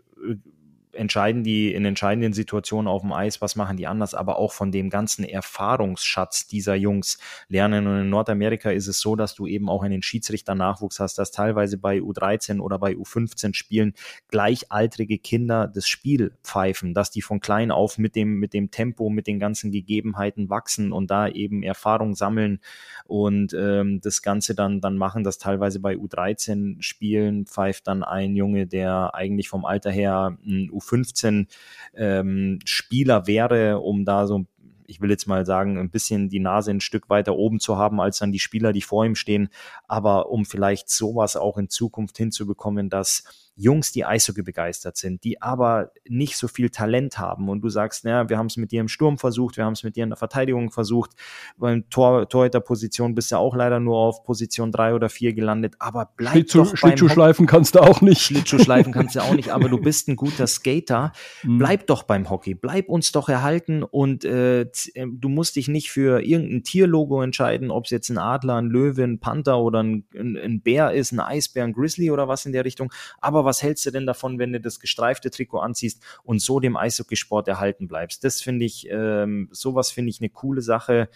entscheiden 0.92 1.44
die 1.44 1.72
in 1.72 1.84
entscheidenden 1.84 2.32
Situationen 2.32 2.88
auf 2.88 3.02
dem 3.02 3.12
Eis, 3.12 3.40
was 3.40 3.56
machen 3.56 3.76
die 3.76 3.86
anders, 3.86 4.14
aber 4.14 4.38
auch 4.38 4.52
von 4.52 4.72
dem 4.72 4.90
ganzen 4.90 5.24
Erfahrungsschatz 5.24 6.46
dieser 6.46 6.74
Jungs 6.74 7.18
lernen. 7.48 7.86
Und 7.86 8.00
in 8.00 8.10
Nordamerika 8.10 8.70
ist 8.70 8.86
es 8.86 9.00
so, 9.00 9.16
dass 9.16 9.34
du 9.34 9.46
eben 9.46 9.68
auch 9.68 9.82
einen 9.82 10.02
Schiedsrichter-Nachwuchs 10.02 11.00
hast, 11.00 11.18
dass 11.18 11.30
teilweise 11.30 11.78
bei 11.78 11.98
U13 11.98 12.60
oder 12.60 12.78
bei 12.78 12.92
U15 12.92 13.54
Spielen 13.54 13.94
gleichaltrige 14.28 15.18
Kinder 15.18 15.68
das 15.68 15.86
Spiel 15.86 16.32
pfeifen, 16.42 16.94
dass 16.94 17.10
die 17.10 17.22
von 17.22 17.40
klein 17.40 17.70
auf 17.70 17.98
mit 17.98 18.16
dem, 18.16 18.38
mit 18.38 18.54
dem 18.54 18.70
Tempo, 18.70 19.10
mit 19.10 19.26
den 19.26 19.38
ganzen 19.38 19.70
Gegebenheiten 19.70 20.50
wachsen 20.50 20.92
und 20.92 21.10
da 21.10 21.28
eben 21.28 21.62
Erfahrung 21.62 22.14
sammeln 22.14 22.60
und 23.06 23.54
ähm, 23.54 24.00
das 24.00 24.22
Ganze 24.22 24.54
dann, 24.54 24.80
dann 24.80 24.96
machen, 24.96 25.24
dass 25.24 25.38
teilweise 25.38 25.80
bei 25.80 25.94
U13 25.94 26.80
Spielen 26.82 27.46
pfeift 27.46 27.86
dann 27.86 28.02
ein 28.02 28.36
Junge, 28.36 28.66
der 28.66 29.14
eigentlich 29.14 29.48
vom 29.48 29.64
Alter 29.64 29.90
her 29.90 30.38
ein 30.44 30.70
U15 30.80 31.46
ähm, 31.94 32.58
Spieler 32.64 33.26
wäre, 33.26 33.80
um 33.80 34.04
da 34.04 34.26
so 34.26 34.46
ich 34.90 35.00
will 35.00 35.10
jetzt 35.10 35.28
mal 35.28 35.46
sagen, 35.46 35.78
ein 35.78 35.88
bisschen 35.88 36.28
die 36.28 36.40
Nase 36.40 36.72
ein 36.72 36.80
Stück 36.80 37.08
weiter 37.08 37.36
oben 37.36 37.60
zu 37.60 37.78
haben 37.78 38.00
als 38.00 38.18
dann 38.18 38.32
die 38.32 38.40
Spieler, 38.40 38.72
die 38.72 38.82
vor 38.82 39.06
ihm 39.06 39.14
stehen. 39.14 39.48
Aber 39.86 40.30
um 40.30 40.44
vielleicht 40.44 40.90
sowas 40.90 41.36
auch 41.36 41.58
in 41.58 41.68
Zukunft 41.68 42.16
hinzubekommen, 42.18 42.90
dass 42.90 43.49
Jungs, 43.60 43.92
die 43.92 44.04
Eishockey 44.04 44.42
begeistert 44.42 44.96
sind, 44.96 45.22
die 45.22 45.42
aber 45.42 45.92
nicht 46.08 46.36
so 46.36 46.48
viel 46.48 46.70
Talent 46.70 47.18
haben 47.18 47.48
und 47.48 47.60
du 47.60 47.68
sagst, 47.68 48.04
naja, 48.04 48.28
wir 48.28 48.38
haben 48.38 48.46
es 48.46 48.56
mit 48.56 48.72
dir 48.72 48.80
im 48.80 48.88
Sturm 48.88 49.18
versucht, 49.18 49.56
wir 49.56 49.64
haben 49.64 49.74
es 49.74 49.84
mit 49.84 49.96
dir 49.96 50.04
in 50.04 50.10
der 50.10 50.16
Verteidigung 50.16 50.70
versucht, 50.70 51.10
beim 51.58 51.88
Tor, 51.90 52.28
Torhüterposition 52.28 53.14
bist 53.14 53.32
du 53.32 53.36
auch 53.36 53.54
leider 53.54 53.78
nur 53.78 53.98
auf 53.98 54.24
Position 54.24 54.72
drei 54.72 54.94
oder 54.94 55.10
vier 55.10 55.34
gelandet, 55.34 55.74
aber 55.78 56.10
bleib 56.16 56.32
Schlittschuh, 56.32 56.64
doch 56.64 56.76
Schlittschuhschleifen 56.76 57.46
kannst 57.46 57.74
du 57.74 57.80
auch 57.80 58.00
nicht. 58.00 58.22
Schlittschuhschleifen 58.22 58.92
kannst 58.92 59.16
du 59.16 59.20
auch 59.20 59.34
nicht, 59.34 59.50
aber 59.50 59.68
du 59.68 59.78
bist 59.80 60.08
ein 60.08 60.16
guter 60.16 60.46
Skater, 60.46 61.12
mhm. 61.42 61.58
bleib 61.58 61.86
doch 61.86 62.04
beim 62.04 62.30
Hockey, 62.30 62.54
bleib 62.54 62.88
uns 62.88 63.12
doch 63.12 63.28
erhalten 63.28 63.82
und 63.82 64.24
äh, 64.24 64.62
äh, 64.62 64.68
du 65.06 65.28
musst 65.28 65.56
dich 65.56 65.68
nicht 65.68 65.90
für 65.90 66.22
irgendein 66.22 66.62
Tierlogo 66.62 67.22
entscheiden, 67.22 67.70
ob 67.70 67.84
es 67.84 67.90
jetzt 67.90 68.08
ein 68.08 68.18
Adler, 68.18 68.56
ein 68.56 68.66
Löwe, 68.66 69.04
ein 69.04 69.20
Panther 69.20 69.58
oder 69.58 69.82
ein, 69.82 70.04
ein, 70.14 70.36
ein 70.36 70.62
Bär 70.62 70.92
ist, 70.92 71.12
ein 71.12 71.20
Eisbär, 71.20 71.64
ein 71.64 71.72
Grizzly 71.74 72.10
oder 72.10 72.26
was 72.26 72.46
in 72.46 72.52
der 72.52 72.64
Richtung, 72.64 72.90
aber 73.20 73.44
was 73.50 73.64
hältst 73.64 73.84
du 73.84 73.90
denn 73.90 74.06
davon, 74.06 74.38
wenn 74.38 74.52
du 74.52 74.60
das 74.60 74.78
gestreifte 74.78 75.28
Trikot 75.28 75.58
anziehst 75.58 76.00
und 76.22 76.40
so 76.40 76.60
dem 76.60 76.76
Eishockeysport 76.76 77.48
erhalten 77.48 77.88
bleibst? 77.88 78.22
Das 78.22 78.40
finde 78.40 78.64
ich, 78.64 78.86
ähm, 78.88 79.48
sowas 79.50 79.90
finde 79.90 80.10
ich 80.10 80.20
eine 80.20 80.30
coole 80.30 80.62
Sache. 80.62 81.08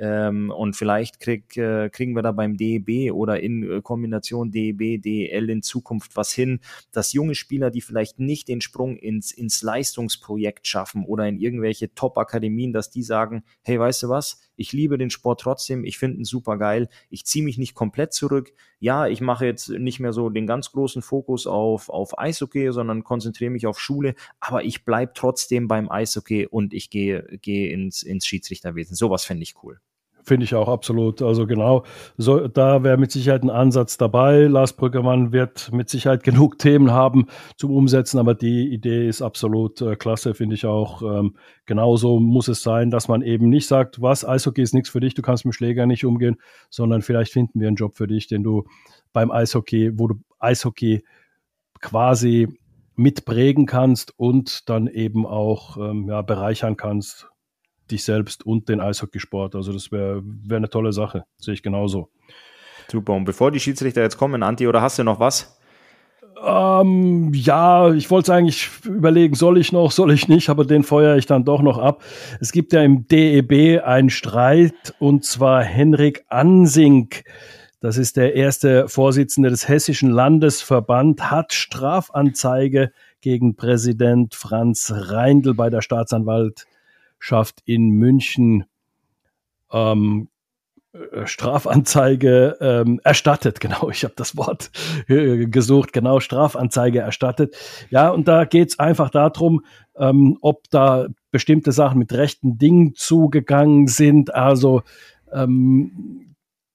Ähm, 0.00 0.50
und 0.50 0.74
vielleicht 0.74 1.20
krieg, 1.20 1.54
äh, 1.58 1.90
kriegen 1.90 2.16
wir 2.16 2.22
da 2.22 2.32
beim 2.32 2.56
DEB 2.56 3.12
oder 3.12 3.40
in 3.40 3.70
äh, 3.70 3.82
Kombination 3.82 4.50
DEB, 4.50 5.02
DEL 5.02 5.50
in 5.50 5.60
Zukunft 5.60 6.16
was 6.16 6.32
hin, 6.32 6.60
dass 6.92 7.12
junge 7.12 7.34
Spieler, 7.34 7.70
die 7.70 7.82
vielleicht 7.82 8.18
nicht 8.18 8.48
den 8.48 8.62
Sprung 8.62 8.96
ins, 8.96 9.32
ins 9.32 9.60
Leistungsprojekt 9.60 10.66
schaffen 10.66 11.04
oder 11.04 11.28
in 11.28 11.38
irgendwelche 11.38 11.94
Top-Akademien, 11.94 12.72
dass 12.72 12.88
die 12.88 13.02
sagen, 13.02 13.44
hey, 13.60 13.78
weißt 13.78 14.04
du 14.04 14.08
was, 14.08 14.40
ich 14.56 14.72
liebe 14.72 14.96
den 14.96 15.10
Sport 15.10 15.42
trotzdem, 15.42 15.84
ich 15.84 15.98
finde 15.98 16.16
ihn 16.20 16.24
super 16.24 16.56
geil, 16.56 16.88
ich 17.10 17.26
ziehe 17.26 17.44
mich 17.44 17.58
nicht 17.58 17.74
komplett 17.74 18.14
zurück. 18.14 18.54
Ja, 18.82 19.06
ich 19.06 19.20
mache 19.20 19.46
jetzt 19.46 19.68
nicht 19.68 20.00
mehr 20.00 20.12
so 20.12 20.28
den 20.28 20.48
ganz 20.48 20.72
großen 20.72 21.02
Fokus 21.02 21.46
auf, 21.46 21.88
auf 21.88 22.18
Eishockey, 22.18 22.72
sondern 22.72 23.04
konzentriere 23.04 23.52
mich 23.52 23.68
auf 23.68 23.78
Schule, 23.78 24.16
aber 24.40 24.64
ich 24.64 24.84
bleibe 24.84 25.12
trotzdem 25.14 25.68
beim 25.68 25.88
Eishockey 25.88 26.48
und 26.48 26.74
ich 26.74 26.90
gehe, 26.90 27.22
gehe 27.42 27.70
ins, 27.72 28.02
ins 28.02 28.26
Schiedsrichterwesen. 28.26 28.96
Sowas 28.96 29.24
fände 29.24 29.44
ich 29.44 29.54
cool. 29.62 29.80
Finde 30.24 30.44
ich 30.44 30.54
auch 30.54 30.68
absolut. 30.68 31.20
Also 31.20 31.46
genau, 31.46 31.84
so, 32.16 32.46
da 32.46 32.84
wäre 32.84 32.96
mit 32.96 33.10
Sicherheit 33.10 33.42
ein 33.42 33.50
Ansatz 33.50 33.96
dabei. 33.96 34.42
Lars 34.42 34.72
Brüggemann 34.74 35.32
wird 35.32 35.72
mit 35.72 35.88
Sicherheit 35.88 36.22
genug 36.24 36.58
Themen 36.58 36.92
haben 36.92 37.26
zum 37.56 37.72
Umsetzen, 37.72 38.18
aber 38.18 38.34
die 38.34 38.72
Idee 38.72 39.08
ist 39.08 39.20
absolut 39.20 39.80
äh, 39.80 39.96
klasse, 39.96 40.34
finde 40.34 40.54
ich 40.54 40.64
auch. 40.64 41.02
Ähm, 41.02 41.34
genauso 41.66 42.20
muss 42.20 42.46
es 42.46 42.62
sein, 42.62 42.90
dass 42.90 43.08
man 43.08 43.22
eben 43.22 43.48
nicht 43.48 43.66
sagt, 43.66 44.00
was, 44.00 44.24
Eishockey 44.24 44.62
ist 44.62 44.74
nichts 44.74 44.90
für 44.90 45.00
dich, 45.00 45.14
du 45.14 45.22
kannst 45.22 45.44
mit 45.44 45.56
Schläger 45.56 45.86
nicht 45.86 46.04
umgehen, 46.04 46.36
sondern 46.70 47.02
vielleicht 47.02 47.32
finden 47.32 47.58
wir 47.60 47.66
einen 47.66 47.76
Job 47.76 47.96
für 47.96 48.06
dich, 48.06 48.28
den 48.28 48.44
du 48.44 48.64
beim 49.12 49.32
Eishockey, 49.32 49.98
wo 49.98 50.06
du 50.06 50.14
Eishockey 50.38 51.04
quasi 51.80 52.48
mitprägen 52.94 53.66
kannst 53.66 54.16
und 54.18 54.68
dann 54.68 54.86
eben 54.86 55.26
auch 55.26 55.76
ähm, 55.78 56.08
ja, 56.08 56.22
bereichern 56.22 56.76
kannst 56.76 57.31
dich 57.92 58.04
selbst 58.04 58.44
und 58.44 58.68
den 58.68 58.80
Eishockeysport. 58.80 59.54
Also 59.54 59.72
das 59.72 59.92
wäre 59.92 60.22
wär 60.24 60.56
eine 60.56 60.70
tolle 60.70 60.92
Sache, 60.92 61.24
sehe 61.38 61.54
ich 61.54 61.62
genauso. 61.62 62.08
Super. 62.90 63.12
Und 63.12 63.24
bevor 63.24 63.50
die 63.50 63.60
Schiedsrichter 63.60 64.02
jetzt 64.02 64.18
kommen, 64.18 64.42
Anti, 64.42 64.66
oder 64.66 64.82
hast 64.82 64.98
du 64.98 65.04
noch 65.04 65.20
was? 65.20 65.58
Ähm, 66.44 67.32
ja, 67.34 67.92
ich 67.92 68.10
wollte 68.10 68.34
eigentlich 68.34 68.68
überlegen, 68.84 69.34
soll 69.34 69.58
ich 69.58 69.70
noch, 69.70 69.92
soll 69.92 70.12
ich 70.12 70.26
nicht, 70.26 70.48
aber 70.48 70.64
den 70.64 70.82
feuere 70.82 71.16
ich 71.16 71.26
dann 71.26 71.44
doch 71.44 71.62
noch 71.62 71.78
ab. 71.78 72.02
Es 72.40 72.50
gibt 72.50 72.72
ja 72.72 72.82
im 72.82 73.06
DEB 73.06 73.82
einen 73.84 74.10
Streit 74.10 74.94
und 74.98 75.24
zwar 75.24 75.62
Henrik 75.62 76.24
Ansink. 76.28 77.22
Das 77.80 77.96
ist 77.96 78.16
der 78.16 78.34
erste 78.34 78.88
Vorsitzende 78.88 79.50
des 79.50 79.68
Hessischen 79.68 80.10
Landesverband, 80.10 81.30
hat 81.30 81.52
Strafanzeige 81.52 82.92
gegen 83.20 83.54
Präsident 83.56 84.34
Franz 84.34 84.92
Reindl 84.94 85.54
bei 85.54 85.70
der 85.70 85.80
Staatsanwalt 85.80 86.66
schafft 87.22 87.62
in 87.66 87.90
München 87.90 88.64
ähm, 89.72 90.28
äh, 90.92 91.24
Strafanzeige 91.24 92.56
ähm, 92.60 93.00
erstattet, 93.04 93.60
genau, 93.60 93.90
ich 93.90 94.02
habe 94.02 94.14
das 94.16 94.36
Wort 94.36 94.72
äh, 95.06 95.46
gesucht, 95.46 95.92
genau, 95.92 96.18
Strafanzeige 96.18 96.98
erstattet. 96.98 97.54
Ja, 97.90 98.10
und 98.10 98.26
da 98.26 98.44
geht's 98.44 98.80
einfach 98.80 99.08
darum, 99.08 99.64
ähm, 99.96 100.36
ob 100.40 100.68
da 100.70 101.06
bestimmte 101.30 101.70
Sachen 101.70 102.00
mit 102.00 102.12
rechten 102.12 102.58
Dingen 102.58 102.94
zugegangen 102.96 103.86
sind. 103.86 104.34
Also 104.34 104.82
ähm, 105.32 106.31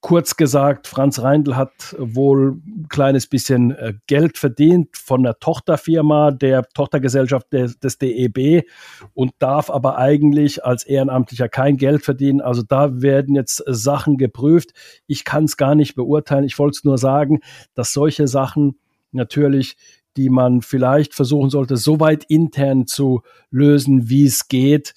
Kurz 0.08 0.38
gesagt, 0.38 0.86
Franz 0.86 1.20
Reindl 1.20 1.54
hat 1.54 1.94
wohl 1.98 2.52
ein 2.66 2.86
kleines 2.88 3.26
bisschen 3.26 3.72
äh, 3.72 3.92
Geld 4.06 4.38
verdient 4.38 4.96
von 4.96 5.22
der 5.22 5.38
Tochterfirma, 5.38 6.30
der 6.30 6.62
Tochtergesellschaft 6.62 7.52
des, 7.52 7.78
des, 7.78 7.98
DEB 7.98 8.64
und 9.12 9.32
darf 9.38 9.68
aber 9.68 9.98
eigentlich 9.98 10.64
als 10.64 10.84
Ehrenamtlicher 10.84 11.50
kein 11.50 11.76
Geld 11.76 12.06
verdienen. 12.06 12.40
Also 12.40 12.62
da 12.62 13.02
werden 13.02 13.34
jetzt 13.34 13.62
Sachen 13.66 14.16
geprüft. 14.16 14.70
Ich 15.06 15.26
kann 15.26 15.44
es 15.44 15.58
gar 15.58 15.74
nicht 15.74 15.94
beurteilen. 15.94 16.44
Ich 16.44 16.58
wollte 16.58 16.78
es 16.78 16.84
nur 16.84 16.96
sagen, 16.96 17.40
dass 17.74 17.92
solche 17.92 18.28
Sachen 18.28 18.78
natürlich 19.12 19.76
die 20.16 20.30
man 20.30 20.62
vielleicht 20.62 21.14
versuchen 21.14 21.48
sollte, 21.48 21.76
so 21.76 22.00
weit 22.00 22.24
intern 22.24 22.88
zu 22.88 23.22
lösen, 23.50 24.08
wie 24.08 24.24
es 24.24 24.48
geht. 24.48 24.94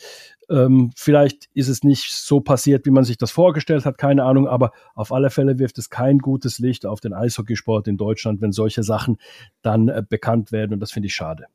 Ähm, 0.51 0.91
vielleicht 0.95 1.49
ist 1.53 1.69
es 1.69 1.83
nicht 1.83 2.11
so 2.11 2.41
passiert, 2.41 2.85
wie 2.85 2.91
man 2.91 3.05
sich 3.05 3.17
das 3.17 3.31
vorgestellt 3.31 3.85
hat, 3.85 3.97
keine 3.97 4.23
Ahnung, 4.23 4.47
aber 4.47 4.71
auf 4.95 5.13
alle 5.13 5.29
Fälle 5.29 5.59
wirft 5.59 5.77
es 5.77 5.89
kein 5.89 6.17
gutes 6.17 6.59
Licht 6.59 6.85
auf 6.85 6.99
den 6.99 7.13
Eishockeysport 7.13 7.87
in 7.87 7.97
Deutschland, 7.97 8.41
wenn 8.41 8.51
solche 8.51 8.83
Sachen 8.83 9.17
dann 9.61 9.87
äh, 9.87 10.03
bekannt 10.07 10.51
werden 10.51 10.73
und 10.73 10.79
das 10.81 10.91
finde 10.91 11.07
ich 11.07 11.15
schade. 11.15 11.45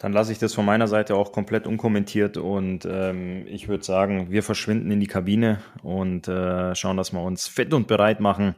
Dann 0.00 0.12
lasse 0.12 0.32
ich 0.32 0.38
das 0.38 0.54
von 0.54 0.64
meiner 0.64 0.88
Seite 0.88 1.14
auch 1.14 1.30
komplett 1.30 1.68
unkommentiert 1.68 2.36
und 2.36 2.84
ähm, 2.84 3.46
ich 3.46 3.68
würde 3.68 3.84
sagen, 3.84 4.30
wir 4.30 4.42
verschwinden 4.42 4.90
in 4.90 4.98
die 4.98 5.06
Kabine 5.06 5.60
und 5.82 6.26
äh, 6.26 6.74
schauen, 6.74 6.96
dass 6.96 7.12
wir 7.12 7.22
uns 7.22 7.46
fit 7.46 7.72
und 7.72 7.86
bereit 7.86 8.18
machen 8.18 8.56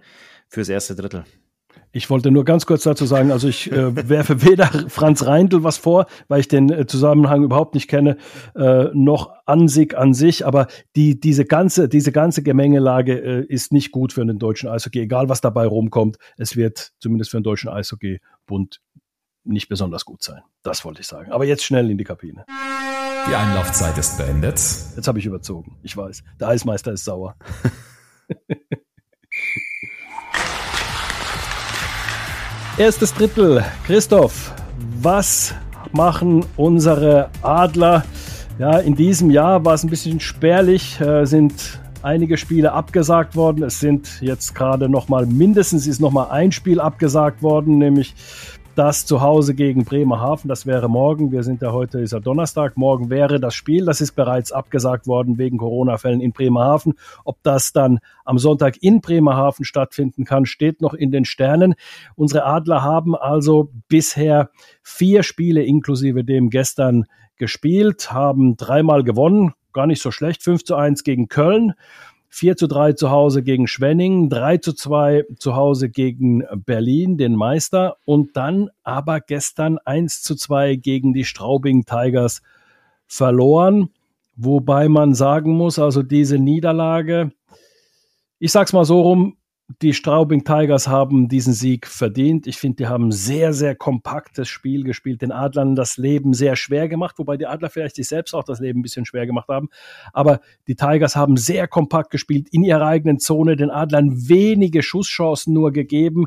fürs 0.48 0.70
erste 0.70 0.96
Drittel. 0.96 1.24
Ich 1.92 2.10
wollte 2.10 2.30
nur 2.30 2.44
ganz 2.44 2.66
kurz 2.66 2.82
dazu 2.82 3.06
sagen, 3.06 3.30
also 3.32 3.48
ich 3.48 3.72
äh, 3.72 4.08
werfe 4.08 4.42
weder 4.42 4.66
Franz 4.88 5.24
Reindl 5.24 5.64
was 5.64 5.78
vor, 5.78 6.06
weil 6.28 6.40
ich 6.40 6.48
den 6.48 6.70
äh, 6.70 6.86
Zusammenhang 6.86 7.42
überhaupt 7.42 7.74
nicht 7.74 7.88
kenne, 7.88 8.18
äh, 8.54 8.88
noch 8.92 9.32
Ansig 9.46 9.96
an 9.96 10.12
sich, 10.12 10.44
aber 10.44 10.66
die, 10.96 11.18
diese, 11.18 11.44
ganze, 11.44 11.88
diese 11.88 12.12
ganze 12.12 12.42
Gemengelage 12.42 13.18
äh, 13.18 13.46
ist 13.46 13.72
nicht 13.72 13.92
gut 13.92 14.12
für 14.12 14.26
den 14.26 14.38
deutschen 14.38 14.68
Eishockey, 14.68 15.00
egal 15.00 15.28
was 15.28 15.40
dabei 15.40 15.66
rumkommt. 15.66 16.18
Es 16.36 16.56
wird 16.56 16.92
zumindest 16.98 17.30
für 17.30 17.38
den 17.38 17.44
deutschen 17.44 17.70
Eishockeybund 17.70 18.80
nicht 19.44 19.68
besonders 19.68 20.04
gut 20.04 20.22
sein. 20.22 20.42
Das 20.62 20.84
wollte 20.84 21.00
ich 21.00 21.06
sagen. 21.06 21.32
Aber 21.32 21.44
jetzt 21.44 21.64
schnell 21.64 21.90
in 21.90 21.98
die 21.98 22.04
Kabine. 22.04 22.44
Die 23.28 23.34
Einlaufzeit 23.34 23.96
ist 23.98 24.18
beendet. 24.18 24.54
Jetzt 24.54 25.08
habe 25.08 25.18
ich 25.18 25.26
überzogen. 25.26 25.78
Ich 25.82 25.96
weiß. 25.96 26.22
Der 26.38 26.48
Eismeister 26.48 26.92
ist 26.92 27.04
sauer. 27.04 27.36
Erstes 32.78 33.14
Drittel. 33.14 33.64
Christoph, 33.86 34.52
was 35.00 35.54
machen 35.92 36.44
unsere 36.58 37.30
Adler? 37.40 38.04
Ja, 38.58 38.76
in 38.80 38.94
diesem 38.94 39.30
Jahr 39.30 39.64
war 39.64 39.72
es 39.72 39.82
ein 39.82 39.88
bisschen 39.88 40.20
spärlich, 40.20 41.00
äh, 41.00 41.24
sind 41.24 41.80
einige 42.02 42.36
Spiele 42.36 42.72
abgesagt 42.72 43.34
worden. 43.34 43.64
Es 43.64 43.80
sind 43.80 44.20
jetzt 44.20 44.54
gerade 44.54 44.90
noch 44.90 45.08
mal 45.08 45.24
mindestens 45.24 45.86
ist 45.86 46.02
noch 46.02 46.12
mal 46.12 46.28
ein 46.28 46.52
Spiel 46.52 46.78
abgesagt 46.78 47.42
worden, 47.42 47.78
nämlich 47.78 48.14
das 48.78 49.06
zu 49.06 49.22
Hause 49.22 49.54
gegen 49.54 49.84
Bremerhaven. 49.84 50.48
Das 50.48 50.66
wäre 50.66 50.88
morgen. 50.88 51.32
Wir 51.32 51.42
sind 51.42 51.62
ja 51.62 51.72
heute, 51.72 52.00
ist 52.00 52.12
ja 52.12 52.20
Donnerstag. 52.20 52.76
Morgen 52.76 53.10
wäre 53.10 53.40
das 53.40 53.54
Spiel. 53.54 53.84
Das 53.84 54.00
ist 54.00 54.12
bereits 54.12 54.52
abgesagt 54.52 55.06
worden 55.06 55.38
wegen 55.38 55.58
Corona-Fällen 55.58 56.20
in 56.20 56.32
Bremerhaven. 56.32 56.94
Ob 57.24 57.42
das 57.42 57.72
dann 57.72 58.00
am 58.24 58.38
Sonntag 58.38 58.76
in 58.82 59.00
Bremerhaven 59.00 59.64
stattfinden 59.64 60.24
kann, 60.24 60.46
steht 60.46 60.82
noch 60.82 60.94
in 60.94 61.10
den 61.10 61.24
Sternen. 61.24 61.74
Unsere 62.14 62.44
Adler 62.44 62.82
haben 62.82 63.16
also 63.16 63.70
bisher 63.88 64.50
vier 64.82 65.22
Spiele 65.22 65.62
inklusive 65.62 66.24
dem 66.24 66.50
gestern 66.50 67.06
gespielt, 67.36 68.12
haben 68.12 68.56
dreimal 68.56 69.04
gewonnen. 69.04 69.54
Gar 69.72 69.86
nicht 69.86 70.02
so 70.02 70.10
schlecht. 70.10 70.42
5 70.42 70.64
zu 70.64 70.74
1 70.76 71.04
gegen 71.04 71.28
Köln. 71.28 71.74
4 72.36 72.58
zu 72.58 72.66
3 72.66 72.92
zu 72.92 73.10
Hause 73.10 73.42
gegen 73.42 73.66
Schwenning, 73.66 74.28
3 74.28 74.58
zu 74.58 74.74
2 74.74 75.24
zu 75.38 75.56
Hause 75.56 75.88
gegen 75.88 76.42
Berlin, 76.66 77.16
den 77.16 77.34
Meister, 77.34 77.96
und 78.04 78.36
dann 78.36 78.68
aber 78.82 79.20
gestern 79.20 79.78
1 79.78 80.20
zu 80.20 80.34
2 80.34 80.76
gegen 80.76 81.14
die 81.14 81.24
Straubing 81.24 81.86
Tigers 81.86 82.42
verloren. 83.06 83.88
Wobei 84.36 84.90
man 84.90 85.14
sagen 85.14 85.54
muss, 85.54 85.78
also 85.78 86.02
diese 86.02 86.38
Niederlage, 86.38 87.32
ich 88.38 88.52
sag's 88.52 88.74
mal 88.74 88.84
so 88.84 89.00
rum, 89.00 89.38
die 89.82 89.94
Straubing 89.94 90.44
Tigers 90.44 90.86
haben 90.86 91.28
diesen 91.28 91.52
Sieg 91.52 91.88
verdient. 91.88 92.46
Ich 92.46 92.56
finde, 92.56 92.76
die 92.76 92.86
haben 92.86 93.10
sehr, 93.10 93.52
sehr 93.52 93.74
kompaktes 93.74 94.48
Spiel 94.48 94.84
gespielt, 94.84 95.22
den 95.22 95.32
Adlern 95.32 95.74
das 95.74 95.96
Leben 95.96 96.34
sehr 96.34 96.54
schwer 96.54 96.88
gemacht, 96.88 97.18
wobei 97.18 97.36
die 97.36 97.46
Adler 97.46 97.68
vielleicht 97.68 97.96
sich 97.96 98.06
selbst 98.06 98.32
auch 98.34 98.44
das 98.44 98.60
Leben 98.60 98.80
ein 98.80 98.82
bisschen 98.82 99.06
schwer 99.06 99.26
gemacht 99.26 99.48
haben. 99.48 99.68
Aber 100.12 100.40
die 100.68 100.76
Tigers 100.76 101.16
haben 101.16 101.36
sehr 101.36 101.66
kompakt 101.66 102.10
gespielt 102.10 102.48
in 102.52 102.62
ihrer 102.62 102.86
eigenen 102.86 103.18
Zone, 103.18 103.56
den 103.56 103.70
Adlern 103.70 104.28
wenige 104.28 104.84
Schusschancen 104.84 105.52
nur 105.52 105.72
gegeben 105.72 106.26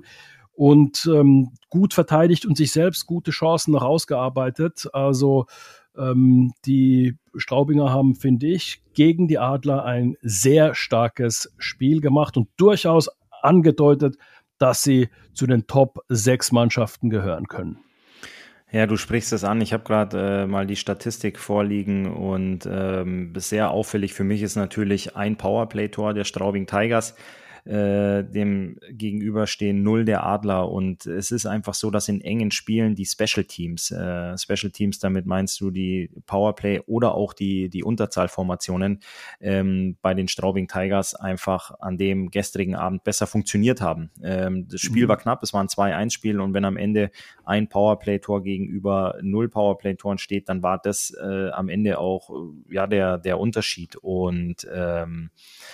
und 0.51 1.09
ähm, 1.09 1.53
gut 1.69 1.93
verteidigt 1.93 2.45
und 2.45 2.57
sich 2.57 2.73
selbst 2.73 3.05
gute 3.05 3.31
Chancen 3.31 3.71
noch 3.71 3.83
ausgearbeitet. 3.83 4.89
Also 4.91 5.45
ähm, 5.97 6.51
die 6.65 7.15
Straubinger 7.35 7.91
haben, 7.91 8.15
finde 8.15 8.47
ich, 8.47 8.83
gegen 8.93 9.29
die 9.29 9.39
Adler 9.39 9.85
ein 9.85 10.17
sehr 10.21 10.75
starkes 10.75 11.53
Spiel 11.57 12.01
gemacht 12.01 12.35
und 12.35 12.49
durchaus 12.57 13.09
angedeutet, 13.43 14.17
dass 14.57 14.83
sie 14.83 15.09
zu 15.33 15.47
den 15.47 15.67
Top 15.67 15.99
6 16.09 16.51
Mannschaften 16.51 17.09
gehören 17.09 17.47
können. 17.47 17.79
Ja, 18.71 18.85
du 18.85 18.97
sprichst 18.97 19.33
es 19.33 19.43
an. 19.43 19.61
Ich 19.61 19.73
habe 19.73 19.83
gerade 19.83 20.43
äh, 20.43 20.47
mal 20.47 20.67
die 20.67 20.75
Statistik 20.75 21.39
vorliegen 21.39 22.05
und 22.05 22.67
ähm, 22.71 23.33
sehr 23.35 23.71
auffällig 23.71 24.13
für 24.13 24.23
mich 24.23 24.43
ist 24.43 24.57
natürlich 24.57 25.15
ein 25.15 25.37
Powerplay-Tor 25.37 26.13
der 26.13 26.23
Straubing 26.23 26.67
Tigers 26.67 27.15
äh, 27.69 28.23
dem 28.23 28.79
gegenüberstehen 28.89 29.83
null 29.83 30.03
der 30.03 30.25
Adler. 30.25 30.71
Und 30.71 31.05
es 31.05 31.29
ist 31.29 31.45
einfach 31.45 31.75
so, 31.75 31.91
dass 31.91 32.09
in 32.09 32.19
engen 32.19 32.49
Spielen 32.49 32.95
die 32.95 33.05
Special 33.05 33.43
Teams, 33.43 33.91
äh, 33.91 34.35
Special 34.39 34.71
Teams, 34.71 34.97
damit 34.97 35.27
meinst 35.27 35.61
du 35.61 35.69
die 35.69 36.09
Powerplay 36.25 36.81
oder 36.87 37.13
auch 37.13 37.33
die, 37.33 37.69
die 37.69 37.83
Unterzahlformationen 37.83 39.01
ähm, 39.39 39.97
bei 40.01 40.15
den 40.15 40.27
Straubing 40.27 40.67
Tigers 40.67 41.13
einfach 41.13 41.79
an 41.79 41.97
dem 41.97 42.31
gestrigen 42.31 42.75
Abend 42.75 43.03
besser 43.03 43.27
funktioniert 43.27 43.81
haben. 43.81 44.09
Ähm, 44.23 44.67
das 44.67 44.81
Spiel 44.81 45.05
mhm. 45.05 45.09
war 45.09 45.17
knapp, 45.17 45.43
es 45.43 45.53
war 45.53 45.61
ein 45.61 45.67
2-1-Spiel 45.67 46.39
und 46.39 46.55
wenn 46.55 46.65
am 46.65 46.75
Ende 46.75 47.11
ein 47.45 47.69
Powerplay-Tor 47.69 48.41
gegenüber 48.41 49.19
null 49.21 49.47
Powerplay-Toren 49.47 50.17
steht, 50.17 50.49
dann 50.49 50.63
war 50.63 50.79
das 50.79 51.15
äh, 51.21 51.49
am 51.49 51.69
Ende 51.69 51.99
auch 51.99 52.31
ja 52.67 52.87
der, 52.87 53.19
der 53.19 53.39
Unterschied. 53.39 53.95
Und 53.95 54.67
ähm, 54.73 55.29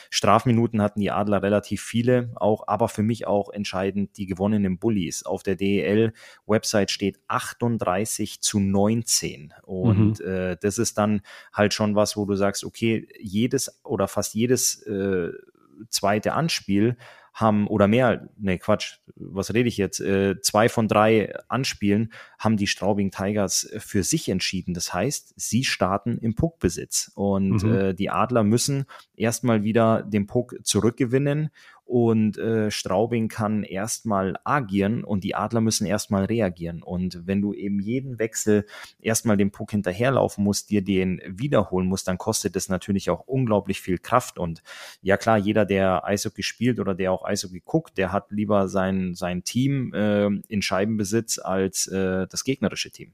Strafminuten 0.10 0.82
hatten 0.82 1.00
die 1.00 1.12
Adler 1.12 1.42
relativ 1.42 1.85
viele 1.86 2.32
auch, 2.36 2.68
aber 2.68 2.90
für 2.90 3.04
mich 3.04 3.28
auch 3.28 3.50
entscheidend 3.50 4.18
die 4.18 4.26
gewonnenen 4.26 4.78
Bullies. 4.80 5.26
Auf 5.26 5.44
der 5.44 5.56
DEL-Website 5.56 6.92
steht 6.92 7.20
38 7.28 8.42
zu 8.42 8.60
19 8.60 9.54
und 9.64 10.20
mhm. 10.20 10.26
äh, 10.26 10.58
das 10.60 10.78
ist 10.78 10.98
dann 10.98 11.22
halt 11.54 11.74
schon 11.74 11.96
was, 11.96 12.18
wo 12.18 12.26
du 12.26 12.36
sagst, 12.36 12.66
okay, 12.66 13.08
jedes 13.20 13.80
oder 13.84 14.08
fast 14.08 14.34
jedes 14.34 14.82
äh, 14.84 15.32
zweite 15.90 16.34
Anspiel 16.34 16.98
haben 17.36 17.68
oder 17.68 17.90
mehr, 17.90 18.30
ne 18.38 18.58
Quatsch, 18.58 19.00
was 19.18 19.54
rede 19.54 19.68
ich 19.68 19.76
jetzt, 19.76 20.00
äh, 20.00 20.40
zwei 20.40 20.70
von 20.70 20.88
drei 20.88 21.36
Anspielen 21.50 22.14
haben 22.40 22.56
die 22.56 22.66
Straubing 22.66 23.12
Tigers 23.12 23.70
für 23.78 24.04
sich 24.04 24.30
entschieden. 24.30 24.74
Das 24.74 24.94
heißt, 24.94 25.34
sie 25.36 25.66
starten 25.66 26.18
im 26.18 26.36
Puckbesitz 26.36 27.12
und 27.14 27.62
mhm. 27.62 27.76
äh, 27.76 27.94
die 27.94 28.10
Adler 28.10 28.44
müssen 28.44 28.86
erstmal 29.18 29.64
wieder 29.64 30.02
den 30.04 30.28
Puck 30.28 30.56
zurückgewinnen 30.64 31.50
und 31.86 32.40
äh, 32.40 32.72
Straubing 32.72 33.28
kann 33.28 33.64
erstmal 33.64 34.38
agieren 34.44 35.04
und 35.04 35.24
die 35.24 35.36
Adler 35.36 35.62
müssen 35.62 35.86
erstmal 35.86 36.26
reagieren. 36.26 36.82
Und 36.82 37.28
wenn 37.28 37.42
du 37.42 37.54
eben 37.54 37.80
jeden 37.80 38.18
Wechsel 38.18 38.66
erstmal 39.00 39.38
den 39.38 39.52
Puck 39.52 39.72
hinterherlaufen 39.72 40.44
musst, 40.44 40.72
dir 40.72 40.84
den 40.84 41.22
wiederholen 41.28 41.88
musst, 41.88 42.08
dann 42.08 42.18
kostet 42.18 42.56
das 42.56 42.70
natürlich 42.70 43.12
auch 43.12 43.28
unglaublich 43.28 43.82
viel 43.82 44.00
Kraft. 44.00 44.40
Und 44.40 44.64
ja 45.02 45.16
klar, 45.16 45.38
jeder, 45.38 45.66
der 45.66 46.04
Eishockey 46.06 46.42
spielt 46.42 46.80
oder 46.80 46.96
der 46.96 47.12
auch 47.12 47.24
Eishockey 47.24 47.62
guckt, 47.64 48.00
der 48.00 48.12
hat 48.12 48.32
lieber 48.32 48.68
sein, 48.68 49.14
sein 49.14 49.44
Team 49.44 49.94
äh, 49.94 50.26
in 50.48 50.64
Scheibenbesitz 50.64 51.38
als 51.38 51.86
äh, 51.88 52.26
das 52.28 52.44
gegnerische 52.44 52.90
Team. 52.90 53.14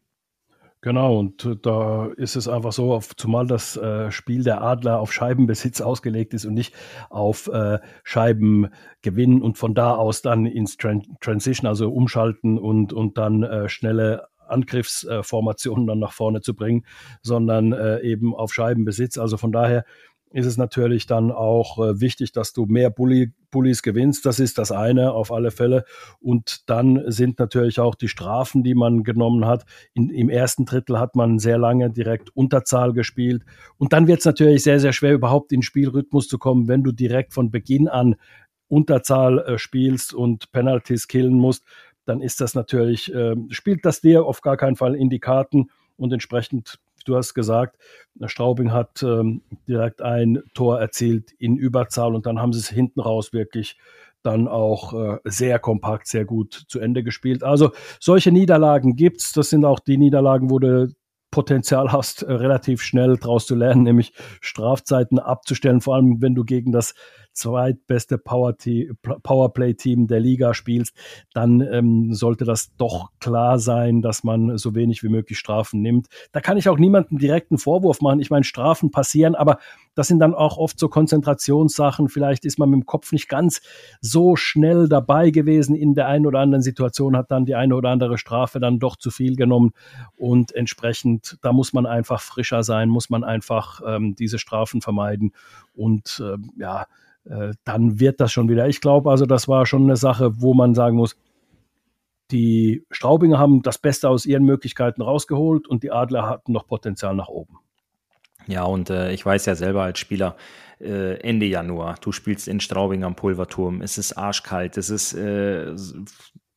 Genau, 0.84 1.20
und 1.20 1.46
äh, 1.46 1.56
da 1.62 2.08
ist 2.18 2.36
es 2.36 2.48
einfach 2.48 2.72
so, 2.72 2.94
auf, 2.94 3.16
zumal 3.16 3.46
das 3.46 3.78
äh, 3.78 4.12
Spiel 4.12 4.44
der 4.44 4.64
Adler 4.64 5.00
auf 5.00 5.14
Scheibenbesitz 5.14 5.80
ausgelegt 5.80 6.34
ist 6.34 6.46
und 6.46 6.56
nicht 6.56 6.74
auf 7.12 7.48
äh, 7.54 7.78
Scheibengewinn 8.04 9.44
und 9.44 9.60
von 9.60 9.76
da 9.76 9.94
aus 9.94 10.24
dann 10.24 10.48
ins 10.48 10.78
Tran 10.78 11.04
Transition, 11.22 11.68
also 11.68 11.92
umschalten 11.92 12.58
und, 12.58 12.94
und 12.94 13.20
dann 13.20 13.44
äh, 13.44 13.70
schnelle 13.70 14.28
Angriffsformationen 14.48 15.86
dann 15.86 16.00
nach 16.00 16.14
vorne 16.14 16.42
zu 16.42 16.56
bringen, 16.56 16.86
sondern 17.22 17.74
äh, 17.74 18.02
eben 18.02 18.36
auf 18.36 18.52
Scheibenbesitz. 18.52 19.20
Also 19.20 19.38
von 19.38 19.52
daher 19.52 19.86
ist 20.34 20.46
es 20.46 20.58
natürlich 20.58 21.08
dann 21.08 21.32
auch 21.32 21.78
äh, 21.78 22.00
wichtig, 22.00 22.32
dass 22.32 22.54
du 22.54 22.66
mehr 22.66 22.90
Bulli, 22.90 23.34
Bullies 23.52 23.84
gewinnst. 23.84 24.26
Das 24.26 24.40
ist 24.40 24.58
das 24.58 24.72
eine 24.72 25.12
auf 25.12 25.32
alle 25.32 25.52
Fälle. 25.52 25.84
Und 26.20 26.70
dann 26.70 27.04
sind 27.12 27.40
natürlich 27.40 27.80
auch 27.80 27.96
die 27.96 28.08
Strafen, 28.08 28.64
die 28.64 28.76
man 28.76 29.04
genommen 29.04 29.46
hat. 29.46 29.66
In, 29.94 30.10
Im 30.10 30.30
ersten 30.30 30.66
Drittel 30.66 31.00
hat 31.00 31.16
man 31.16 31.40
sehr 31.40 31.58
lange 31.58 31.90
direkt 31.92 32.36
Unterzahl 32.36 32.94
gespielt. 32.94 33.44
Und 33.78 33.94
dann 33.94 34.08
wird 34.08 34.20
es 34.20 34.26
natürlich 34.26 34.64
sehr, 34.64 34.80
sehr 34.80 34.94
schwer, 34.94 35.14
überhaupt 35.14 35.52
in 35.52 35.62
Spielrhythmus 35.62 36.28
zu 36.28 36.38
kommen, 36.38 36.68
wenn 36.68 36.84
du 36.84 36.92
direkt 36.92 37.34
von 37.34 37.52
Beginn 37.52 37.88
an 37.88 38.16
Unterzahl 38.68 39.40
äh, 39.40 39.58
spielst 39.58 40.14
und 40.14 40.52
Penalties 40.54 41.08
killen 41.08 41.34
musst. 41.34 41.64
Dann 42.06 42.22
ist 42.22 42.40
das 42.42 42.56
natürlich, 42.56 43.14
äh, 43.14 43.36
spielt 43.50 43.86
das 43.86 44.00
dir 44.02 44.26
auf 44.26 44.42
gar 44.42 44.56
keinen 44.58 44.78
Fall 44.78 44.96
in 44.96 45.10
die 45.10 45.20
Karten 45.20 45.70
und 45.98 46.14
entsprechend 46.14 46.80
du 47.04 47.16
hast 47.16 47.34
gesagt, 47.34 47.78
Straubing 48.26 48.72
hat 48.72 49.04
ähm, 49.04 49.42
direkt 49.68 50.02
ein 50.02 50.44
Tor 50.54 50.80
erzielt 50.80 51.32
in 51.40 51.58
Überzahl 51.58 52.16
und 52.16 52.26
dann 52.26 52.40
haben 52.40 52.54
sie 52.54 52.60
es 52.60 52.70
hinten 52.70 53.00
raus 53.00 53.34
wirklich 53.34 53.78
dann 54.24 54.48
auch 54.48 54.94
äh, 54.94 55.18
sehr 55.24 55.60
kompakt, 55.60 56.08
sehr 56.08 56.26
gut 56.26 56.66
zu 56.68 56.80
Ende 56.80 57.04
gespielt. 57.04 57.44
Also 57.44 57.72
solche 58.00 58.32
Niederlagen 58.32 58.96
gibt 58.96 59.22
es. 59.22 59.32
Das 59.34 59.50
sind 59.50 59.66
auch 59.66 59.80
die 59.80 59.98
Niederlagen, 59.98 60.50
wo 60.50 60.60
du 60.60 60.94
Potenzial 61.32 61.92
hast, 61.92 62.24
äh, 62.24 62.32
relativ 62.34 62.82
schnell 62.82 63.18
daraus 63.18 63.48
zu 63.48 63.56
lernen, 63.56 63.84
nämlich 63.84 64.14
Strafzeiten 64.42 65.18
abzustellen, 65.18 65.82
vor 65.82 65.96
allem 65.96 66.22
wenn 66.22 66.36
du 66.36 66.44
gegen 66.44 66.72
das 66.72 66.94
zweitbeste 67.34 68.18
Powerplay-Team 68.18 70.08
der 70.08 70.20
Liga 70.20 70.54
spielst, 70.54 70.96
dann 71.34 71.62
ähm, 71.62 72.14
sollte 72.14 72.44
das 72.44 72.76
doch 72.76 73.12
klar 73.20 73.58
sein, 73.58 74.02
dass 74.02 74.24
man 74.24 74.58
so 74.58 74.76
wenig 74.76 75.02
wie 75.04 75.10
möglich 75.10 75.40
Strafen 75.40 75.82
nimmt. 75.82 76.08
Da 76.34 76.42
kann 76.42 76.58
ich 76.58 76.68
auch 76.68 76.78
niemandem 76.78 77.18
direkten 77.18 77.58
Vorwurf 77.58 78.02
machen. 78.02 78.20
Ich 78.20 78.30
meine, 78.30 78.44
Strafen 78.44 78.92
passieren, 78.92 79.36
aber 79.36 79.60
das 79.96 80.08
sind 80.08 80.20
dann 80.20 80.34
auch 80.34 80.58
oft 80.58 80.80
so 80.80 80.88
Konzentrationssachen. 80.88 82.10
Vielleicht 82.10 82.46
ist 82.46 82.60
man 82.60 82.70
mit 82.70 82.82
dem 82.82 82.86
Kopf 82.86 83.12
nicht 83.12 83.28
ganz 83.28 83.62
so 84.00 84.36
schnell 84.36 84.88
dabei 84.88 85.32
gewesen 85.32 85.76
in 85.76 85.94
der 85.94 86.08
einen 86.08 86.26
oder 86.26 86.40
anderen 86.40 86.62
Situation, 86.62 87.18
hat 87.18 87.32
dann 87.32 87.46
die 87.46 87.56
eine 87.56 87.76
oder 87.76 87.90
andere 87.90 88.18
Strafe 88.18 88.60
dann 88.60 88.80
doch 88.80 88.96
zu 88.96 89.12
viel 89.12 89.36
genommen 89.36 89.72
und 90.18 90.54
entsprechend, 90.54 91.38
da 91.42 91.52
muss 91.54 91.74
man 91.74 91.86
einfach 91.86 92.22
frischer 92.22 92.64
sein, 92.64 92.90
muss 92.90 93.10
man 93.10 93.24
einfach 93.24 93.82
ähm, 93.86 94.16
diese 94.16 94.40
Strafen 94.40 94.82
vermeiden 94.82 95.34
und 95.74 96.24
äh, 96.26 96.38
ja, 96.58 96.86
äh, 97.26 97.54
dann 97.64 98.00
wird 98.00 98.20
das 98.20 98.32
schon 98.32 98.50
wieder. 98.50 98.68
Ich 98.68 98.82
glaube 98.82 99.12
also, 99.12 99.26
das 99.26 99.48
war 99.48 99.66
schon 99.66 99.84
eine 99.84 99.98
Sache, 99.98 100.42
wo 100.42 100.54
man 100.54 100.74
sagen 100.74 100.96
muss, 100.96 101.18
die 102.32 102.86
Straubinger 102.92 103.38
haben 103.38 103.62
das 103.62 103.78
Beste 103.78 104.10
aus 104.10 104.26
ihren 104.26 104.46
Möglichkeiten 104.46 105.02
rausgeholt 105.02 105.68
und 105.68 105.84
die 105.84 105.92
Adler 105.92 106.30
hatten 106.30 106.54
noch 106.54 106.66
Potenzial 106.66 107.14
nach 107.14 107.28
oben. 107.28 107.58
Ja, 108.52 108.64
und 108.64 108.90
äh, 108.90 109.14
ich 109.14 109.26
weiß 109.26 109.46
ja 109.46 109.56
selber 109.56 109.84
als 109.84 110.00
Spieler, 110.00 110.36
äh, 110.82 111.16
Ende 111.22 111.46
Januar, 111.46 111.96
du 112.02 112.12
spielst 112.12 112.50
in 112.50 112.60
Straubing 112.60 113.04
am 113.06 113.16
Pulverturm, 113.16 113.82
es 113.82 113.98
ist 113.98 114.18
arschkalt, 114.18 114.78
es 114.78 114.90
ist 114.90 115.14
äh, 115.14 115.74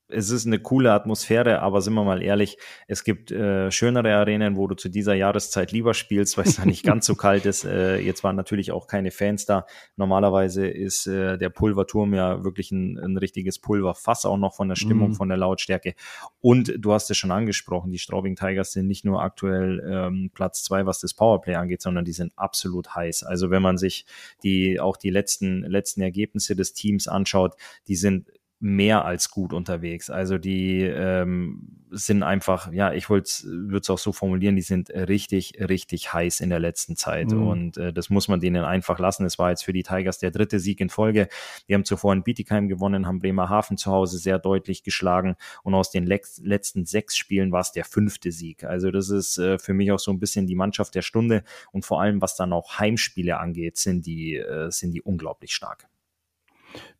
es 0.08 0.30
ist 0.30 0.46
eine 0.46 0.58
coole 0.58 0.92
Atmosphäre, 0.92 1.60
aber 1.60 1.80
sind 1.80 1.94
wir 1.94 2.04
mal 2.04 2.22
ehrlich, 2.22 2.58
es 2.88 3.04
gibt 3.04 3.30
äh, 3.30 3.70
schönere 3.70 4.14
Arenen, 4.14 4.56
wo 4.56 4.66
du 4.66 4.74
zu 4.74 4.88
dieser 4.88 5.14
Jahreszeit 5.14 5.72
lieber 5.72 5.94
spielst, 5.94 6.36
weil 6.36 6.44
es 6.44 6.56
da 6.56 6.64
nicht 6.64 6.82
ganz 6.84 7.06
so 7.06 7.14
kalt 7.14 7.46
ist. 7.46 7.64
Äh, 7.64 7.98
jetzt 7.98 8.22
waren 8.22 8.36
natürlich 8.36 8.70
auch 8.72 8.86
keine 8.86 9.10
Fans 9.10 9.46
da. 9.46 9.66
Normalerweise 9.96 10.66
ist 10.66 11.06
äh, 11.06 11.38
der 11.38 11.48
Pulverturm 11.48 12.14
ja 12.14 12.44
wirklich 12.44 12.70
ein, 12.70 12.98
ein 12.98 13.16
richtiges 13.16 13.58
Pulverfass, 13.58 14.26
auch 14.26 14.36
noch 14.36 14.54
von 14.54 14.68
der 14.68 14.76
Stimmung, 14.76 15.10
mhm. 15.10 15.14
von 15.14 15.28
der 15.28 15.38
Lautstärke. 15.38 15.94
Und 16.40 16.74
du 16.78 16.92
hast 16.92 17.10
es 17.10 17.16
schon 17.16 17.30
angesprochen, 17.30 17.90
die 17.90 17.98
Straubing 17.98 18.36
Tigers 18.36 18.72
sind 18.72 18.86
nicht 18.86 19.04
nur 19.04 19.22
aktuell 19.22 19.82
ähm, 19.88 20.30
Platz 20.34 20.62
zwei, 20.62 20.84
was 20.86 21.00
das 21.00 21.14
Powerplay 21.14 21.54
angeht, 21.54 21.80
sondern 21.80 22.04
die 22.04 22.12
sind 22.12 22.32
absolut 22.36 22.94
heiß. 22.94 23.22
Also 23.24 23.50
wenn 23.50 23.62
man 23.62 23.78
sich 23.78 24.04
die 24.42 24.78
auch 24.80 24.96
die 24.96 25.10
letzten 25.10 25.62
letzten 25.62 26.02
Ergebnisse 26.02 26.56
des 26.56 26.74
Teams 26.74 27.08
anschaut, 27.08 27.54
die 27.88 27.96
sind 27.96 28.30
mehr 28.64 29.04
als 29.04 29.28
gut 29.28 29.52
unterwegs. 29.52 30.08
Also 30.08 30.38
die 30.38 30.80
ähm, 30.80 31.68
sind 31.90 32.22
einfach, 32.22 32.72
ja, 32.72 32.94
ich 32.94 33.10
würde 33.10 33.24
es 33.24 33.90
auch 33.90 33.98
so 33.98 34.14
formulieren, 34.14 34.56
die 34.56 34.62
sind 34.62 34.88
richtig, 34.88 35.58
richtig 35.60 36.14
heiß 36.14 36.40
in 36.40 36.48
der 36.48 36.60
letzten 36.60 36.96
Zeit. 36.96 37.30
Mhm. 37.30 37.46
Und 37.46 37.76
äh, 37.76 37.92
das 37.92 38.08
muss 38.08 38.26
man 38.26 38.40
denen 38.40 38.64
einfach 38.64 38.98
lassen. 38.98 39.26
Es 39.26 39.38
war 39.38 39.50
jetzt 39.50 39.66
für 39.66 39.74
die 39.74 39.82
Tigers 39.82 40.18
der 40.18 40.30
dritte 40.30 40.60
Sieg 40.60 40.80
in 40.80 40.88
Folge. 40.88 41.28
Die 41.68 41.74
haben 41.74 41.84
zuvor 41.84 42.14
in 42.14 42.22
Bietigheim 42.22 42.66
gewonnen, 42.66 43.06
haben 43.06 43.18
Bremerhaven 43.18 43.76
zu 43.76 43.90
Hause 43.90 44.16
sehr 44.16 44.38
deutlich 44.38 44.82
geschlagen. 44.82 45.36
Und 45.62 45.74
aus 45.74 45.90
den 45.90 46.06
letzten 46.06 46.86
sechs 46.86 47.18
Spielen 47.18 47.52
war 47.52 47.60
es 47.60 47.72
der 47.72 47.84
fünfte 47.84 48.32
Sieg. 48.32 48.64
Also 48.64 48.90
das 48.90 49.10
ist 49.10 49.36
äh, 49.36 49.58
für 49.58 49.74
mich 49.74 49.92
auch 49.92 50.00
so 50.00 50.10
ein 50.10 50.20
bisschen 50.20 50.46
die 50.46 50.56
Mannschaft 50.56 50.94
der 50.94 51.02
Stunde. 51.02 51.44
Und 51.70 51.84
vor 51.84 52.00
allem, 52.00 52.22
was 52.22 52.34
dann 52.34 52.54
auch 52.54 52.78
Heimspiele 52.78 53.38
angeht, 53.38 53.76
sind 53.76 54.06
die, 54.06 54.36
äh, 54.36 54.70
sind 54.70 54.92
die 54.92 55.02
unglaublich 55.02 55.54
stark. 55.54 55.86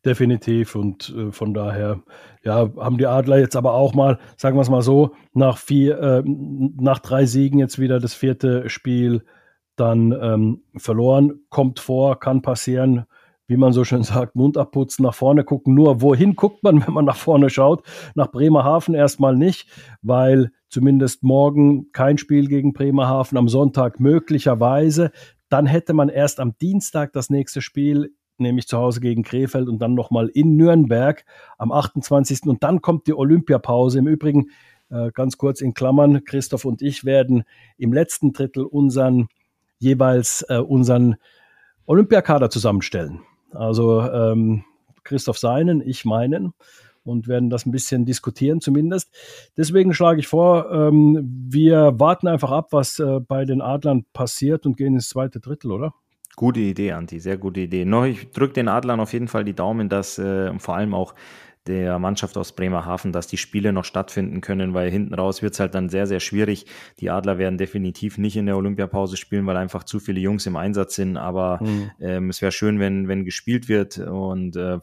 Definitiv 0.05 0.75
und 0.75 1.09
äh, 1.17 1.31
von 1.31 1.55
daher 1.55 2.03
ja, 2.43 2.69
haben 2.77 2.99
die 2.99 3.07
Adler 3.07 3.39
jetzt 3.39 3.55
aber 3.55 3.73
auch 3.73 3.95
mal, 3.95 4.19
sagen 4.37 4.55
wir 4.55 4.61
es 4.61 4.69
mal 4.69 4.83
so, 4.83 5.15
nach 5.33 5.57
vier, 5.57 5.99
äh, 5.99 6.23
nach 6.23 6.99
drei 6.99 7.25
Siegen 7.25 7.57
jetzt 7.57 7.79
wieder 7.79 7.99
das 7.99 8.13
vierte 8.13 8.69
Spiel 8.69 9.23
dann 9.75 10.11
ähm, 10.11 10.61
verloren. 10.77 11.39
Kommt 11.49 11.79
vor, 11.79 12.19
kann 12.19 12.43
passieren, 12.43 13.05
wie 13.47 13.57
man 13.57 13.73
so 13.73 13.83
schön 13.83 14.03
sagt, 14.03 14.35
Mund 14.35 14.57
abputzen, 14.57 15.03
nach 15.03 15.15
vorne 15.15 15.43
gucken. 15.43 15.73
Nur 15.73 16.01
wohin 16.01 16.35
guckt 16.35 16.61
man, 16.61 16.81
wenn 16.85 16.93
man 16.93 17.05
nach 17.05 17.17
vorne 17.17 17.49
schaut? 17.49 17.83
Nach 18.13 18.29
Bremerhaven 18.29 18.93
erstmal 18.93 19.35
nicht, 19.35 19.67
weil 20.03 20.51
zumindest 20.69 21.23
morgen 21.23 21.91
kein 21.93 22.19
Spiel 22.19 22.47
gegen 22.47 22.73
Bremerhaven, 22.73 23.39
am 23.39 23.47
Sonntag 23.47 23.99
möglicherweise. 23.99 25.11
Dann 25.49 25.65
hätte 25.65 25.93
man 25.93 26.09
erst 26.09 26.39
am 26.39 26.55
Dienstag 26.59 27.11
das 27.13 27.31
nächste 27.31 27.61
Spiel 27.61 28.13
nämlich 28.39 28.67
zu 28.67 28.77
Hause 28.77 28.99
gegen 28.99 29.23
Krefeld 29.23 29.67
und 29.67 29.79
dann 29.79 29.93
nochmal 29.93 30.27
in 30.29 30.55
Nürnberg 30.55 31.25
am 31.57 31.71
28. 31.71 32.43
Und 32.45 32.63
dann 32.63 32.81
kommt 32.81 33.07
die 33.07 33.13
Olympiapause. 33.13 33.99
Im 33.99 34.07
Übrigen, 34.07 34.49
äh, 34.89 35.11
ganz 35.11 35.37
kurz 35.37 35.61
in 35.61 35.73
Klammern, 35.73 36.23
Christoph 36.23 36.65
und 36.65 36.81
ich 36.81 37.05
werden 37.05 37.43
im 37.77 37.93
letzten 37.93 38.33
Drittel 38.33 38.63
unseren 38.63 39.27
jeweils 39.79 40.45
äh, 40.49 40.57
unseren 40.57 41.15
Olympiakader 41.85 42.49
zusammenstellen. 42.49 43.21
Also 43.51 44.01
ähm, 44.01 44.63
Christoph 45.03 45.37
seinen, 45.37 45.81
ich 45.81 46.05
meinen 46.05 46.53
und 47.03 47.27
werden 47.27 47.49
das 47.49 47.65
ein 47.65 47.71
bisschen 47.71 48.05
diskutieren 48.05 48.61
zumindest. 48.61 49.15
Deswegen 49.55 49.93
schlage 49.93 50.19
ich 50.19 50.27
vor, 50.27 50.71
ähm, 50.71 51.45
wir 51.49 51.99
warten 51.99 52.27
einfach 52.27 52.51
ab, 52.51 52.69
was 52.71 52.99
äh, 52.99 53.19
bei 53.19 53.45
den 53.45 53.61
Adlern 53.61 54.05
passiert 54.13 54.65
und 54.65 54.77
gehen 54.77 54.95
ins 54.95 55.09
zweite 55.09 55.39
Drittel, 55.39 55.71
oder? 55.71 55.93
Gute 56.35 56.59
Idee, 56.59 56.91
Anti, 56.91 57.19
sehr 57.19 57.37
gute 57.37 57.61
Idee. 57.61 57.85
Noch, 57.85 58.05
ich 58.05 58.31
drücke 58.31 58.53
den 58.53 58.67
Adlern 58.67 58.99
auf 58.99 59.13
jeden 59.13 59.27
Fall 59.27 59.45
die 59.45 59.53
Daumen, 59.53 59.89
dass 59.89 60.17
äh, 60.17 60.57
vor 60.59 60.75
allem 60.75 60.93
auch 60.93 61.13
der 61.67 61.97
Mannschaft 61.97 62.37
aus 62.37 62.51
Bremerhaven, 62.51 63.11
dass 63.11 63.25
die 63.25 63.37
Spiele 63.37 63.73
noch 63.73 63.85
stattfinden 63.85 64.41
können, 64.41 64.73
weil 64.73 64.91
hinten 64.91 65.15
raus 65.15 65.41
wird 65.41 65.53
es 65.53 65.59
halt 65.59 65.73
dann 65.73 65.89
sehr, 65.89 66.05
sehr 66.05 66.19
schwierig. 66.19 66.67
Die 66.99 67.09
Adler 67.09 67.37
werden 67.37 67.57
definitiv 67.57 68.17
nicht 68.17 68.37
in 68.37 68.45
der 68.45 68.55
Olympiapause 68.55 69.17
spielen, 69.17 69.47
weil 69.47 69.57
einfach 69.57 69.83
zu 69.83 69.99
viele 69.99 70.19
Jungs 70.19 70.45
im 70.45 70.57
Einsatz 70.57 70.95
sind. 70.95 71.17
Aber 71.17 71.59
mhm. 71.63 71.91
ähm, 71.99 72.29
es 72.29 72.41
wäre 72.41 72.51
schön, 72.51 72.79
wenn, 72.79 73.07
wenn 73.07 73.25
gespielt 73.25 73.67
wird. 73.67 73.97
Und 73.97 74.55
äh, 74.55 74.77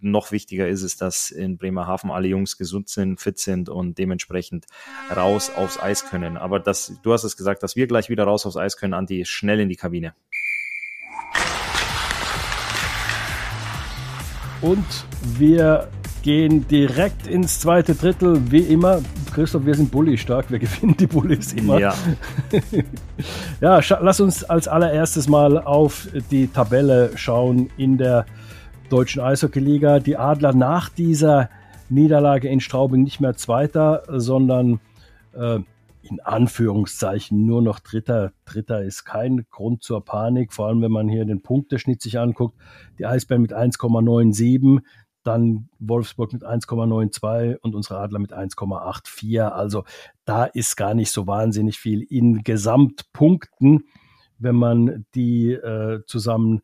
noch 0.00 0.30
wichtiger 0.30 0.68
ist 0.68 0.82
es, 0.82 0.96
dass 0.96 1.32
in 1.32 1.56
Bremerhaven 1.58 2.10
alle 2.10 2.28
Jungs 2.28 2.56
gesund 2.56 2.88
sind, 2.88 3.20
fit 3.20 3.38
sind 3.38 3.68
und 3.68 3.98
dementsprechend 3.98 4.66
raus 5.14 5.50
aufs 5.54 5.80
Eis 5.80 6.08
können. 6.08 6.36
Aber 6.36 6.60
das, 6.60 7.00
du 7.02 7.12
hast 7.12 7.24
es 7.24 7.36
gesagt, 7.36 7.62
dass 7.64 7.74
wir 7.74 7.88
gleich 7.88 8.08
wieder 8.08 8.24
raus 8.24 8.46
aufs 8.46 8.56
Eis 8.56 8.76
können, 8.76 8.94
Anti, 8.94 9.24
schnell 9.24 9.58
in 9.58 9.68
die 9.68 9.76
Kabine. 9.76 10.14
Und 14.62 14.84
wir 15.38 15.88
gehen 16.22 16.68
direkt 16.68 17.26
ins 17.26 17.60
zweite 17.60 17.94
Drittel, 17.94 18.50
wie 18.50 18.60
immer. 18.60 19.00
Christoph, 19.34 19.64
wir 19.64 19.74
sind 19.74 19.90
Bulli 19.90 20.18
stark, 20.18 20.50
wir 20.50 20.58
gewinnen 20.60 20.96
die 20.98 21.06
Bullis 21.06 21.52
immer. 21.52 21.78
Ja, 21.78 21.94
ja 23.60 23.80
lass 24.00 24.20
uns 24.20 24.44
als 24.44 24.68
allererstes 24.68 25.28
mal 25.28 25.58
auf 25.58 26.08
die 26.30 26.48
Tabelle 26.48 27.12
schauen 27.14 27.70
in 27.76 27.96
der 27.96 28.26
deutschen 28.90 29.22
Eishockeyliga. 29.22 29.98
Die 29.98 30.16
Adler 30.16 30.52
nach 30.52 30.90
dieser 30.90 31.48
Niederlage 31.88 32.48
in 32.48 32.60
Straubing 32.60 33.02
nicht 33.02 33.20
mehr 33.20 33.36
Zweiter, 33.36 34.02
sondern 34.08 34.80
äh, 35.34 35.60
in 36.10 36.20
Anführungszeichen 36.20 37.46
nur 37.46 37.62
noch 37.62 37.78
Dritter. 37.78 38.32
Dritter 38.44 38.82
ist 38.82 39.04
kein 39.04 39.46
Grund 39.50 39.82
zur 39.82 40.04
Panik, 40.04 40.52
vor 40.52 40.66
allem 40.66 40.82
wenn 40.82 40.92
man 40.92 41.08
hier 41.08 41.24
den 41.24 41.42
Punkteschnitt 41.42 42.02
sich 42.02 42.18
anguckt. 42.18 42.58
Die 42.98 43.06
Eisbären 43.06 43.42
mit 43.42 43.54
1,97, 43.54 44.80
dann 45.22 45.68
Wolfsburg 45.78 46.32
mit 46.32 46.44
1,92 46.44 47.56
und 47.58 47.74
unsere 47.74 48.00
Adler 48.00 48.18
mit 48.18 48.32
1,84. 48.32 49.40
Also 49.48 49.84
da 50.24 50.44
ist 50.44 50.76
gar 50.76 50.94
nicht 50.94 51.12
so 51.12 51.26
wahnsinnig 51.26 51.78
viel 51.78 52.02
in 52.02 52.42
Gesamtpunkten, 52.42 53.84
wenn 54.38 54.56
man 54.56 55.06
die 55.14 55.52
äh, 55.52 56.00
zusammen 56.06 56.62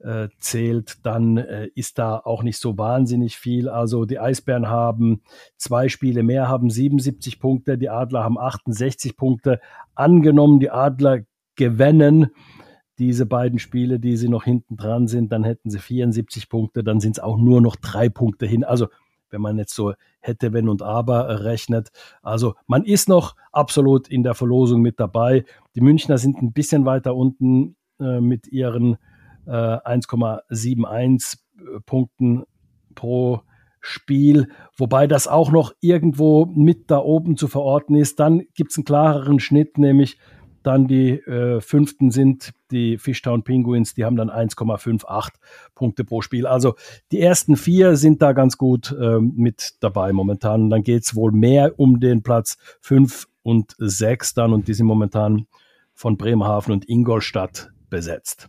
äh, 0.00 0.28
zählt, 0.38 1.04
dann 1.04 1.36
äh, 1.36 1.68
ist 1.74 1.98
da 1.98 2.18
auch 2.18 2.42
nicht 2.42 2.58
so 2.58 2.76
wahnsinnig 2.78 3.36
viel. 3.36 3.68
Also 3.68 4.04
die 4.04 4.18
Eisbären 4.18 4.68
haben 4.68 5.22
zwei 5.56 5.88
Spiele 5.88 6.22
mehr, 6.22 6.48
haben 6.48 6.70
77 6.70 7.40
Punkte, 7.40 7.78
die 7.78 7.88
Adler 7.88 8.24
haben 8.24 8.38
68 8.38 9.16
Punkte. 9.16 9.60
Angenommen, 9.94 10.60
die 10.60 10.70
Adler 10.70 11.20
gewinnen 11.54 12.30
diese 12.98 13.26
beiden 13.26 13.58
Spiele, 13.58 14.00
die 14.00 14.16
sie 14.16 14.28
noch 14.28 14.44
hinten 14.44 14.76
dran 14.76 15.06
sind, 15.06 15.30
dann 15.30 15.44
hätten 15.44 15.70
sie 15.70 15.78
74 15.78 16.48
Punkte, 16.48 16.82
dann 16.82 17.00
sind 17.00 17.18
es 17.18 17.22
auch 17.22 17.36
nur 17.36 17.60
noch 17.60 17.76
drei 17.76 18.08
Punkte 18.08 18.46
hin. 18.46 18.64
Also 18.64 18.88
wenn 19.30 19.40
man 19.40 19.58
jetzt 19.58 19.74
so 19.74 19.92
hätte, 20.20 20.52
wenn 20.52 20.68
und 20.68 20.82
aber 20.82 21.44
rechnet. 21.44 21.90
Also 22.22 22.54
man 22.66 22.84
ist 22.84 23.08
noch 23.08 23.36
absolut 23.52 24.08
in 24.08 24.22
der 24.22 24.34
Verlosung 24.34 24.82
mit 24.82 25.00
dabei. 25.00 25.44
Die 25.74 25.80
Münchner 25.80 26.18
sind 26.18 26.40
ein 26.40 26.52
bisschen 26.52 26.84
weiter 26.84 27.14
unten 27.14 27.76
äh, 28.00 28.20
mit 28.20 28.46
ihren 28.48 28.98
äh, 29.46 29.50
1,71 29.50 31.36
äh, 31.58 31.80
Punkten 31.84 32.44
pro 32.94 33.42
Spiel, 33.80 34.48
wobei 34.76 35.06
das 35.06 35.28
auch 35.28 35.52
noch 35.52 35.72
irgendwo 35.80 36.46
mit 36.46 36.90
da 36.90 36.98
oben 36.98 37.36
zu 37.36 37.46
verorten 37.46 37.94
ist. 37.94 38.18
Dann 38.18 38.42
gibt 38.54 38.72
es 38.72 38.78
einen 38.78 38.84
klareren 38.84 39.38
Schnitt, 39.38 39.78
nämlich 39.78 40.18
dann 40.66 40.88
die 40.88 41.10
äh, 41.10 41.60
fünften 41.60 42.10
sind 42.10 42.52
die 42.72 42.98
Fishtown 42.98 43.44
Penguins, 43.44 43.94
die 43.94 44.04
haben 44.04 44.16
dann 44.16 44.30
1,58 44.30 45.34
Punkte 45.76 46.04
pro 46.04 46.22
Spiel. 46.22 46.44
Also 46.48 46.74
die 47.12 47.20
ersten 47.20 47.56
vier 47.56 47.94
sind 47.94 48.20
da 48.20 48.32
ganz 48.32 48.58
gut 48.58 48.90
äh, 48.90 49.20
mit 49.20 49.74
dabei 49.78 50.12
momentan. 50.12 50.68
Dann 50.68 50.82
geht 50.82 51.04
es 51.04 51.14
wohl 51.14 51.30
mehr 51.30 51.78
um 51.78 52.00
den 52.00 52.24
Platz 52.24 52.58
fünf 52.80 53.28
und 53.44 53.76
sechs 53.78 54.34
dann 54.34 54.52
und 54.52 54.66
die 54.66 54.74
sind 54.74 54.86
momentan 54.86 55.46
von 55.94 56.16
Bremerhaven 56.16 56.72
und 56.72 56.88
Ingolstadt 56.88 57.70
besetzt. 57.88 58.48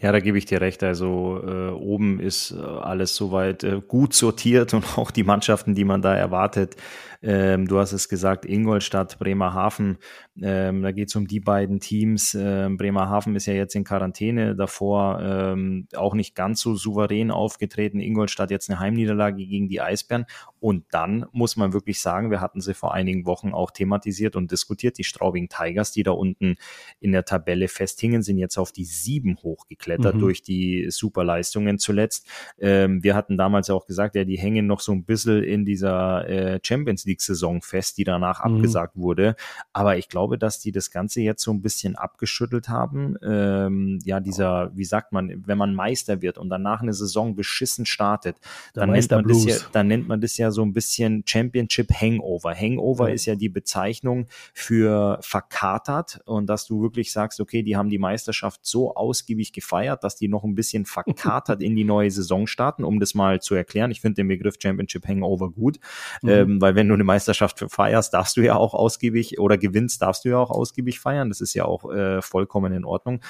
Ja, 0.00 0.12
da 0.12 0.20
gebe 0.20 0.38
ich 0.38 0.44
dir 0.44 0.60
recht. 0.60 0.82
Also 0.84 1.40
äh, 1.44 1.70
oben 1.70 2.20
ist 2.20 2.52
äh, 2.52 2.60
alles 2.60 3.16
soweit 3.16 3.64
äh, 3.64 3.80
gut 3.86 4.14
sortiert 4.14 4.72
und 4.74 4.96
auch 4.96 5.10
die 5.10 5.24
Mannschaften, 5.24 5.74
die 5.74 5.84
man 5.84 6.02
da 6.02 6.14
erwartet, 6.14 6.76
ähm, 7.20 7.66
du 7.66 7.78
hast 7.78 7.92
es 7.92 8.08
gesagt, 8.08 8.44
Ingolstadt, 8.44 9.18
Bremerhaven, 9.18 9.98
ähm, 10.40 10.82
da 10.82 10.92
geht 10.92 11.08
es 11.08 11.16
um 11.16 11.26
die 11.26 11.40
beiden 11.40 11.80
Teams. 11.80 12.36
Ähm, 12.38 12.76
Bremerhaven 12.76 13.34
ist 13.34 13.46
ja 13.46 13.54
jetzt 13.54 13.74
in 13.74 13.82
Quarantäne, 13.82 14.54
davor 14.54 15.20
ähm, 15.20 15.88
auch 15.96 16.14
nicht 16.14 16.36
ganz 16.36 16.60
so 16.60 16.76
souverän 16.76 17.32
aufgetreten. 17.32 17.98
Ingolstadt 17.98 18.52
jetzt 18.52 18.70
eine 18.70 18.78
Heimniederlage 18.78 19.44
gegen 19.44 19.68
die 19.68 19.80
Eisbären. 19.80 20.26
Und 20.60 20.84
dann 20.90 21.26
muss 21.32 21.56
man 21.56 21.72
wirklich 21.72 22.00
sagen, 22.00 22.30
wir 22.30 22.40
hatten 22.40 22.60
sie 22.60 22.74
vor 22.74 22.94
einigen 22.94 23.26
Wochen 23.26 23.52
auch 23.52 23.70
thematisiert 23.70 24.36
und 24.36 24.50
diskutiert, 24.50 24.98
die 24.98 25.04
Straubing 25.04 25.48
Tigers, 25.48 25.92
die 25.92 26.02
da 26.02 26.12
unten 26.12 26.56
in 27.00 27.12
der 27.12 27.24
Tabelle 27.24 27.68
festhingen, 27.68 28.22
sind 28.22 28.38
jetzt 28.38 28.58
auf 28.58 28.72
die 28.72 28.84
sieben 28.84 29.36
hochgeklettert 29.42 30.16
mhm. 30.16 30.20
durch 30.20 30.42
die 30.42 30.86
Superleistungen 30.90 31.78
zuletzt. 31.78 32.26
Ähm, 32.58 33.02
wir 33.02 33.14
hatten 33.14 33.36
damals 33.36 33.68
ja 33.68 33.74
auch 33.74 33.86
gesagt, 33.86 34.14
ja, 34.14 34.24
die 34.24 34.38
hängen 34.38 34.66
noch 34.66 34.80
so 34.80 34.92
ein 34.92 35.04
bisschen 35.04 35.42
in 35.42 35.64
dieser 35.64 36.28
äh, 36.28 36.60
Champions 36.62 37.04
League-Saison 37.04 37.62
fest, 37.62 37.98
die 37.98 38.04
danach 38.04 38.44
mhm. 38.44 38.54
abgesagt 38.56 38.96
wurde. 38.96 39.36
Aber 39.72 39.96
ich 39.96 40.08
glaube, 40.08 40.38
dass 40.38 40.60
die 40.60 40.72
das 40.72 40.90
Ganze 40.90 41.20
jetzt 41.20 41.42
so 41.42 41.52
ein 41.52 41.62
bisschen 41.62 41.96
abgeschüttelt 41.96 42.68
haben. 42.68 43.16
Ähm, 43.22 43.98
ja, 44.04 44.20
dieser, 44.20 44.70
wie 44.76 44.84
sagt 44.84 45.12
man, 45.12 45.42
wenn 45.46 45.58
man 45.58 45.74
Meister 45.74 46.22
wird 46.22 46.38
und 46.38 46.48
danach 46.48 46.82
eine 46.82 46.94
Saison 46.94 47.34
beschissen 47.34 47.86
startet, 47.86 48.36
dann 48.74 48.90
nennt, 48.90 49.10
man 49.10 49.26
das 49.26 49.44
ja, 49.44 49.56
dann 49.72 49.86
nennt 49.88 50.08
man 50.08 50.20
das 50.20 50.36
ja 50.36 50.47
so 50.50 50.62
ein 50.62 50.72
bisschen 50.72 51.24
Championship 51.26 51.92
Hangover. 51.92 52.54
Hangover 52.54 53.08
ja. 53.08 53.14
ist 53.14 53.26
ja 53.26 53.34
die 53.34 53.48
Bezeichnung 53.48 54.26
für 54.54 55.18
verkatert 55.20 56.20
und 56.24 56.46
dass 56.46 56.66
du 56.66 56.82
wirklich 56.82 57.12
sagst, 57.12 57.40
okay, 57.40 57.62
die 57.62 57.76
haben 57.76 57.90
die 57.90 57.98
Meisterschaft 57.98 58.60
so 58.64 58.94
ausgiebig 58.94 59.52
gefeiert, 59.52 60.04
dass 60.04 60.16
die 60.16 60.28
noch 60.28 60.44
ein 60.44 60.54
bisschen 60.54 60.84
verkatert 60.86 61.62
in 61.62 61.76
die 61.76 61.84
neue 61.84 62.10
Saison 62.10 62.46
starten, 62.46 62.84
um 62.84 63.00
das 63.00 63.14
mal 63.14 63.40
zu 63.40 63.54
erklären. 63.54 63.90
Ich 63.90 64.00
finde 64.00 64.16
den 64.16 64.28
Begriff 64.28 64.56
Championship 64.60 65.06
Hangover 65.06 65.50
gut, 65.50 65.78
mhm. 66.22 66.28
ähm, 66.28 66.60
weil 66.60 66.74
wenn 66.74 66.88
du 66.88 66.94
eine 66.94 67.04
Meisterschaft 67.04 67.64
feierst, 67.68 68.14
darfst 68.14 68.36
du 68.36 68.40
ja 68.40 68.56
auch 68.56 68.74
ausgiebig 68.74 69.38
oder 69.38 69.58
gewinnst, 69.58 70.02
darfst 70.02 70.24
du 70.24 70.30
ja 70.30 70.38
auch 70.38 70.50
ausgiebig 70.50 71.00
feiern. 71.00 71.28
Das 71.28 71.40
ist 71.40 71.54
ja 71.54 71.64
auch 71.64 71.90
äh, 71.90 72.22
vollkommen 72.22 72.72
in 72.72 72.84
Ordnung. 72.84 73.20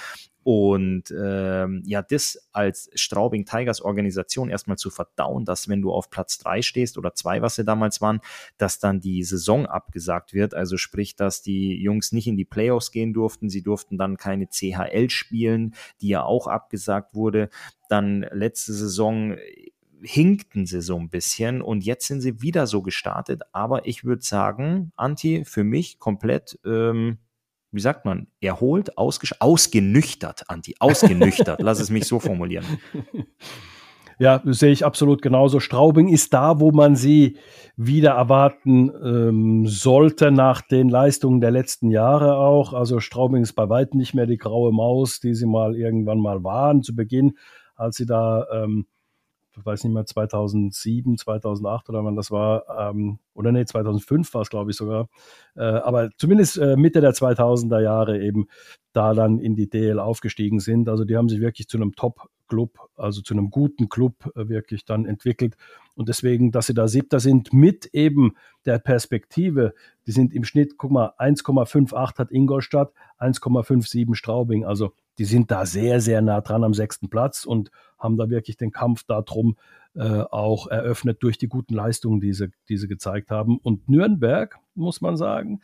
Und 0.45 1.11
ähm, 1.11 1.83
ja, 1.85 2.01
das 2.01 2.49
als 2.53 2.91
Straubing 2.95 3.45
Tigers 3.45 3.83
Organisation 3.83 4.49
erstmal 4.49 4.79
zu 4.79 4.89
verdauen, 4.91 5.45
dass 5.45 5.69
wenn 5.69 5.83
du 5.83 5.93
auf 5.93 6.11
Platz 6.11 6.39
drei 6.39 6.63
stehst 6.63 6.97
oder 6.97 7.15
zwei, 7.15 7.43
was 7.43 7.57
sie 7.57 7.65
damals 7.65 8.01
waren, 8.01 8.21
dass 8.57 8.79
dann 8.79 9.01
die 9.01 9.23
Saison 9.25 9.67
abgesagt 9.67 10.33
wird. 10.33 10.55
Also 10.55 10.77
sprich, 10.77 11.17
dass 11.17 11.43
die 11.43 11.75
Jungs 11.83 12.13
nicht 12.13 12.27
in 12.27 12.37
die 12.37 12.45
Playoffs 12.45 12.93
gehen 12.93 13.13
durften. 13.13 13.51
Sie 13.51 13.63
durften 13.63 13.99
dann 13.99 14.17
keine 14.17 14.47
CHL 14.47 15.11
spielen, 15.11 15.75
die 16.01 16.09
ja 16.09 16.23
auch 16.23 16.47
abgesagt 16.47 17.15
wurde. 17.15 17.51
Dann 17.89 18.27
letzte 18.33 18.73
Saison 18.73 19.37
hinkten 20.03 20.67
sie 20.67 20.81
so 20.81 20.97
ein 20.99 21.11
bisschen 21.11 21.61
und 21.63 21.85
jetzt 21.85 22.07
sind 22.07 22.21
sie 22.21 22.41
wieder 22.41 22.67
so 22.67 22.83
gestartet. 22.83 23.43
Aber 23.53 23.87
ich 23.87 24.05
würde 24.05 24.23
sagen, 24.23 24.93
Anti, 24.97 25.45
für 25.45 25.65
mich 25.65 25.99
komplett, 25.99 26.59
ähm, 26.65 27.19
wie 27.71 27.81
sagt 27.81 28.05
man, 28.05 28.29
erholt, 28.41 28.97
ausgenüchtert, 28.97 30.45
Anti, 30.49 30.77
ausgenüchtert. 30.79 31.61
Lass 31.61 31.81
es 31.81 31.91
mich 31.91 32.07
so 32.07 32.19
formulieren. 32.21 32.65
Ja, 34.21 34.43
sehe 34.45 34.73
ich 34.73 34.85
absolut 34.85 35.23
genauso. 35.23 35.61
Straubing 35.61 36.09
ist 36.09 36.35
da, 36.35 36.59
wo 36.59 36.73
man 36.73 36.97
sie 36.97 37.39
wieder 37.77 38.13
erwarten 38.13 38.91
ähm, 39.01 39.67
sollte 39.67 40.33
nach 40.33 40.61
den 40.61 40.89
Leistungen 40.89 41.41
der 41.41 41.53
letzten 41.53 41.89
Jahre 41.89 42.37
auch. 42.37 42.73
Also 42.73 42.99
Straubing 42.99 43.43
ist 43.43 43.53
bei 43.53 43.69
weitem 43.69 43.99
nicht 43.99 44.15
mehr 44.15 44.27
die 44.27 44.37
graue 44.37 44.73
Maus, 44.73 45.21
die 45.21 45.35
sie 45.35 45.47
mal 45.47 45.77
irgendwann 45.77 46.19
mal 46.19 46.43
waren 46.43 46.83
zu 46.83 46.97
Beginn, 46.97 47.39
als 47.77 47.97
sie 47.97 48.07
da 48.07 48.45
ähm, 48.53 48.89
weiß 49.65 49.85
nicht 49.85 49.93
mehr, 49.93 50.07
2007, 50.07 51.19
2008 51.19 51.89
oder 51.89 52.05
wann 52.05 52.17
das 52.17 52.31
war, 52.31 52.65
ähm, 52.91 53.19
oder 53.35 53.53
nee, 53.53 53.65
2005 53.65 54.33
war 54.35 54.43
es, 54.43 54.51
glaube 54.51 54.71
ich 54.71 54.77
sogar, 54.77 55.09
äh, 55.57 55.63
aber 55.63 56.11
zumindest 56.17 56.59
äh, 56.59 56.77
Mitte 56.77 57.01
der 57.01 57.13
2000er 57.13 57.81
Jahre 57.81 58.21
eben 58.21 58.47
da 58.93 59.15
dann 59.15 59.39
in 59.39 59.55
die 59.55 59.69
DL 59.69 59.99
aufgestiegen 59.99 60.61
sind. 60.61 60.89
Also 60.89 61.05
die 61.05 61.17
haben 61.17 61.29
sich 61.29 61.41
wirklich 61.41 61.69
zu 61.69 61.77
einem 61.77 61.93
Top-Club, 62.49 62.79
also 62.97 63.21
zu 63.21 63.35
einem 63.35 63.51
guten 63.51 63.89
Club 63.89 64.31
äh, 64.35 64.49
wirklich 64.49 64.85
dann 64.85 65.07
entwickelt. 65.07 65.57
Und 65.95 66.09
deswegen, 66.09 66.51
dass 66.51 66.67
sie 66.67 66.75
da 66.75 66.89
Siebter 66.89 67.21
sind, 67.21 67.53
mit 67.53 67.87
eben 67.93 68.35
der 68.65 68.79
Perspektive, 68.79 69.75
die 70.07 70.13
sind 70.13 70.33
im 70.33 70.45
Schnitt, 70.45 70.79
guck 70.79 70.91
mal, 70.91 71.13
1,58 71.19 72.19
hat 72.19 72.31
Ingolstadt, 72.31 72.93
1,57 73.19 74.15
Straubing. 74.15 74.65
Also 74.65 74.93
die 75.19 75.25
sind 75.25 75.51
da 75.51 75.67
sehr, 75.67 76.01
sehr 76.01 76.23
nah 76.23 76.41
dran 76.41 76.65
am 76.65 76.75
sechsten 76.75 77.09
Platz 77.09 77.45
und 77.45 77.71
haben 77.99 78.17
da 78.17 78.31
wirklich 78.31 78.57
den 78.57 78.71
Kampf 78.71 79.05
darum 79.05 79.57
äh, 79.95 80.21
auch 80.31 80.69
eröffnet 80.69 81.23
durch 81.23 81.39
die 81.39 81.49
guten 81.49 81.75
Leistungen, 81.75 82.21
die 82.21 82.33
sie, 82.33 82.51
die 82.69 82.77
sie 82.77 82.89
gezeigt 82.89 83.31
haben. 83.31 83.59
Und 83.59 83.89
Nürnberg, 83.89 84.57
muss 84.75 85.01
man 85.01 85.17
sagen, 85.17 85.61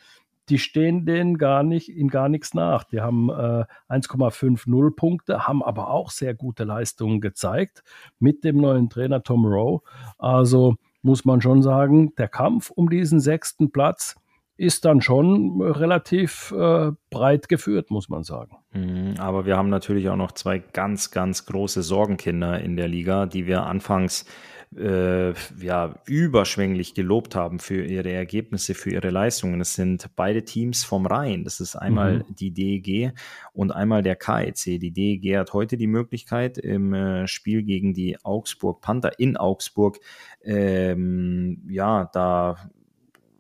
die 0.48 0.58
stehen 0.58 1.06
denen 1.06 1.38
gar 1.38 1.62
nicht 1.62 1.88
in 1.88 2.08
gar 2.08 2.28
nichts 2.28 2.54
nach. 2.54 2.84
Die 2.84 3.00
haben 3.00 3.30
äh, 3.30 3.64
1,50 3.88 4.90
Punkte, 4.90 5.46
haben 5.46 5.62
aber 5.62 5.90
auch 5.90 6.10
sehr 6.10 6.34
gute 6.34 6.64
Leistungen 6.64 7.20
gezeigt 7.20 7.82
mit 8.18 8.44
dem 8.44 8.58
neuen 8.58 8.90
Trainer 8.90 9.22
Tom 9.22 9.46
Rowe. 9.46 9.82
Also 10.18 10.76
muss 11.02 11.24
man 11.24 11.40
schon 11.40 11.62
sagen, 11.62 12.14
der 12.16 12.28
Kampf 12.28 12.70
um 12.70 12.88
diesen 12.88 13.20
sechsten 13.20 13.70
Platz 13.70 14.16
ist 14.56 14.84
dann 14.84 15.00
schon 15.00 15.60
relativ 15.60 16.54
äh, 16.56 16.92
breit 17.10 17.48
geführt, 17.48 17.90
muss 17.90 18.08
man 18.08 18.22
sagen. 18.22 18.56
Mhm, 18.72 19.14
aber 19.18 19.46
wir 19.46 19.56
haben 19.56 19.68
natürlich 19.68 20.08
auch 20.08 20.16
noch 20.16 20.32
zwei 20.32 20.58
ganz, 20.58 21.10
ganz 21.10 21.46
große 21.46 21.82
Sorgenkinder 21.82 22.60
in 22.60 22.76
der 22.76 22.88
Liga, 22.88 23.26
die 23.26 23.46
wir 23.46 23.64
anfangs 23.64 24.26
äh, 24.76 25.32
ja, 25.60 25.94
überschwänglich 26.06 26.94
gelobt 26.94 27.36
haben 27.36 27.58
für 27.58 27.84
ihre 27.84 28.10
Ergebnisse, 28.12 28.74
für 28.74 28.90
ihre 28.90 29.10
Leistungen. 29.10 29.60
Es 29.60 29.74
sind 29.74 30.10
beide 30.16 30.44
Teams 30.44 30.84
vom 30.84 31.06
Rhein. 31.06 31.44
Das 31.44 31.60
ist 31.60 31.76
einmal 31.76 32.18
mhm. 32.18 32.24
die 32.34 32.52
DEG 32.52 33.12
und 33.52 33.72
einmal 33.72 34.02
der 34.02 34.16
KEC. 34.16 34.80
Die 34.80 34.92
DEG 34.92 35.36
hat 35.36 35.52
heute 35.52 35.76
die 35.76 35.86
Möglichkeit, 35.86 36.58
im 36.58 36.92
äh, 36.92 37.26
Spiel 37.26 37.62
gegen 37.62 37.94
die 37.94 38.16
Augsburg 38.24 38.80
Panther 38.80 39.18
in 39.18 39.36
Augsburg, 39.36 39.98
ähm, 40.42 41.62
ja, 41.68 42.10
da 42.12 42.56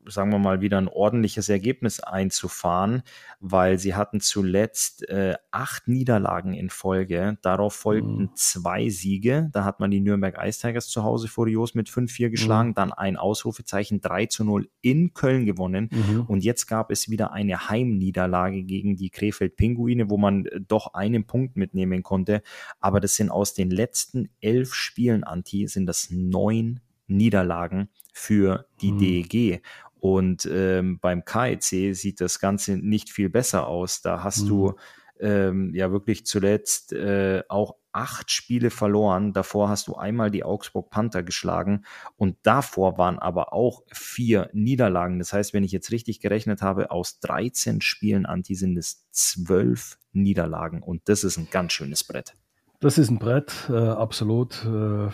sagen 0.06 0.30
wir 0.30 0.38
mal, 0.38 0.60
wieder 0.60 0.78
ein 0.78 0.88
ordentliches 0.88 1.48
Ergebnis 1.48 2.00
einzufahren, 2.00 3.02
weil 3.40 3.78
sie 3.78 3.94
hatten 3.94 4.20
zuletzt 4.20 5.08
äh, 5.08 5.34
acht 5.50 5.88
Niederlagen 5.88 6.54
in 6.54 6.70
Folge. 6.70 7.38
Darauf 7.42 7.74
folgten 7.74 8.22
mhm. 8.22 8.30
zwei 8.34 8.88
Siege. 8.88 9.48
Da 9.52 9.64
hat 9.64 9.80
man 9.80 9.90
die 9.90 10.00
Nürnberg 10.00 10.36
Ice 10.42 10.60
Tigers 10.60 10.88
zu 10.88 11.04
Hause 11.04 11.28
furios 11.28 11.74
mit 11.74 11.88
5-4 11.88 12.30
geschlagen, 12.30 12.70
mhm. 12.70 12.74
dann 12.74 12.92
ein 12.92 13.16
Ausrufezeichen 13.16 14.00
3 14.00 14.26
zu 14.26 14.44
0 14.44 14.68
in 14.80 15.14
Köln 15.14 15.46
gewonnen. 15.46 15.88
Mhm. 15.90 16.22
Und 16.26 16.44
jetzt 16.44 16.66
gab 16.66 16.90
es 16.90 17.08
wieder 17.08 17.32
eine 17.32 17.68
Heimniederlage 17.68 18.62
gegen 18.62 18.96
die 18.96 19.10
Krefeld 19.10 19.56
Pinguine, 19.56 20.10
wo 20.10 20.16
man 20.16 20.46
äh, 20.46 20.60
doch 20.60 20.94
einen 20.94 21.26
Punkt 21.26 21.56
mitnehmen 21.56 22.02
konnte. 22.02 22.42
Aber 22.80 23.00
das 23.00 23.16
sind 23.16 23.30
aus 23.30 23.54
den 23.54 23.70
letzten 23.70 24.28
elf 24.40 24.74
Spielen, 24.74 25.24
Anti, 25.24 25.66
sind 25.68 25.86
das 25.86 26.08
neun 26.10 26.80
Niederlagen 27.06 27.88
für 28.12 28.66
die 28.80 28.92
mhm. 28.92 28.98
DEG. 28.98 29.62
Und 30.04 30.46
ähm, 30.52 30.98
beim 31.00 31.24
KEC 31.24 31.94
sieht 31.94 32.20
das 32.20 32.38
Ganze 32.38 32.76
nicht 32.76 33.08
viel 33.08 33.30
besser 33.30 33.66
aus. 33.66 34.02
Da 34.02 34.22
hast 34.22 34.42
mhm. 34.42 34.48
du 34.48 34.74
ähm, 35.18 35.74
ja 35.74 35.92
wirklich 35.92 36.26
zuletzt 36.26 36.92
äh, 36.92 37.42
auch 37.48 37.76
acht 37.92 38.30
Spiele 38.30 38.68
verloren. 38.68 39.32
Davor 39.32 39.70
hast 39.70 39.88
du 39.88 39.94
einmal 39.94 40.30
die 40.30 40.44
Augsburg 40.44 40.90
Panther 40.90 41.22
geschlagen 41.22 41.86
und 42.16 42.36
davor 42.42 42.98
waren 42.98 43.18
aber 43.18 43.54
auch 43.54 43.82
vier 43.94 44.50
Niederlagen. 44.52 45.18
Das 45.18 45.32
heißt, 45.32 45.54
wenn 45.54 45.64
ich 45.64 45.72
jetzt 45.72 45.90
richtig 45.90 46.20
gerechnet 46.20 46.60
habe, 46.60 46.90
aus 46.90 47.20
13 47.20 47.80
Spielen 47.80 48.26
Anti 48.26 48.56
sind 48.56 48.76
es 48.76 49.06
zwölf 49.10 49.96
Niederlagen 50.12 50.82
und 50.82 51.08
das 51.08 51.24
ist 51.24 51.38
ein 51.38 51.48
ganz 51.50 51.72
schönes 51.72 52.04
Brett. 52.04 52.36
Das 52.80 52.98
ist 52.98 53.08
ein 53.08 53.18
Brett, 53.18 53.70
äh, 53.70 53.72
absolut. 53.72 54.66
Äh, 54.66 55.08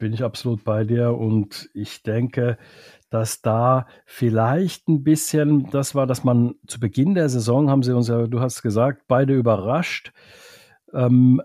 bin 0.00 0.14
ich 0.14 0.24
absolut 0.24 0.64
bei 0.64 0.84
dir 0.84 1.12
und 1.12 1.68
ich 1.74 2.02
denke, 2.02 2.56
dass 3.10 3.42
da 3.42 3.86
vielleicht 4.06 4.88
ein 4.88 5.02
bisschen 5.02 5.68
das 5.70 5.94
war, 5.94 6.06
dass 6.06 6.24
man 6.24 6.54
zu 6.66 6.80
Beginn 6.80 7.14
der 7.14 7.28
Saison, 7.28 7.68
haben 7.68 7.82
sie 7.82 7.94
uns 7.94 8.08
ja, 8.08 8.26
du 8.26 8.40
hast 8.40 8.62
gesagt, 8.62 9.02
beide 9.08 9.34
überrascht, 9.34 10.12
ähm, 10.92 11.42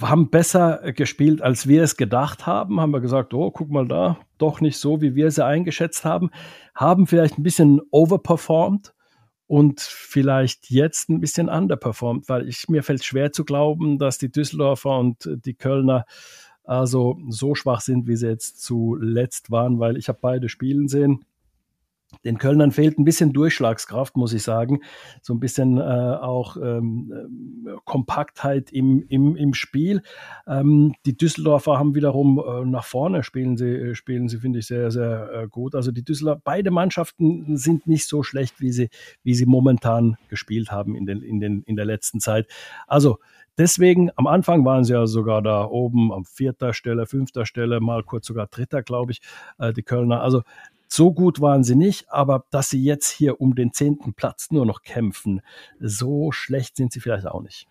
haben 0.00 0.30
besser 0.30 0.92
gespielt, 0.92 1.42
als 1.42 1.66
wir 1.68 1.82
es 1.82 1.96
gedacht 1.96 2.46
haben, 2.46 2.80
haben 2.80 2.92
wir 2.92 3.00
gesagt, 3.00 3.34
oh, 3.34 3.50
guck 3.50 3.70
mal 3.70 3.86
da, 3.86 4.18
doch 4.38 4.60
nicht 4.60 4.78
so, 4.78 5.02
wie 5.02 5.14
wir 5.14 5.30
sie 5.30 5.44
eingeschätzt 5.44 6.04
haben, 6.04 6.30
haben 6.74 7.06
vielleicht 7.06 7.38
ein 7.38 7.42
bisschen 7.42 7.80
overperformed 7.90 8.94
und 9.46 9.80
vielleicht 9.82 10.70
jetzt 10.70 11.10
ein 11.10 11.20
bisschen 11.20 11.50
underperformed, 11.50 12.28
weil 12.28 12.48
ich, 12.48 12.68
mir 12.68 12.82
fällt 12.82 13.04
schwer 13.04 13.32
zu 13.32 13.44
glauben, 13.44 13.98
dass 13.98 14.16
die 14.16 14.32
Düsseldorfer 14.32 14.98
und 14.98 15.28
die 15.44 15.54
Kölner 15.54 16.06
also 16.64 17.18
so 17.28 17.54
schwach 17.54 17.80
sind, 17.80 18.06
wie 18.06 18.16
sie 18.16 18.28
jetzt 18.28 18.62
zuletzt 18.62 19.50
waren, 19.50 19.78
weil 19.78 19.96
ich 19.96 20.08
habe 20.08 20.18
beide 20.20 20.48
spielen 20.48 20.88
sehen. 20.88 21.24
Den 22.24 22.38
Kölnern 22.38 22.70
fehlt 22.70 22.98
ein 22.98 23.04
bisschen 23.04 23.32
Durchschlagskraft, 23.32 24.16
muss 24.16 24.32
ich 24.32 24.42
sagen. 24.42 24.80
So 25.22 25.34
ein 25.34 25.40
bisschen 25.40 25.78
äh, 25.78 25.80
auch 25.80 26.56
ähm, 26.56 27.66
äh, 27.66 27.72
Kompaktheit 27.84 28.70
im, 28.70 29.04
im, 29.08 29.34
im 29.34 29.54
Spiel. 29.54 30.02
Ähm, 30.46 30.94
die 31.04 31.16
Düsseldorfer 31.16 31.78
haben 31.78 31.94
wiederum 31.94 32.38
äh, 32.38 32.64
nach 32.64 32.84
vorne 32.84 33.22
spielen 33.22 33.56
sie, 33.56 33.70
äh, 33.70 33.94
spielen 33.94 34.28
sie, 34.28 34.38
finde 34.38 34.60
ich, 34.60 34.66
sehr, 34.66 34.90
sehr 34.90 35.30
äh, 35.32 35.48
gut. 35.48 35.74
Also 35.74 35.90
die 35.90 36.04
Düsseldorfer, 36.04 36.42
beide 36.44 36.70
Mannschaften 36.70 37.56
sind 37.56 37.86
nicht 37.86 38.06
so 38.06 38.22
schlecht, 38.22 38.60
wie 38.60 38.72
sie, 38.72 38.88
wie 39.24 39.34
sie 39.34 39.46
momentan 39.46 40.16
gespielt 40.28 40.70
haben 40.70 40.94
in, 40.94 41.06
den, 41.06 41.22
in, 41.22 41.40
den, 41.40 41.62
in 41.62 41.76
der 41.76 41.86
letzten 41.86 42.20
Zeit. 42.20 42.46
Also 42.86 43.18
Deswegen, 43.58 44.10
am 44.16 44.26
Anfang 44.26 44.64
waren 44.64 44.84
sie 44.84 44.94
ja 44.94 45.06
sogar 45.06 45.42
da 45.42 45.64
oben 45.64 46.12
am 46.12 46.24
vierter 46.24 46.72
Stelle, 46.72 47.06
fünfter 47.06 47.46
Stelle, 47.46 47.80
mal 47.80 48.02
kurz 48.02 48.26
sogar 48.26 48.46
dritter, 48.46 48.82
glaube 48.82 49.12
ich, 49.12 49.20
äh, 49.58 49.72
die 49.72 49.82
Kölner. 49.82 50.22
Also 50.22 50.42
so 50.94 51.10
gut 51.10 51.40
waren 51.40 51.64
sie 51.64 51.74
nicht, 51.74 52.04
aber 52.10 52.44
dass 52.50 52.68
sie 52.68 52.82
jetzt 52.84 53.08
hier 53.10 53.40
um 53.40 53.54
den 53.54 53.72
zehnten 53.72 54.12
Platz 54.12 54.50
nur 54.50 54.66
noch 54.66 54.82
kämpfen, 54.82 55.40
so 55.80 56.32
schlecht 56.32 56.76
sind 56.76 56.92
sie 56.92 57.00
vielleicht 57.00 57.26
auch 57.26 57.40
nicht. 57.40 57.66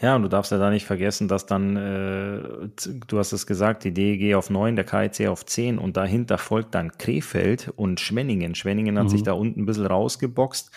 Ja, 0.00 0.14
und 0.14 0.22
du 0.22 0.28
darfst 0.28 0.52
ja 0.52 0.58
da 0.58 0.70
nicht 0.70 0.86
vergessen, 0.86 1.26
dass 1.26 1.46
dann, 1.46 1.76
äh, 1.76 2.68
du 3.08 3.18
hast 3.18 3.32
es 3.32 3.48
gesagt, 3.48 3.82
die 3.82 3.92
DEG 3.92 4.36
auf 4.36 4.50
neun, 4.50 4.76
der 4.76 4.84
KIC 4.84 5.26
auf 5.26 5.44
zehn 5.46 5.78
und 5.78 5.96
dahinter 5.96 6.38
folgt 6.38 6.76
dann 6.76 6.92
Krefeld 6.96 7.72
und 7.74 7.98
Schwenningen. 7.98 8.54
Schwenningen 8.54 8.98
hat 8.98 9.06
mhm. 9.06 9.10
sich 9.10 9.24
da 9.24 9.32
unten 9.32 9.62
ein 9.62 9.66
bisschen 9.66 9.86
rausgeboxt 9.86 10.70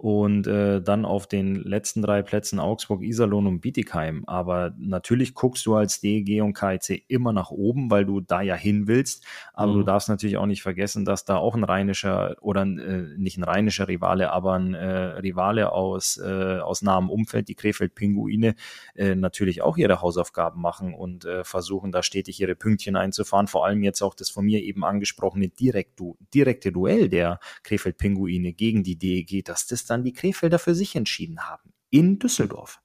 und 0.00 0.46
äh, 0.46 0.80
dann 0.80 1.04
auf 1.04 1.26
den 1.26 1.56
letzten 1.56 2.00
drei 2.00 2.22
Plätzen 2.22 2.58
Augsburg, 2.58 3.02
Iserlohn 3.02 3.46
und 3.46 3.60
Bietigheim. 3.60 4.24
Aber 4.26 4.74
natürlich 4.78 5.34
guckst 5.34 5.66
du 5.66 5.74
als 5.74 6.00
DEG 6.00 6.40
und 6.40 6.54
KIC 6.54 7.04
immer 7.08 7.34
nach 7.34 7.50
oben, 7.50 7.90
weil 7.90 8.06
du 8.06 8.22
da 8.22 8.40
ja 8.40 8.54
hin 8.54 8.88
willst. 8.88 9.26
Aber 9.52 9.72
mhm. 9.72 9.76
du 9.76 9.82
darfst 9.82 10.08
natürlich 10.08 10.38
auch 10.38 10.46
nicht 10.46 10.62
vergessen, 10.62 11.04
dass 11.04 11.26
da 11.26 11.36
auch 11.36 11.54
ein 11.54 11.64
rheinischer 11.64 12.36
oder 12.40 12.62
äh, 12.62 13.14
nicht 13.18 13.36
ein 13.36 13.44
rheinischer 13.44 13.88
Rivale, 13.88 14.32
aber 14.32 14.54
ein 14.54 14.72
äh, 14.72 14.86
Rivale 15.18 15.70
aus, 15.70 16.16
äh, 16.16 16.60
aus 16.60 16.80
nahem 16.80 17.10
Umfeld, 17.10 17.48
die 17.48 17.54
Krefeld 17.54 17.94
Pinguine, 17.94 18.54
äh, 18.94 19.14
natürlich 19.14 19.60
auch 19.60 19.76
ihre 19.76 20.00
Hausaufgaben 20.00 20.62
machen 20.62 20.94
und 20.94 21.26
äh, 21.26 21.44
versuchen 21.44 21.92
da 21.92 22.02
stetig 22.02 22.40
ihre 22.40 22.54
Pünktchen 22.54 22.96
einzufahren. 22.96 23.48
Vor 23.48 23.66
allem 23.66 23.82
jetzt 23.82 24.00
auch 24.00 24.14
das 24.14 24.30
von 24.30 24.46
mir 24.46 24.62
eben 24.62 24.82
angesprochene 24.82 25.48
direkt, 25.48 26.00
direkte 26.32 26.72
Duell 26.72 27.10
der 27.10 27.38
Krefeld 27.64 27.98
Pinguine 27.98 28.54
gegen 28.54 28.82
die 28.82 28.96
DEG, 28.96 29.44
dass 29.44 29.66
das 29.66 29.89
dann 29.90 30.04
die 30.04 30.12
Krefelder 30.12 30.58
für 30.58 30.74
sich 30.74 30.96
entschieden 30.96 31.40
haben. 31.40 31.72
In 31.90 32.18
Düsseldorf. 32.18 32.80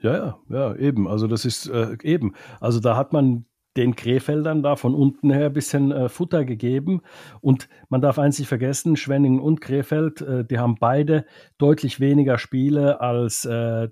Ja, 0.00 0.16
ja, 0.16 0.38
ja, 0.48 0.74
eben. 0.76 1.08
Also 1.08 1.26
das 1.26 1.44
ist 1.44 1.68
äh, 1.68 1.96
eben. 2.02 2.34
Also 2.60 2.80
da 2.80 2.96
hat 2.96 3.12
man 3.12 3.46
den 3.76 3.96
Krefeldern 3.96 4.62
da 4.62 4.76
von 4.76 4.94
unten 4.94 5.30
her 5.30 5.46
ein 5.46 5.52
bisschen 5.52 5.92
äh, 5.92 6.08
Futter 6.08 6.44
gegeben. 6.44 7.02
Und 7.40 7.68
man 7.88 8.00
darf 8.00 8.18
eins 8.18 8.38
nicht 8.38 8.48
vergessen, 8.48 8.96
Schwenningen 8.96 9.40
und 9.40 9.60
Krefeld, 9.60 10.20
äh, 10.20 10.44
die 10.44 10.58
haben 10.58 10.76
beide 10.78 11.24
deutlich 11.58 12.00
weniger 12.00 12.38
Spiele 12.38 13.00
als 13.00 13.44
äh, 13.44 13.88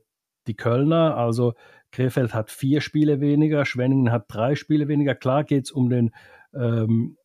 die 0.46 0.56
Kölner. 0.56 1.16
Also 1.16 1.54
Krefeld 1.92 2.34
hat 2.34 2.50
vier 2.50 2.80
Spiele 2.80 3.20
weniger, 3.20 3.64
Schwenningen 3.64 4.12
hat 4.12 4.26
drei 4.28 4.54
Spiele 4.54 4.88
weniger. 4.88 5.14
Klar 5.14 5.44
geht 5.44 5.64
es 5.64 5.72
um 5.72 5.88
den 5.88 6.10
ähm, 6.54 7.16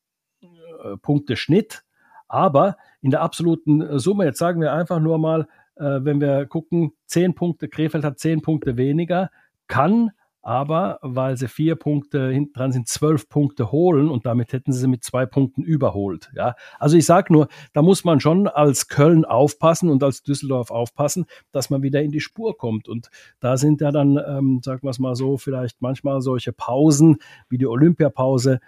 äh, 0.41 0.97
Punkteschnitt, 1.01 1.83
aber 2.27 2.77
in 3.01 3.11
der 3.11 3.21
absoluten 3.21 3.81
äh, 3.81 3.99
Summe, 3.99 4.25
jetzt 4.25 4.39
sagen 4.39 4.61
wir 4.61 4.73
einfach 4.73 4.99
nur 4.99 5.17
mal, 5.17 5.47
äh, 5.75 5.99
wenn 6.01 6.21
wir 6.21 6.45
gucken, 6.45 6.93
zehn 7.05 7.35
Punkte, 7.35 7.67
Krefeld 7.67 8.03
hat 8.03 8.19
zehn 8.19 8.41
Punkte 8.41 8.77
weniger, 8.77 9.29
kann 9.67 10.11
aber, 10.45 10.99
weil 11.01 11.37
sie 11.37 11.47
vier 11.47 11.75
Punkte 11.75 12.29
hinten 12.29 12.53
dran 12.53 12.71
sind, 12.71 12.87
zwölf 12.87 13.27
Punkte 13.27 13.71
holen 13.71 14.11
und 14.11 14.27
damit 14.27 14.53
hätten 14.53 14.71
sie 14.71 14.79
sie 14.79 14.87
mit 14.87 15.03
zwei 15.03 15.25
Punkten 15.25 15.63
überholt. 15.63 16.31
Ja, 16.35 16.53
also 16.77 16.95
ich 16.97 17.05
sage 17.07 17.33
nur, 17.33 17.47
da 17.73 17.81
muss 17.81 18.03
man 18.03 18.19
schon 18.19 18.47
als 18.47 18.87
Köln 18.87 19.25
aufpassen 19.25 19.89
und 19.89 20.03
als 20.03 20.21
Düsseldorf 20.21 20.69
aufpassen, 20.69 21.25
dass 21.51 21.71
man 21.71 21.81
wieder 21.81 22.03
in 22.03 22.11
die 22.11 22.19
Spur 22.19 22.55
kommt. 22.59 22.87
Und 22.87 23.09
da 23.39 23.57
sind 23.57 23.81
ja 23.81 23.91
dann, 23.91 24.19
ähm, 24.23 24.61
sagen 24.63 24.83
wir 24.83 24.91
es 24.91 24.99
mal 24.99 25.15
so, 25.15 25.37
vielleicht 25.37 25.81
manchmal 25.81 26.21
solche 26.21 26.53
Pausen 26.53 27.17
wie 27.49 27.57
die 27.57 27.67
Olympiapause 27.67 28.59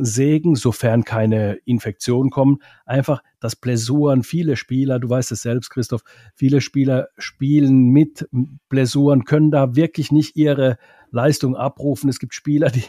Segen, 0.00 0.56
sofern 0.56 1.04
keine 1.04 1.54
Infektionen 1.64 2.30
kommen. 2.30 2.58
Einfach 2.86 3.22
das 3.38 3.54
Blessuren, 3.54 4.24
viele 4.24 4.56
Spieler, 4.56 4.98
du 4.98 5.08
weißt 5.08 5.30
es 5.30 5.42
selbst, 5.42 5.70
Christoph, 5.70 6.02
viele 6.34 6.60
Spieler 6.60 7.08
spielen 7.18 7.90
mit 7.90 8.28
Blessuren, 8.68 9.24
können 9.24 9.52
da 9.52 9.76
wirklich 9.76 10.10
nicht 10.10 10.34
ihre 10.34 10.76
Leistung 11.12 11.54
abrufen. 11.54 12.10
Es 12.10 12.18
gibt 12.18 12.34
Spieler, 12.34 12.70
die, 12.70 12.82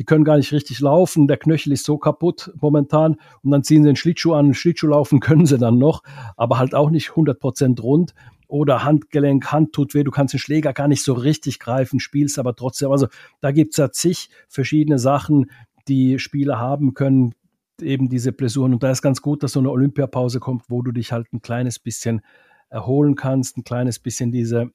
die 0.00 0.04
können 0.04 0.24
gar 0.24 0.38
nicht 0.38 0.52
richtig 0.52 0.80
laufen, 0.80 1.28
der 1.28 1.36
Knöchel 1.36 1.72
ist 1.72 1.84
so 1.84 1.98
kaputt 1.98 2.52
momentan 2.60 3.16
und 3.42 3.52
dann 3.52 3.62
ziehen 3.62 3.84
sie 3.84 3.90
den 3.90 3.96
Schlittschuh 3.96 4.34
an, 4.34 4.54
Schlittschuh 4.54 4.88
laufen 4.88 5.20
können 5.20 5.46
sie 5.46 5.58
dann 5.58 5.78
noch, 5.78 6.02
aber 6.36 6.58
halt 6.58 6.74
auch 6.74 6.90
nicht 6.90 7.10
100% 7.10 7.80
rund 7.80 8.14
oder 8.48 8.82
Handgelenk, 8.82 9.52
Hand 9.52 9.72
tut 9.72 9.94
weh, 9.94 10.02
du 10.02 10.10
kannst 10.10 10.32
den 10.32 10.40
Schläger 10.40 10.72
gar 10.72 10.88
nicht 10.88 11.04
so 11.04 11.12
richtig 11.12 11.60
greifen, 11.60 12.00
spielst 12.00 12.38
aber 12.38 12.56
trotzdem. 12.56 12.90
Also 12.90 13.08
da 13.40 13.52
gibt's 13.52 13.76
ja 13.76 13.92
zig 13.92 14.30
verschiedene 14.48 14.98
Sachen, 14.98 15.50
die 15.88 16.18
Spieler 16.18 16.58
haben 16.58 16.94
können, 16.94 17.34
eben 17.80 18.08
diese 18.08 18.32
Blessuren. 18.32 18.74
Und 18.74 18.82
da 18.82 18.90
ist 18.90 19.02
ganz 19.02 19.22
gut, 19.22 19.42
dass 19.42 19.52
so 19.52 19.60
eine 19.60 19.70
Olympiapause 19.70 20.40
kommt, 20.40 20.64
wo 20.68 20.82
du 20.82 20.92
dich 20.92 21.12
halt 21.12 21.32
ein 21.32 21.42
kleines 21.42 21.78
bisschen 21.78 22.22
erholen 22.70 23.14
kannst, 23.14 23.56
ein 23.56 23.64
kleines 23.64 23.98
bisschen 23.98 24.30
diese 24.30 24.70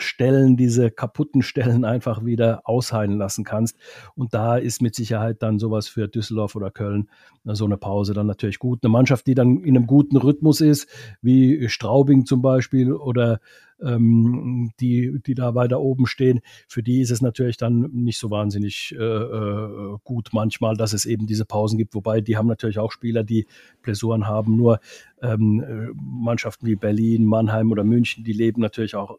Stellen, 0.00 0.56
diese 0.56 0.90
kaputten 0.90 1.42
Stellen 1.42 1.84
einfach 1.84 2.24
wieder 2.24 2.62
ausheilen 2.64 3.18
lassen 3.18 3.44
kannst. 3.44 3.76
Und 4.14 4.34
da 4.34 4.56
ist 4.56 4.82
mit 4.82 4.94
Sicherheit 4.94 5.42
dann 5.42 5.58
sowas 5.58 5.88
für 5.88 6.08
Düsseldorf 6.08 6.56
oder 6.56 6.70
Köln 6.70 7.08
äh, 7.46 7.54
so 7.54 7.64
eine 7.64 7.76
Pause 7.76 8.14
dann 8.14 8.26
natürlich 8.26 8.58
gut. 8.58 8.80
Eine 8.82 8.90
Mannschaft, 8.90 9.26
die 9.26 9.34
dann 9.34 9.62
in 9.62 9.76
einem 9.76 9.86
guten 9.86 10.16
Rhythmus 10.16 10.60
ist, 10.60 10.88
wie 11.22 11.68
Straubing 11.68 12.26
zum 12.26 12.42
Beispiel 12.42 12.92
oder 12.92 13.40
ähm, 13.82 14.72
die, 14.80 15.20
die 15.24 15.34
da 15.34 15.54
weiter 15.54 15.80
oben 15.80 16.06
stehen, 16.06 16.40
für 16.68 16.82
die 16.82 17.00
ist 17.00 17.10
es 17.10 17.22
natürlich 17.22 17.56
dann 17.56 17.90
nicht 17.92 18.18
so 18.18 18.30
wahnsinnig 18.30 18.94
äh, 18.98 19.02
äh, 19.02 19.96
gut 20.04 20.30
manchmal, 20.32 20.76
dass 20.76 20.92
es 20.92 21.06
eben 21.06 21.26
diese 21.26 21.44
Pausen 21.44 21.78
gibt. 21.78 21.94
Wobei 21.94 22.20
die 22.20 22.36
haben 22.36 22.46
natürlich 22.46 22.78
auch 22.78 22.92
Spieler, 22.92 23.24
die 23.24 23.46
Blessuren 23.82 24.26
haben. 24.26 24.56
Nur 24.56 24.80
ähm, 25.22 25.62
äh, 25.62 25.88
Mannschaften 25.94 26.66
wie 26.66 26.76
Berlin, 26.76 27.24
Mannheim 27.24 27.70
oder 27.70 27.84
München, 27.84 28.24
die 28.24 28.32
leben 28.32 28.60
natürlich 28.60 28.94
auch 28.94 29.18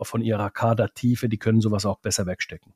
von 0.00 0.20
ihrer 0.22 0.50
Kadertiefe, 0.50 1.28
die 1.28 1.38
können 1.38 1.60
sowas 1.60 1.86
auch 1.86 1.98
besser 1.98 2.26
wegstecken. 2.26 2.74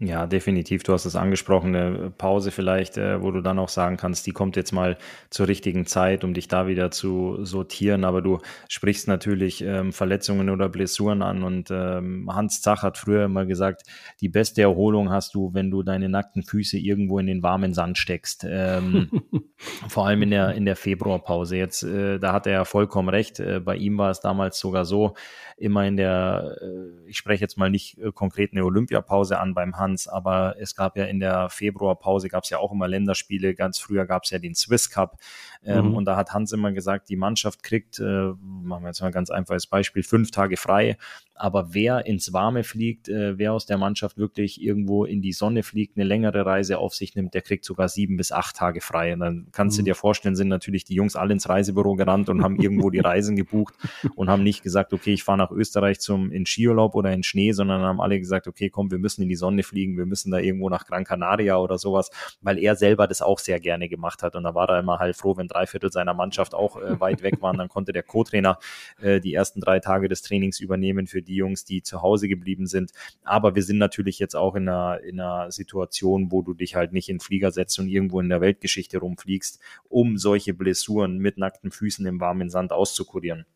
Ja, 0.00 0.26
definitiv. 0.26 0.82
Du 0.82 0.92
hast 0.92 1.04
es 1.04 1.14
angesprochen, 1.14 1.74
eine 1.74 2.10
Pause 2.10 2.50
vielleicht, 2.50 2.96
äh, 2.96 3.22
wo 3.22 3.30
du 3.30 3.40
dann 3.42 3.60
auch 3.60 3.68
sagen 3.68 3.96
kannst, 3.96 4.26
die 4.26 4.32
kommt 4.32 4.56
jetzt 4.56 4.72
mal 4.72 4.98
zur 5.30 5.46
richtigen 5.46 5.86
Zeit, 5.86 6.24
um 6.24 6.34
dich 6.34 6.48
da 6.48 6.66
wieder 6.66 6.90
zu 6.90 7.44
sortieren. 7.44 8.04
Aber 8.04 8.20
du 8.20 8.40
sprichst 8.68 9.06
natürlich 9.06 9.62
ähm, 9.62 9.92
Verletzungen 9.92 10.50
oder 10.50 10.68
Blessuren 10.68 11.22
an. 11.22 11.44
Und 11.44 11.70
ähm, 11.70 12.28
Hans 12.34 12.60
Zach 12.60 12.82
hat 12.82 12.98
früher 12.98 13.24
immer 13.26 13.46
gesagt, 13.46 13.84
die 14.20 14.28
beste 14.28 14.62
Erholung 14.62 15.10
hast 15.10 15.36
du, 15.36 15.54
wenn 15.54 15.70
du 15.70 15.84
deine 15.84 16.08
nackten 16.08 16.42
Füße 16.42 16.76
irgendwo 16.76 17.20
in 17.20 17.28
den 17.28 17.44
warmen 17.44 17.72
Sand 17.72 17.96
steckst. 17.96 18.44
Ähm, 18.48 19.08
vor 19.88 20.08
allem 20.08 20.22
in 20.22 20.30
der, 20.30 20.54
in 20.54 20.64
der 20.64 20.76
Februarpause. 20.76 21.56
Jetzt, 21.56 21.84
äh, 21.84 22.18
da 22.18 22.32
hat 22.32 22.48
er 22.48 22.52
ja 22.52 22.64
vollkommen 22.64 23.10
recht. 23.10 23.38
Äh, 23.38 23.60
bei 23.60 23.76
ihm 23.76 23.96
war 23.96 24.10
es 24.10 24.18
damals 24.18 24.58
sogar 24.58 24.84
so, 24.84 25.14
immer 25.56 25.86
in 25.86 25.96
der, 25.96 26.56
äh, 26.60 27.08
ich 27.08 27.16
spreche 27.16 27.42
jetzt 27.42 27.56
mal 27.56 27.70
nicht 27.70 27.98
äh, 27.98 28.10
konkret 28.12 28.52
eine 28.52 28.64
Olympiapause 28.64 29.38
an 29.38 29.54
beim 29.54 29.76
Hans, 29.76 29.83
aber 30.10 30.56
es 30.58 30.74
gab 30.74 30.96
ja 30.96 31.04
in 31.04 31.20
der 31.20 31.48
Februarpause 31.48 32.28
gab 32.28 32.44
es 32.44 32.50
ja 32.50 32.58
auch 32.58 32.72
immer 32.72 32.88
Länderspiele. 32.88 33.54
Ganz 33.54 33.78
früher 33.78 34.06
gab 34.06 34.24
es 34.24 34.30
ja 34.30 34.38
den 34.38 34.54
Swiss 34.54 34.90
Cup. 34.90 35.16
Ähm, 35.64 35.88
mhm. 35.88 35.96
Und 35.96 36.04
da 36.04 36.16
hat 36.16 36.32
Hans 36.32 36.52
immer 36.52 36.72
gesagt, 36.72 37.08
die 37.08 37.16
Mannschaft 37.16 37.62
kriegt, 37.62 37.98
äh, 37.98 38.32
machen 38.40 38.82
wir 38.82 38.88
jetzt 38.88 39.00
mal 39.00 39.08
ein 39.08 39.12
ganz 39.12 39.30
einfaches 39.30 39.66
Beispiel, 39.66 40.02
fünf 40.02 40.30
Tage 40.30 40.56
frei. 40.56 40.96
Aber 41.36 41.74
wer 41.74 42.06
ins 42.06 42.32
Warme 42.32 42.62
fliegt, 42.62 43.08
äh, 43.08 43.36
wer 43.38 43.52
aus 43.52 43.66
der 43.66 43.76
Mannschaft 43.76 44.18
wirklich 44.18 44.62
irgendwo 44.62 45.04
in 45.04 45.20
die 45.20 45.32
Sonne 45.32 45.64
fliegt, 45.64 45.96
eine 45.96 46.04
längere 46.04 46.46
Reise 46.46 46.78
auf 46.78 46.94
sich 46.94 47.16
nimmt, 47.16 47.34
der 47.34 47.42
kriegt 47.42 47.64
sogar 47.64 47.88
sieben 47.88 48.16
bis 48.16 48.30
acht 48.30 48.54
Tage 48.54 48.80
frei. 48.80 49.12
Und 49.14 49.20
dann 49.20 49.46
kannst 49.50 49.76
mhm. 49.76 49.82
du 49.82 49.90
dir 49.90 49.94
vorstellen, 49.96 50.36
sind 50.36 50.48
natürlich 50.48 50.84
die 50.84 50.94
Jungs 50.94 51.16
alle 51.16 51.32
ins 51.32 51.48
Reisebüro 51.48 51.96
gerannt 51.96 52.28
und 52.28 52.42
haben 52.42 52.60
irgendwo 52.60 52.90
die 52.90 53.00
Reisen 53.00 53.34
gebucht 53.34 53.74
und 54.14 54.30
haben 54.30 54.44
nicht 54.44 54.62
gesagt, 54.62 54.92
okay, 54.92 55.12
ich 55.12 55.24
fahre 55.24 55.38
nach 55.38 55.50
Österreich 55.50 55.98
zum 55.98 56.30
in 56.30 56.46
Skiurlaub 56.46 56.94
oder 56.94 57.12
in 57.12 57.24
Schnee, 57.24 57.50
sondern 57.52 57.82
haben 57.82 58.00
alle 58.00 58.18
gesagt, 58.20 58.46
okay, 58.46 58.70
komm, 58.70 58.92
wir 58.92 58.98
müssen 58.98 59.22
in 59.22 59.28
die 59.28 59.34
Sonne 59.34 59.64
fliegen, 59.64 59.96
wir 59.96 60.06
müssen 60.06 60.30
da 60.30 60.38
irgendwo 60.38 60.68
nach 60.68 60.86
Gran 60.86 61.04
Canaria 61.04 61.56
oder 61.56 61.78
sowas, 61.78 62.10
weil 62.42 62.58
er 62.58 62.76
selber 62.76 63.08
das 63.08 63.22
auch 63.22 63.40
sehr 63.40 63.58
gerne 63.58 63.88
gemacht 63.88 64.22
hat. 64.22 64.36
Und 64.36 64.44
da 64.44 64.54
war 64.54 64.68
er 64.68 64.78
immer 64.78 64.98
halt 65.00 65.16
froh, 65.16 65.36
wenn 65.36 65.48
drei 65.54 65.66
Viertel 65.66 65.92
seiner 65.92 66.14
Mannschaft 66.14 66.54
auch 66.54 66.76
äh, 66.76 67.00
weit 67.00 67.22
weg 67.22 67.40
waren. 67.40 67.58
Dann 67.58 67.68
konnte 67.68 67.92
der 67.92 68.02
Co-Trainer 68.02 68.58
äh, 69.00 69.20
die 69.20 69.34
ersten 69.34 69.60
drei 69.60 69.80
Tage 69.80 70.08
des 70.08 70.22
Trainings 70.22 70.60
übernehmen 70.60 71.06
für 71.06 71.22
die 71.22 71.36
Jungs, 71.36 71.64
die 71.64 71.82
zu 71.82 72.02
Hause 72.02 72.28
geblieben 72.28 72.66
sind. 72.66 72.92
Aber 73.22 73.54
wir 73.54 73.62
sind 73.62 73.78
natürlich 73.78 74.18
jetzt 74.18 74.34
auch 74.34 74.54
in 74.54 74.68
einer, 74.68 75.00
in 75.00 75.20
einer 75.20 75.50
Situation, 75.50 76.32
wo 76.32 76.42
du 76.42 76.54
dich 76.54 76.74
halt 76.74 76.92
nicht 76.92 77.08
in 77.08 77.20
Flieger 77.20 77.50
setzt 77.50 77.78
und 77.78 77.88
irgendwo 77.88 78.20
in 78.20 78.28
der 78.28 78.40
Weltgeschichte 78.40 78.98
rumfliegst, 78.98 79.60
um 79.88 80.18
solche 80.18 80.54
Blessuren 80.54 81.18
mit 81.18 81.38
nackten 81.38 81.70
Füßen 81.70 82.04
im 82.06 82.20
warmen 82.20 82.50
Sand 82.50 82.72
auszukurieren. 82.72 83.46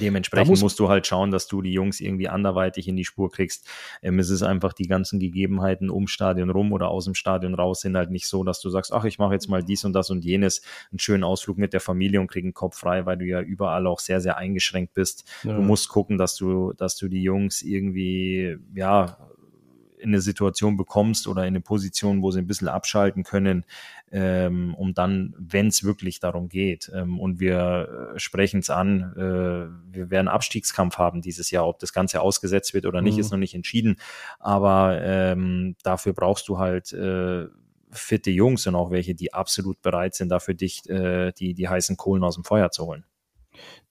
Dementsprechend 0.00 0.50
muss 0.50 0.62
musst 0.62 0.80
du 0.80 0.88
halt 0.88 1.06
schauen, 1.06 1.30
dass 1.30 1.46
du 1.46 1.62
die 1.62 1.72
Jungs 1.72 2.00
irgendwie 2.00 2.28
anderweitig 2.28 2.88
in 2.88 2.96
die 2.96 3.04
Spur 3.04 3.30
kriegst. 3.30 3.68
Ähm, 4.02 4.18
es 4.18 4.30
ist 4.30 4.42
einfach 4.42 4.72
die 4.72 4.86
ganzen 4.86 5.20
Gegebenheiten 5.20 5.90
um 5.90 6.06
Stadion 6.06 6.50
rum 6.50 6.72
oder 6.72 6.88
aus 6.88 7.04
dem 7.04 7.14
Stadion 7.14 7.54
raus 7.54 7.80
sind 7.80 7.96
halt 7.96 8.10
nicht 8.10 8.26
so, 8.26 8.44
dass 8.44 8.60
du 8.60 8.70
sagst, 8.70 8.92
ach, 8.92 9.04
ich 9.04 9.18
mache 9.18 9.34
jetzt 9.34 9.48
mal 9.48 9.62
dies 9.62 9.84
und 9.84 9.92
das 9.92 10.10
und 10.10 10.24
jenes, 10.24 10.62
einen 10.90 10.98
schönen 10.98 11.24
Ausflug 11.24 11.58
mit 11.58 11.72
der 11.72 11.80
Familie 11.80 12.20
und 12.20 12.28
krieg 12.28 12.44
einen 12.44 12.54
Kopf 12.54 12.78
frei, 12.78 13.06
weil 13.06 13.16
du 13.16 13.24
ja 13.24 13.40
überall 13.40 13.86
auch 13.86 14.00
sehr, 14.00 14.20
sehr 14.20 14.36
eingeschränkt 14.36 14.94
bist. 14.94 15.24
Ja. 15.42 15.54
Du 15.54 15.62
musst 15.62 15.88
gucken, 15.88 16.18
dass 16.18 16.36
du, 16.36 16.72
dass 16.72 16.96
du 16.96 17.08
die 17.08 17.22
Jungs 17.22 17.62
irgendwie, 17.62 18.56
ja, 18.74 19.18
in 20.06 20.12
eine 20.12 20.20
Situation 20.20 20.76
bekommst 20.76 21.26
oder 21.26 21.42
in 21.42 21.48
eine 21.48 21.60
Position, 21.60 22.22
wo 22.22 22.30
sie 22.30 22.38
ein 22.38 22.46
bisschen 22.46 22.68
abschalten 22.68 23.24
können, 23.24 23.64
ähm, 24.12 24.74
um 24.76 24.94
dann, 24.94 25.34
wenn 25.36 25.66
es 25.66 25.82
wirklich 25.82 26.20
darum 26.20 26.48
geht, 26.48 26.90
ähm, 26.94 27.18
und 27.18 27.40
wir 27.40 28.12
äh, 28.14 28.18
sprechen 28.18 28.60
es 28.60 28.70
an, 28.70 29.12
äh, 29.16 29.94
wir 29.94 30.10
werden 30.10 30.28
Abstiegskampf 30.28 30.96
haben 30.96 31.22
dieses 31.22 31.50
Jahr, 31.50 31.66
ob 31.66 31.80
das 31.80 31.92
Ganze 31.92 32.20
ausgesetzt 32.20 32.72
wird 32.72 32.86
oder 32.86 33.02
nicht, 33.02 33.14
mhm. 33.14 33.20
ist 33.20 33.32
noch 33.32 33.38
nicht 33.38 33.54
entschieden, 33.54 33.96
aber 34.38 35.00
ähm, 35.02 35.74
dafür 35.82 36.12
brauchst 36.12 36.48
du 36.48 36.58
halt 36.58 36.92
äh, 36.92 37.46
fitte 37.90 38.30
Jungs 38.30 38.66
und 38.68 38.76
auch 38.76 38.92
welche, 38.92 39.16
die 39.16 39.34
absolut 39.34 39.82
bereit 39.82 40.14
sind, 40.14 40.28
dafür 40.28 40.54
dich 40.54 40.88
äh, 40.88 41.32
die, 41.32 41.54
die 41.54 41.68
heißen 41.68 41.96
Kohlen 41.96 42.22
aus 42.22 42.36
dem 42.36 42.44
Feuer 42.44 42.70
zu 42.70 42.86
holen. 42.86 43.04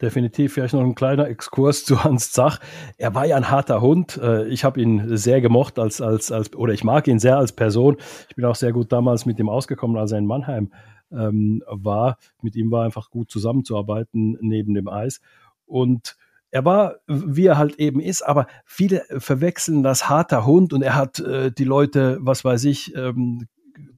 Definitiv. 0.02 0.54
Vielleicht 0.54 0.74
noch 0.74 0.82
ein 0.82 0.96
kleiner 0.96 1.28
Exkurs 1.28 1.86
zu 1.86 2.04
Hans 2.04 2.32
Zach. 2.32 2.60
Er 2.98 3.16
war 3.16 3.26
ja 3.26 3.38
ein 3.38 3.50
harter 3.50 3.82
Hund. 3.82 4.18
Äh, 4.22 4.48
ich 4.48 4.64
habe 4.64 4.82
ihn 4.82 5.18
sehr 5.18 5.42
gemocht 5.42 5.80
als, 5.80 6.02
als, 6.02 6.32
als, 6.32 6.54
oder 6.56 6.74
ich 6.74 6.84
mag 6.84 7.08
ihn 7.08 7.20
sehr 7.20 7.38
als 7.38 7.52
Person. 7.52 7.98
Ich 8.30 8.36
bin 8.36 8.46
auch 8.46 8.56
sehr 8.56 8.74
gut 8.74 8.92
damals 8.92 9.26
mit 9.26 9.40
ihm 9.40 9.50
ausgekommen, 9.50 9.98
als 9.98 10.12
er 10.12 10.20
in 10.20 10.26
Mannheim 10.26 10.72
ähm, 11.12 11.64
war. 11.68 12.18
Mit 12.42 12.56
ihm 12.56 12.72
war 12.72 12.86
einfach 12.86 13.10
gut 13.10 13.32
zusammenzuarbeiten 13.32 14.38
neben 14.42 14.74
dem 14.74 14.88
Eis. 14.88 15.22
Und 15.66 16.18
er 16.52 16.64
war, 16.64 16.96
wie 17.08 17.48
er 17.48 17.58
halt 17.58 17.80
eben 17.80 18.00
ist, 18.00 18.22
aber 18.22 18.48
viele 18.64 19.04
verwechseln 19.18 19.84
das 19.84 20.10
harter 20.10 20.46
Hund 20.46 20.72
und 20.72 20.84
er 20.84 20.96
hat 20.96 21.20
äh, 21.20 21.52
die 21.52 21.66
Leute, 21.66 22.18
was 22.22 22.46
weiß 22.46 22.64
ich, 22.64 22.96
ähm, 22.96 23.48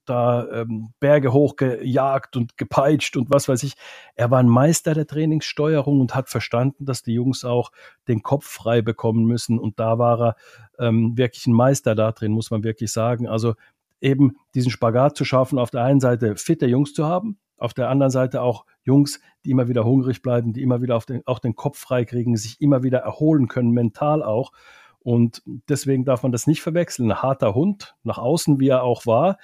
da 0.10 0.47
ähm, 0.49 0.93
Berge 0.99 1.34
hochgejagt 1.34 2.36
und 2.36 2.58
gepeitscht 2.58 3.18
und 3.18 3.30
was 3.30 3.47
weiß 3.47 3.64
ich. 3.64 3.74
Er 4.16 4.32
war 4.32 4.39
ein 4.39 4.49
Meister 4.49 4.93
der 4.93 5.08
Trainingssteuerung 5.08 5.99
und 5.99 6.16
hat 6.16 6.30
verstanden, 6.30 6.86
dass 6.86 7.03
die 7.03 7.14
Jungs 7.14 7.45
auch 7.45 7.72
den 8.08 8.24
Kopf 8.24 8.45
frei 8.45 8.82
bekommen 8.82 9.26
müssen. 9.26 9.60
Und 9.60 9.80
da 9.80 9.99
war 9.99 10.20
er 10.20 10.36
ähm, 10.80 11.18
wirklich 11.18 11.47
ein 11.47 11.53
Meister 11.53 11.95
da 11.95 12.12
drin, 12.12 12.32
muss 12.32 12.51
man 12.51 12.64
wirklich 12.64 12.91
sagen. 12.91 13.28
Also 13.28 13.55
eben 14.01 14.38
diesen 14.55 14.72
Spagat 14.72 15.18
zu 15.18 15.26
schaffen, 15.26 15.60
auf 15.60 15.72
der 15.72 15.84
einen 15.84 15.99
Seite 15.99 16.36
fitte 16.36 16.68
Jungs 16.68 16.93
zu 16.93 17.05
haben, 17.05 17.38
auf 17.58 17.74
der 17.74 17.89
anderen 17.89 18.12
Seite 18.12 18.41
auch 18.41 18.66
Jungs, 18.84 19.20
die 19.43 19.51
immer 19.51 19.68
wieder 19.68 19.84
hungrig 19.84 20.22
bleiben, 20.22 20.53
die 20.53 20.62
immer 20.62 20.82
wieder 20.82 20.99
den, 20.99 21.22
auch 21.26 21.39
den 21.39 21.55
Kopf 21.55 21.80
frei 21.80 22.05
kriegen, 22.05 22.38
sich 22.38 22.62
immer 22.62 22.84
wieder 22.84 22.99
erholen 22.99 23.47
können, 23.47 23.72
mental 23.72 24.24
auch. 24.24 24.51
Und 24.99 25.41
deswegen 25.70 26.05
darf 26.05 26.24
man 26.24 26.32
das 26.32 26.47
nicht 26.47 26.62
verwechseln. 26.62 27.12
Ein 27.12 27.22
harter 27.22 27.55
Hund, 27.55 27.95
nach 28.03 28.18
außen 28.18 28.60
wie 28.60 28.68
er 28.68 28.84
auch 28.84 29.05
war, 29.05 29.38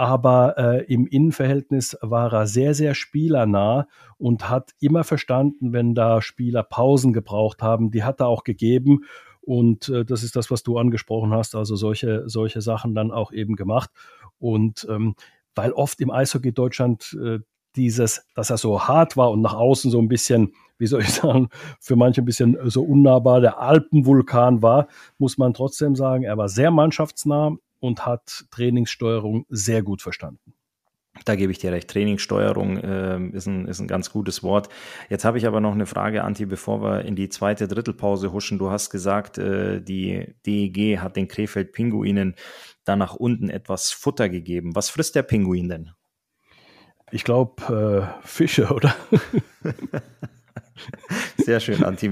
aber 0.00 0.56
äh, 0.56 0.84
im 0.90 1.06
Innenverhältnis 1.06 1.94
war 2.00 2.32
er 2.32 2.46
sehr, 2.46 2.72
sehr 2.72 2.94
spielernah 2.94 3.86
und 4.16 4.48
hat 4.48 4.70
immer 4.80 5.04
verstanden, 5.04 5.74
wenn 5.74 5.94
da 5.94 6.22
Spieler 6.22 6.62
Pausen 6.62 7.12
gebraucht 7.12 7.60
haben. 7.60 7.90
Die 7.90 8.02
hat 8.02 8.20
er 8.20 8.28
auch 8.28 8.42
gegeben. 8.42 9.04
Und 9.42 9.90
äh, 9.90 10.06
das 10.06 10.22
ist 10.22 10.36
das, 10.36 10.50
was 10.50 10.62
du 10.62 10.78
angesprochen 10.78 11.34
hast, 11.34 11.54
also 11.54 11.76
solche, 11.76 12.26
solche 12.30 12.62
Sachen 12.62 12.94
dann 12.94 13.10
auch 13.10 13.30
eben 13.30 13.56
gemacht. 13.56 13.90
Und 14.38 14.86
ähm, 14.88 15.16
weil 15.54 15.72
oft 15.72 16.00
im 16.00 16.10
Eishockey 16.10 16.52
Deutschland 16.52 17.14
äh, 17.22 17.40
dieses, 17.76 18.24
dass 18.34 18.48
er 18.48 18.56
so 18.56 18.80
hart 18.80 19.18
war 19.18 19.30
und 19.30 19.42
nach 19.42 19.54
außen 19.54 19.90
so 19.90 19.98
ein 19.98 20.08
bisschen, 20.08 20.54
wie 20.78 20.86
soll 20.86 21.02
ich 21.02 21.10
sagen, 21.12 21.50
für 21.78 21.96
manche 21.96 22.22
ein 22.22 22.24
bisschen 22.24 22.56
so 22.70 22.82
unnahbar 22.82 23.42
der 23.42 23.60
Alpenvulkan 23.60 24.62
war, 24.62 24.88
muss 25.18 25.36
man 25.36 25.52
trotzdem 25.52 25.94
sagen, 25.94 26.24
er 26.24 26.38
war 26.38 26.48
sehr 26.48 26.70
mannschaftsnah, 26.70 27.58
und 27.80 28.06
hat 28.06 28.44
Trainingssteuerung 28.50 29.46
sehr 29.48 29.82
gut 29.82 30.02
verstanden. 30.02 30.54
Da 31.24 31.34
gebe 31.34 31.50
ich 31.50 31.58
dir 31.58 31.72
recht. 31.72 31.90
Trainingssteuerung 31.90 32.76
äh, 32.78 33.18
ist, 33.32 33.46
ein, 33.46 33.66
ist 33.66 33.80
ein 33.80 33.88
ganz 33.88 34.10
gutes 34.12 34.44
Wort. 34.44 34.68
Jetzt 35.08 35.24
habe 35.24 35.38
ich 35.38 35.46
aber 35.46 35.60
noch 35.60 35.72
eine 35.72 35.86
Frage, 35.86 36.22
Anti, 36.22 36.46
bevor 36.46 36.82
wir 36.82 37.04
in 37.04 37.16
die 37.16 37.28
zweite 37.28 37.66
Drittelpause 37.66 38.32
huschen. 38.32 38.58
Du 38.58 38.70
hast 38.70 38.90
gesagt, 38.90 39.36
äh, 39.36 39.82
die 39.82 40.34
DEG 40.46 40.98
hat 41.00 41.16
den 41.16 41.26
Krefeld-Pinguinen 41.26 42.36
da 42.84 42.94
nach 42.94 43.14
unten 43.14 43.50
etwas 43.50 43.90
Futter 43.90 44.28
gegeben. 44.28 44.76
Was 44.76 44.88
frisst 44.88 45.16
der 45.16 45.22
Pinguin 45.22 45.68
denn? 45.68 45.90
Ich 47.10 47.24
glaube, 47.24 48.14
äh, 48.22 48.26
Fische, 48.26 48.72
oder? 48.72 48.94
Sehr 51.36 51.60
schön, 51.60 51.82
Anti. 51.84 52.10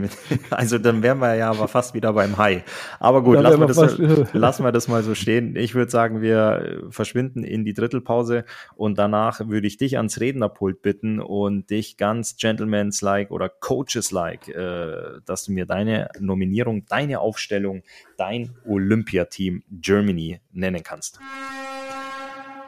Also 0.51 0.79
dann 0.79 1.03
wären 1.03 1.19
wir 1.19 1.35
ja 1.35 1.51
aber 1.51 1.69
fast 1.69 1.95
wieder 1.95 2.13
beim 2.13 2.37
Hai. 2.37 2.65
Aber 2.99 3.23
gut, 3.23 3.41
lassen 3.41 3.61
wir, 3.61 3.67
das, 3.67 4.33
lassen 4.33 4.65
wir 4.65 4.73
das 4.73 4.89
mal 4.89 5.03
so 5.03 5.15
stehen. 5.15 5.57
Ich 5.57 5.75
würde 5.75 5.91
sagen, 5.91 6.21
wir 6.21 6.83
verschwinden 6.91 7.45
in 7.45 7.65
die 7.65 7.75
Drittelpause 7.75 8.45
und 8.77 8.99
danach 8.99 9.49
würde 9.49 9.67
ich 9.67 9.77
dich 9.77 9.97
ans 9.97 10.21
Rednerpult 10.21 10.83
bitten 10.83 11.21
und 11.21 11.71
dich 11.71 11.97
ganz 11.97 12.37
Gentlemans-like 12.37 13.31
oder 13.31 13.49
Coaches-like, 13.49 14.49
äh, 14.49 15.21
dass 15.25 15.45
du 15.45 15.53
mir 15.53 15.67
deine 15.67 16.09
Nominierung, 16.19 16.87
deine 16.87 17.21
Aufstellung, 17.21 17.83
dein 18.17 18.55
Olympiateam 18.67 19.63
Germany 19.71 20.41
nennen 20.53 20.83
kannst. 20.83 21.19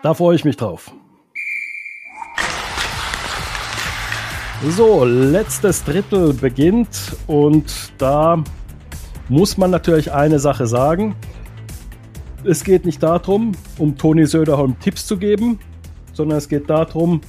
Da 0.03 0.15
freue 0.15 0.35
ich 0.37 0.45
mich 0.45 0.57
drauf. 0.57 0.93
So, 4.69 5.05
letztes 5.05 5.85
Drittel 5.85 6.35
beginnt 6.35 7.17
und 7.27 7.93
da 7.97 8.45
muss 9.31 9.57
man 9.57 9.71
natürlich 9.71 10.13
eine 10.13 10.39
Sache 10.39 10.67
sagen. 10.67 11.17
Es 12.45 12.63
geht 12.63 12.85
nicht 12.85 13.03
darum, 13.03 13.53
um 13.79 13.97
Toni 13.97 14.27
Söderholm 14.27 14.79
Tipps 14.79 15.07
zu 15.07 15.17
geben, 15.17 15.59
sondern 16.13 16.37
es 16.37 16.47
geht 16.47 16.69
darum, 16.69 17.23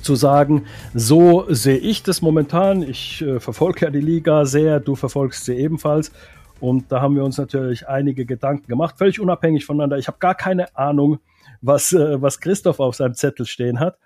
zu 0.00 0.14
sagen, 0.14 0.64
so 0.94 1.44
sehe 1.50 1.76
ich 1.76 2.02
das 2.02 2.22
momentan. 2.22 2.82
Ich 2.82 3.20
äh, 3.20 3.38
verfolge 3.38 3.84
ja 3.84 3.90
die 3.90 4.00
Liga 4.00 4.46
sehr, 4.46 4.80
du 4.80 4.94
verfolgst 4.94 5.44
sie 5.44 5.56
ebenfalls. 5.56 6.12
Und 6.60 6.90
da 6.90 7.02
haben 7.02 7.14
wir 7.14 7.24
uns 7.24 7.36
natürlich 7.36 7.88
einige 7.88 8.24
Gedanken 8.24 8.68
gemacht, 8.68 8.94
völlig 8.96 9.20
unabhängig 9.20 9.66
voneinander. 9.66 9.98
Ich 9.98 10.08
habe 10.08 10.18
gar 10.18 10.34
keine 10.34 10.74
Ahnung, 10.76 11.18
was, 11.60 11.92
äh, 11.92 12.22
was 12.22 12.40
Christoph 12.40 12.80
auf 12.80 12.94
seinem 12.94 13.14
Zettel 13.14 13.44
stehen 13.44 13.80
hat. 13.80 13.98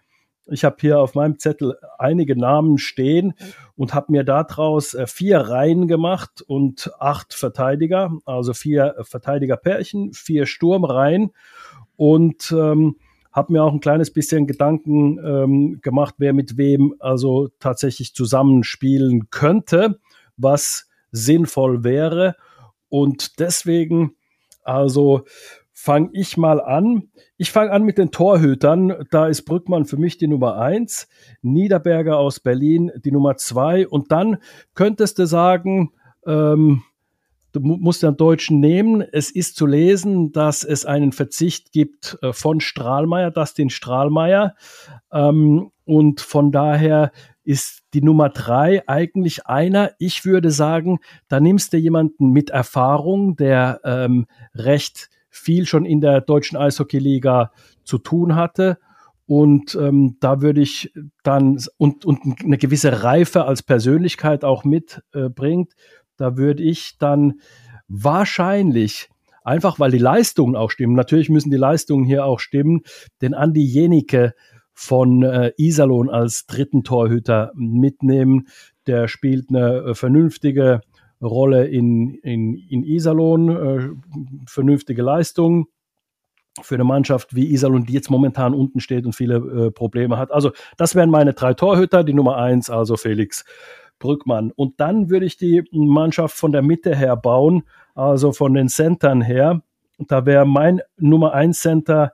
Ich 0.48 0.64
habe 0.64 0.76
hier 0.80 1.00
auf 1.00 1.14
meinem 1.14 1.38
Zettel 1.38 1.76
einige 1.98 2.36
Namen 2.36 2.78
stehen 2.78 3.34
und 3.74 3.94
habe 3.94 4.12
mir 4.12 4.22
daraus 4.22 4.94
äh, 4.94 5.06
vier 5.06 5.38
Reihen 5.38 5.88
gemacht 5.88 6.42
und 6.46 6.90
acht 6.98 7.34
Verteidiger, 7.34 8.12
also 8.24 8.54
vier 8.54 8.94
Verteidigerpärchen, 9.02 10.12
vier 10.12 10.46
Sturmreihen 10.46 11.32
und 11.96 12.52
ähm, 12.52 12.96
habe 13.32 13.52
mir 13.52 13.62
auch 13.62 13.72
ein 13.72 13.80
kleines 13.80 14.12
bisschen 14.12 14.46
Gedanken 14.46 15.18
ähm, 15.18 15.80
gemacht, 15.82 16.14
wer 16.18 16.32
mit 16.32 16.56
wem 16.56 16.94
also 17.00 17.48
tatsächlich 17.58 18.14
zusammenspielen 18.14 19.30
könnte, 19.30 19.98
was 20.36 20.88
sinnvoll 21.10 21.84
wäre. 21.84 22.36
Und 22.88 23.40
deswegen, 23.40 24.12
also 24.62 25.24
fange 25.78 26.08
ich 26.14 26.38
mal 26.38 26.60
an. 26.60 27.10
Ich 27.36 27.52
fange 27.52 27.70
an 27.70 27.82
mit 27.82 27.98
den 27.98 28.10
Torhütern. 28.10 28.94
Da 29.10 29.28
ist 29.28 29.42
Brückmann 29.42 29.84
für 29.84 29.98
mich 29.98 30.16
die 30.16 30.26
Nummer 30.26 30.56
eins, 30.56 31.06
Niederberger 31.42 32.18
aus 32.18 32.40
Berlin 32.40 32.90
die 33.04 33.12
Nummer 33.12 33.36
zwei. 33.36 33.86
Und 33.86 34.10
dann 34.10 34.38
könntest 34.74 35.18
du 35.18 35.26
sagen, 35.26 35.92
ähm, 36.26 36.82
du 37.52 37.60
musst 37.60 38.02
einen 38.04 38.16
Deutschen 38.16 38.58
nehmen. 38.58 39.02
Es 39.02 39.30
ist 39.30 39.56
zu 39.56 39.66
lesen, 39.66 40.32
dass 40.32 40.64
es 40.64 40.86
einen 40.86 41.12
Verzicht 41.12 41.72
gibt 41.72 42.16
äh, 42.22 42.32
von 42.32 42.60
Strahlmeier, 42.60 43.30
Dustin 43.30 43.68
Strahlmeier. 43.68 44.54
Ähm, 45.12 45.70
und 45.84 46.22
von 46.22 46.52
daher 46.52 47.12
ist 47.44 47.82
die 47.92 48.02
Nummer 48.02 48.30
drei 48.30 48.82
eigentlich 48.88 49.46
einer, 49.46 49.92
ich 49.98 50.24
würde 50.24 50.50
sagen, 50.50 51.00
da 51.28 51.38
nimmst 51.38 51.74
du 51.74 51.76
jemanden 51.76 52.30
mit 52.30 52.48
Erfahrung, 52.48 53.36
der 53.36 53.80
ähm, 53.84 54.26
recht 54.54 55.10
viel 55.36 55.66
schon 55.66 55.84
in 55.84 56.00
der 56.00 56.20
deutschen 56.20 56.56
Eishockeyliga 56.56 57.52
zu 57.84 57.98
tun 57.98 58.34
hatte. 58.34 58.78
Und 59.26 59.74
ähm, 59.74 60.16
da 60.20 60.40
würde 60.40 60.60
ich 60.60 60.92
dann 61.22 61.58
und, 61.78 62.04
und 62.04 62.44
eine 62.44 62.58
gewisse 62.58 63.02
Reife 63.02 63.44
als 63.44 63.62
Persönlichkeit 63.62 64.44
auch 64.44 64.64
mitbringt, 64.64 65.72
äh, 65.72 65.76
da 66.16 66.36
würde 66.36 66.62
ich 66.62 66.96
dann 66.98 67.40
wahrscheinlich 67.88 69.08
einfach 69.46 69.78
weil 69.78 69.92
die 69.92 69.98
Leistungen 69.98 70.56
auch 70.56 70.70
stimmen. 70.70 70.94
Natürlich 70.94 71.28
müssen 71.28 71.50
die 71.50 71.56
Leistungen 71.56 72.04
hier 72.04 72.24
auch 72.24 72.40
stimmen. 72.40 72.82
Den 73.22 73.32
Andi 73.32 73.64
Jenicke 73.64 74.34
von 74.74 75.22
äh, 75.22 75.52
Iserlohn 75.56 76.10
als 76.10 76.46
dritten 76.46 76.82
Torhüter 76.82 77.52
mitnehmen. 77.54 78.48
Der 78.86 79.08
spielt 79.08 79.48
eine 79.48 79.78
äh, 79.78 79.94
vernünftige 79.94 80.80
Rolle 81.20 81.66
in, 81.66 82.14
in, 82.16 82.56
in 82.56 82.84
Iserlohn, 82.84 83.48
äh, 83.48 83.88
vernünftige 84.46 85.02
Leistung 85.02 85.66
für 86.62 86.74
eine 86.74 86.84
Mannschaft 86.84 87.34
wie 87.34 87.52
Iserlohn, 87.52 87.84
die 87.84 87.92
jetzt 87.92 88.10
momentan 88.10 88.54
unten 88.54 88.80
steht 88.80 89.06
und 89.06 89.14
viele 89.14 89.36
äh, 89.36 89.70
Probleme 89.70 90.18
hat. 90.18 90.32
Also 90.32 90.52
das 90.76 90.94
wären 90.94 91.10
meine 91.10 91.34
drei 91.34 91.54
Torhüter, 91.54 92.04
die 92.04 92.14
Nummer 92.14 92.36
eins, 92.36 92.70
also 92.70 92.96
Felix 92.96 93.44
Brückmann. 93.98 94.52
Und 94.54 94.80
dann 94.80 95.10
würde 95.10 95.26
ich 95.26 95.36
die 95.36 95.64
Mannschaft 95.72 96.36
von 96.36 96.52
der 96.52 96.62
Mitte 96.62 96.94
her 96.94 97.16
bauen, 97.16 97.64
also 97.94 98.32
von 98.32 98.54
den 98.54 98.68
Centern 98.68 99.22
her. 99.22 99.62
Da 99.98 100.26
wäre 100.26 100.46
mein 100.46 100.80
Nummer 100.98 101.32
eins 101.32 101.60
Center 101.60 102.12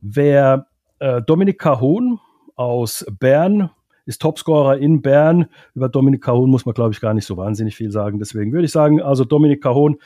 wäre 0.00 0.66
äh, 1.00 1.22
Dominik 1.22 1.58
Cahun 1.58 2.20
aus 2.54 3.04
Bern, 3.18 3.70
ist 4.08 4.22
Topscorer 4.22 4.78
in 4.78 5.02
Bern. 5.02 5.46
Über 5.74 5.90
Dominik 5.90 6.22
Cahun 6.22 6.48
muss 6.48 6.64
man, 6.64 6.74
glaube 6.74 6.92
ich, 6.92 7.00
gar 7.00 7.12
nicht 7.12 7.26
so 7.26 7.36
wahnsinnig 7.36 7.76
viel 7.76 7.92
sagen. 7.92 8.18
Deswegen 8.18 8.52
würde 8.52 8.64
ich 8.64 8.72
sagen, 8.72 9.02
also 9.02 9.24
Dominik 9.24 9.62
Cahun, 9.62 9.98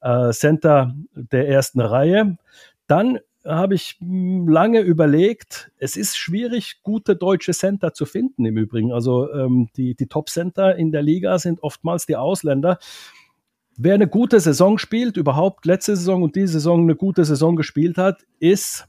äh, 0.00 0.30
Center 0.32 0.94
der 1.14 1.46
ersten 1.46 1.80
Reihe. 1.80 2.38
Dann 2.86 3.18
habe 3.44 3.74
ich 3.74 3.98
hm, 4.00 4.48
lange 4.48 4.80
überlegt. 4.80 5.70
Es 5.76 5.98
ist 5.98 6.16
schwierig, 6.16 6.82
gute 6.82 7.16
deutsche 7.16 7.52
Center 7.52 7.92
zu 7.92 8.06
finden 8.06 8.46
im 8.46 8.56
Übrigen. 8.56 8.92
Also 8.92 9.30
ähm, 9.30 9.68
die, 9.76 9.94
die 9.94 10.06
Top-Center 10.06 10.76
in 10.76 10.90
der 10.90 11.02
Liga 11.02 11.38
sind 11.38 11.62
oftmals 11.62 12.06
die 12.06 12.16
Ausländer. 12.16 12.78
Wer 13.76 13.94
eine 13.94 14.08
gute 14.08 14.40
Saison 14.40 14.78
spielt, 14.78 15.18
überhaupt 15.18 15.66
letzte 15.66 15.96
Saison 15.96 16.22
und 16.22 16.34
diese 16.34 16.54
Saison 16.54 16.82
eine 16.82 16.96
gute 16.96 17.26
Saison 17.26 17.56
gespielt 17.56 17.98
hat, 17.98 18.24
ist 18.38 18.88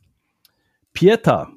Pieta. 0.93 1.51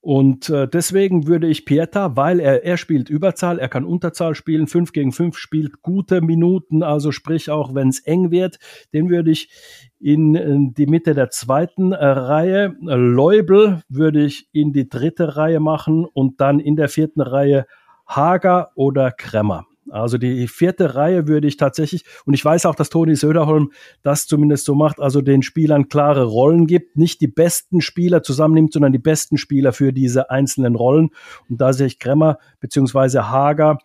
Und 0.00 0.48
äh, 0.48 0.68
deswegen 0.68 1.26
würde 1.26 1.48
ich 1.48 1.64
Pieta, 1.64 2.16
weil 2.16 2.38
er, 2.38 2.64
er 2.64 2.76
spielt 2.76 3.10
Überzahl, 3.10 3.58
er 3.58 3.68
kann 3.68 3.84
Unterzahl 3.84 4.36
spielen, 4.36 4.68
5 4.68 4.92
gegen 4.92 5.12
5 5.12 5.36
spielt 5.36 5.82
gute 5.82 6.20
Minuten, 6.20 6.84
also 6.84 7.10
sprich 7.10 7.50
auch 7.50 7.74
wenn 7.74 7.88
es 7.88 8.00
eng 8.00 8.30
wird, 8.30 8.58
den 8.92 9.10
würde 9.10 9.32
ich 9.32 9.50
in, 9.98 10.36
in 10.36 10.72
die 10.72 10.86
Mitte 10.86 11.14
der 11.14 11.30
zweiten 11.30 11.92
äh, 11.92 12.04
Reihe, 12.06 12.76
Leubel 12.80 13.82
würde 13.88 14.24
ich 14.24 14.48
in 14.52 14.72
die 14.72 14.88
dritte 14.88 15.36
Reihe 15.36 15.58
machen 15.58 16.04
und 16.04 16.40
dann 16.40 16.60
in 16.60 16.76
der 16.76 16.88
vierten 16.88 17.20
Reihe 17.20 17.66
Hager 18.06 18.70
oder 18.76 19.10
Kremmer. 19.10 19.67
Also 19.90 20.18
die 20.18 20.48
vierte 20.48 20.94
Reihe 20.94 21.28
würde 21.28 21.48
ich 21.48 21.56
tatsächlich, 21.56 22.04
und 22.24 22.34
ich 22.34 22.44
weiß 22.44 22.66
auch, 22.66 22.74
dass 22.74 22.90
Toni 22.90 23.16
Söderholm 23.16 23.72
das 24.02 24.26
zumindest 24.26 24.64
so 24.64 24.74
macht, 24.74 25.00
also 25.00 25.20
den 25.20 25.42
Spielern 25.42 25.88
klare 25.88 26.24
Rollen 26.24 26.66
gibt, 26.66 26.96
nicht 26.96 27.20
die 27.20 27.28
besten 27.28 27.80
Spieler 27.80 28.22
zusammennimmt, 28.22 28.72
sondern 28.72 28.92
die 28.92 28.98
besten 28.98 29.38
Spieler 29.38 29.72
für 29.72 29.92
diese 29.92 30.30
einzelnen 30.30 30.74
Rollen. 30.74 31.10
Und 31.48 31.60
da 31.60 31.72
sehe 31.72 31.86
ich 31.86 31.98
Kremmer 31.98 32.38
beziehungsweise 32.60 33.30
Hager 33.30 33.78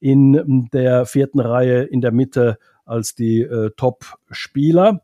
in 0.00 0.68
der 0.72 1.06
vierten 1.06 1.40
Reihe 1.40 1.82
in 1.82 2.00
der 2.00 2.12
Mitte 2.12 2.58
als 2.84 3.14
die 3.14 3.42
äh, 3.42 3.70
Top-Spieler. 3.76 5.02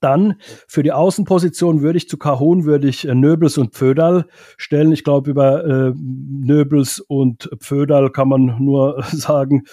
Dann 0.00 0.36
für 0.66 0.82
die 0.82 0.92
Außenposition 0.92 1.82
würde 1.82 1.98
ich 1.98 2.08
zu 2.08 2.16
Kahun 2.16 2.64
würde 2.64 2.88
ich 2.88 3.06
äh, 3.06 3.14
Nöbels 3.14 3.58
und 3.58 3.74
Pföderl 3.74 4.26
stellen. 4.56 4.92
Ich 4.92 5.04
glaube, 5.04 5.30
über 5.30 5.64
äh, 5.64 5.92
Nöbels 5.96 7.00
und 7.00 7.50
Pföderl 7.58 8.10
kann 8.10 8.28
man 8.28 8.62
nur 8.62 9.02
sagen, 9.12 9.64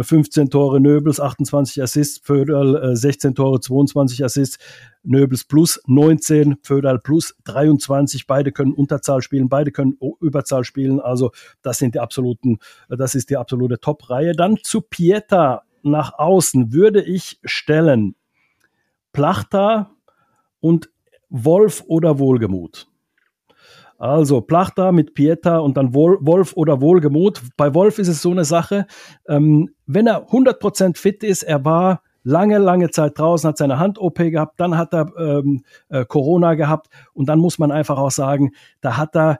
15 0.00 0.46
äh, 0.46 0.50
Tore 0.50 0.80
Nöbels, 0.80 1.20
28 1.20 1.82
Assists, 1.82 2.18
Pföderl 2.18 2.92
äh, 2.92 2.96
16 2.96 3.34
Tore, 3.34 3.60
22 3.60 4.24
Assists, 4.24 4.58
Nöbels 5.02 5.44
plus 5.44 5.80
19, 5.86 6.56
Pföderl 6.62 6.98
plus 6.98 7.34
23. 7.44 8.26
Beide 8.26 8.52
können 8.52 8.72
Unterzahl 8.72 9.22
spielen, 9.22 9.48
beide 9.48 9.72
können 9.72 9.96
Überzahl 10.20 10.64
spielen. 10.64 11.00
Also 11.00 11.30
das 11.62 11.78
sind 11.78 11.94
die 11.94 12.00
absoluten, 12.00 12.58
das 12.88 13.14
ist 13.14 13.30
die 13.30 13.36
absolute 13.36 13.80
Top-Reihe. 13.80 14.32
Dann 14.32 14.58
zu 14.62 14.80
Pieta 14.82 15.62
nach 15.82 16.18
außen 16.18 16.72
würde 16.72 17.02
ich 17.02 17.38
stellen 17.44 18.14
Plachta 19.12 19.90
und 20.60 20.90
Wolf 21.28 21.84
oder 21.86 22.18
Wohlgemut. 22.18 22.88
Also 23.98 24.40
Plachta 24.40 24.92
mit 24.92 25.12
Pieta 25.12 25.58
und 25.58 25.76
dann 25.76 25.94
Wolf 25.94 26.54
oder 26.54 26.80
Wohlgemut. 26.80 27.42
Bei 27.56 27.74
Wolf 27.74 27.98
ist 27.98 28.08
es 28.08 28.22
so 28.22 28.30
eine 28.30 28.46
Sache, 28.46 28.86
ähm, 29.28 29.74
wenn 29.86 30.06
er 30.06 30.30
100% 30.30 30.96
fit 30.96 31.22
ist, 31.22 31.42
er 31.42 31.64
war 31.66 32.02
lange, 32.22 32.58
lange 32.58 32.90
Zeit 32.90 33.18
draußen, 33.18 33.48
hat 33.48 33.58
seine 33.58 33.78
Hand-OP 33.78 34.16
gehabt, 34.30 34.58
dann 34.58 34.78
hat 34.78 34.94
er 34.94 35.12
ähm, 35.18 35.64
äh, 35.90 36.04
Corona 36.06 36.54
gehabt 36.54 36.88
und 37.12 37.28
dann 37.28 37.38
muss 37.38 37.58
man 37.58 37.70
einfach 37.70 37.98
auch 37.98 38.10
sagen, 38.10 38.52
da 38.80 38.96
hat 38.96 39.14
er 39.14 39.38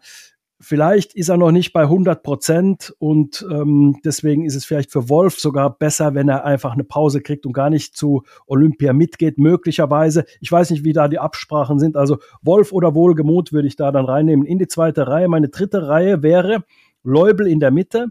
Vielleicht 0.62 1.14
ist 1.14 1.30
er 1.30 1.38
noch 1.38 1.52
nicht 1.52 1.72
bei 1.72 1.82
100 1.82 2.22
Prozent 2.22 2.94
und 2.98 3.46
ähm, 3.50 3.98
deswegen 4.04 4.44
ist 4.44 4.54
es 4.54 4.66
vielleicht 4.66 4.92
für 4.92 5.08
Wolf 5.08 5.40
sogar 5.40 5.78
besser, 5.78 6.14
wenn 6.14 6.28
er 6.28 6.44
einfach 6.44 6.74
eine 6.74 6.84
Pause 6.84 7.22
kriegt 7.22 7.46
und 7.46 7.54
gar 7.54 7.70
nicht 7.70 7.96
zu 7.96 8.24
Olympia 8.46 8.92
mitgeht, 8.92 9.38
möglicherweise. 9.38 10.26
Ich 10.38 10.52
weiß 10.52 10.70
nicht, 10.70 10.84
wie 10.84 10.92
da 10.92 11.08
die 11.08 11.18
Absprachen 11.18 11.78
sind. 11.78 11.96
Also 11.96 12.18
Wolf 12.42 12.72
oder 12.72 12.94
Wohlgemut 12.94 13.54
würde 13.54 13.68
ich 13.68 13.76
da 13.76 13.90
dann 13.90 14.04
reinnehmen 14.04 14.44
in 14.44 14.58
die 14.58 14.68
zweite 14.68 15.06
Reihe. 15.06 15.28
Meine 15.28 15.48
dritte 15.48 15.88
Reihe 15.88 16.22
wäre 16.22 16.64
Leubel 17.02 17.46
in 17.46 17.58
der 17.61 17.70
Mitte, 17.70 18.08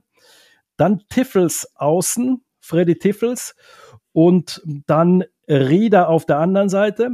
dann 0.75 1.03
Tiffels 1.07 1.71
außen, 1.75 2.43
Freddy 2.59 2.97
Tiffels 2.97 3.55
und 4.11 4.63
dann 4.87 5.23
Rieder 5.47 6.09
auf 6.09 6.25
der 6.25 6.39
anderen 6.39 6.69
Seite. 6.69 7.11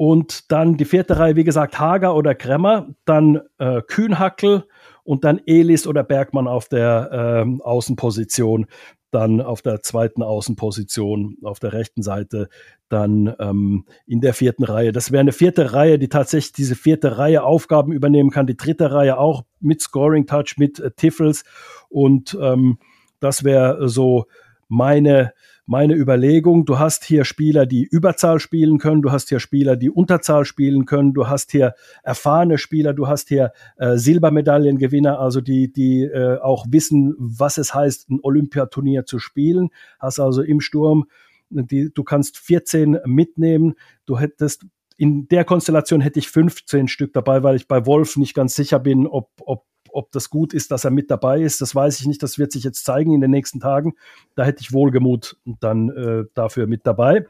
Und 0.00 0.50
dann 0.50 0.78
die 0.78 0.86
vierte 0.86 1.18
Reihe, 1.18 1.36
wie 1.36 1.44
gesagt, 1.44 1.78
Hager 1.78 2.16
oder 2.16 2.34
Kremmer, 2.34 2.88
dann 3.04 3.42
äh, 3.58 3.82
Kühnhackel 3.82 4.64
und 5.04 5.24
dann 5.24 5.42
Elis 5.44 5.86
oder 5.86 6.02
Bergmann 6.02 6.48
auf 6.48 6.68
der 6.68 7.10
ähm, 7.12 7.60
Außenposition, 7.60 8.64
dann 9.10 9.42
auf 9.42 9.60
der 9.60 9.82
zweiten 9.82 10.22
Außenposition, 10.22 11.36
auf 11.42 11.58
der 11.58 11.74
rechten 11.74 12.02
Seite, 12.02 12.48
dann 12.88 13.34
ähm, 13.38 13.84
in 14.06 14.22
der 14.22 14.32
vierten 14.32 14.64
Reihe. 14.64 14.92
Das 14.92 15.12
wäre 15.12 15.20
eine 15.20 15.32
vierte 15.32 15.74
Reihe, 15.74 15.98
die 15.98 16.08
tatsächlich 16.08 16.54
diese 16.54 16.76
vierte 16.76 17.18
Reihe 17.18 17.44
Aufgaben 17.44 17.92
übernehmen 17.92 18.30
kann. 18.30 18.46
Die 18.46 18.56
dritte 18.56 18.92
Reihe 18.92 19.18
auch 19.18 19.44
mit 19.60 19.82
Scoring 19.82 20.24
Touch, 20.24 20.54
mit 20.56 20.80
äh, 20.80 20.92
Tiffels 20.92 21.44
und 21.90 22.38
ähm, 22.40 22.78
das 23.20 23.44
wäre 23.44 23.86
so 23.90 24.24
meine 24.66 25.34
meine 25.70 25.94
Überlegung, 25.94 26.64
du 26.64 26.80
hast 26.80 27.04
hier 27.04 27.24
Spieler, 27.24 27.64
die 27.64 27.84
Überzahl 27.84 28.40
spielen 28.40 28.78
können, 28.78 29.02
du 29.02 29.12
hast 29.12 29.28
hier 29.28 29.38
Spieler, 29.38 29.76
die 29.76 29.88
Unterzahl 29.88 30.44
spielen 30.44 30.84
können, 30.84 31.14
du 31.14 31.28
hast 31.28 31.52
hier 31.52 31.74
erfahrene 32.02 32.58
Spieler, 32.58 32.92
du 32.92 33.06
hast 33.06 33.28
hier 33.28 33.52
äh, 33.76 33.96
Silbermedaillengewinner, 33.96 35.20
also 35.20 35.40
die, 35.40 35.72
die 35.72 36.02
äh, 36.02 36.40
auch 36.40 36.66
wissen, 36.70 37.14
was 37.18 37.56
es 37.56 37.72
heißt, 37.72 38.10
ein 38.10 38.18
Olympiaturnier 38.20 39.06
zu 39.06 39.20
spielen. 39.20 39.68
Hast 40.00 40.18
also 40.18 40.42
im 40.42 40.60
Sturm, 40.60 41.06
die, 41.50 41.94
du 41.94 42.02
kannst 42.02 42.38
14 42.38 42.98
mitnehmen, 43.04 43.74
du 44.06 44.18
hättest 44.18 44.66
in 44.96 45.28
der 45.28 45.44
Konstellation 45.44 46.00
hätte 46.00 46.18
ich 46.18 46.28
15 46.28 46.88
Stück 46.88 47.12
dabei, 47.12 47.44
weil 47.44 47.54
ich 47.54 47.68
bei 47.68 47.86
Wolf 47.86 48.16
nicht 48.16 48.34
ganz 48.34 48.56
sicher 48.56 48.80
bin, 48.80 49.06
ob, 49.06 49.30
ob 49.38 49.64
ob 49.92 50.12
das 50.12 50.30
gut 50.30 50.52
ist, 50.52 50.70
dass 50.70 50.84
er 50.84 50.90
mit 50.90 51.10
dabei 51.10 51.40
ist, 51.40 51.60
das 51.60 51.74
weiß 51.74 52.00
ich 52.00 52.06
nicht. 52.06 52.22
Das 52.22 52.38
wird 52.38 52.52
sich 52.52 52.64
jetzt 52.64 52.84
zeigen 52.84 53.12
in 53.12 53.20
den 53.20 53.30
nächsten 53.30 53.60
Tagen. 53.60 53.94
Da 54.34 54.44
hätte 54.44 54.62
ich 54.62 54.72
Wohlgemut 54.72 55.36
dann 55.44 55.90
äh, 55.90 56.24
dafür 56.34 56.66
mit 56.66 56.86
dabei. 56.86 57.26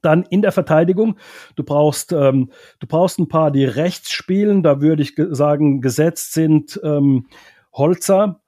Dann 0.00 0.22
in 0.22 0.42
der 0.42 0.52
Verteidigung, 0.52 1.18
du 1.56 1.64
brauchst, 1.64 2.12
ähm, 2.12 2.50
du 2.78 2.86
brauchst 2.86 3.18
ein 3.18 3.28
paar, 3.28 3.50
die 3.50 3.64
rechts 3.64 4.12
spielen. 4.12 4.62
Da 4.62 4.80
würde 4.80 5.02
ich 5.02 5.14
sagen, 5.30 5.80
gesetzt 5.80 6.32
sind 6.34 6.80
ähm, 6.84 7.26
Holzer 7.72 8.40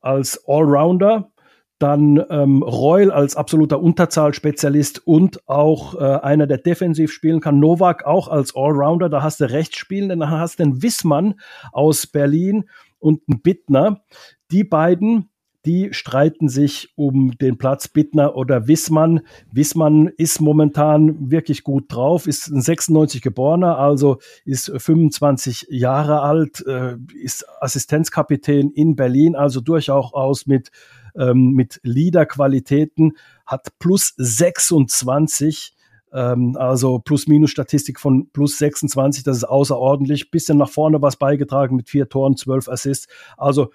als 0.00 0.42
Allrounder, 0.46 1.30
dann 1.78 2.22
ähm, 2.30 2.62
Reul 2.62 3.10
als 3.10 3.36
absoluter 3.36 3.80
Unterzahlspezialist 3.80 5.06
und 5.06 5.46
auch 5.48 5.94
äh, 5.94 6.20
einer, 6.22 6.46
der 6.46 6.58
defensiv 6.58 7.12
spielen 7.12 7.40
kann. 7.40 7.60
Novak 7.60 8.06
auch 8.06 8.28
als 8.28 8.56
Allrounder. 8.56 9.08
Da 9.08 9.22
hast 9.22 9.40
du 9.40 9.50
rechts 9.50 9.76
spielen, 9.76 10.08
dann 10.08 10.30
hast 10.30 10.58
du 10.58 10.62
einen 10.62 10.82
Wissmann 10.82 11.34
aus 11.72 12.06
Berlin 12.06 12.64
und 12.98 13.22
einen 13.28 13.42
Bittner. 13.42 14.02
Die 14.50 14.64
beiden, 14.64 15.28
die 15.66 15.92
streiten 15.92 16.48
sich 16.48 16.92
um 16.94 17.36
den 17.36 17.58
Platz 17.58 17.88
Bittner 17.88 18.36
oder 18.36 18.68
Wissmann. 18.68 19.20
Wissmann 19.52 20.06
ist 20.16 20.40
momentan 20.40 21.30
wirklich 21.30 21.62
gut 21.62 21.92
drauf, 21.92 22.26
ist 22.26 22.48
ein 22.48 22.62
96 22.62 23.20
geborener, 23.20 23.76
also 23.76 24.18
ist 24.46 24.72
25 24.74 25.66
Jahre 25.68 26.22
alt, 26.22 26.64
äh, 26.66 26.96
ist 27.20 27.44
Assistenzkapitän 27.60 28.70
in 28.70 28.96
Berlin, 28.96 29.36
also 29.36 29.60
durchaus 29.60 30.46
mit 30.46 30.70
ähm, 31.18 31.52
mit 31.52 31.80
Leader-Qualitäten, 31.82 33.12
hat 33.44 33.68
plus 33.78 34.14
26 34.16 35.76
ähm, 36.12 36.56
also 36.56 36.98
Plus-Minus-Statistik 36.98 38.00
von 38.00 38.30
plus 38.32 38.58
26, 38.58 39.22
das 39.24 39.38
ist 39.38 39.44
außerordentlich. 39.44 40.30
Bisschen 40.30 40.56
nach 40.56 40.70
vorne 40.70 41.02
was 41.02 41.16
beigetragen 41.16 41.76
mit 41.76 41.90
vier 41.90 42.08
Toren, 42.08 42.36
zwölf 42.36 42.68
Assists. 42.68 43.06
Also 43.36 43.70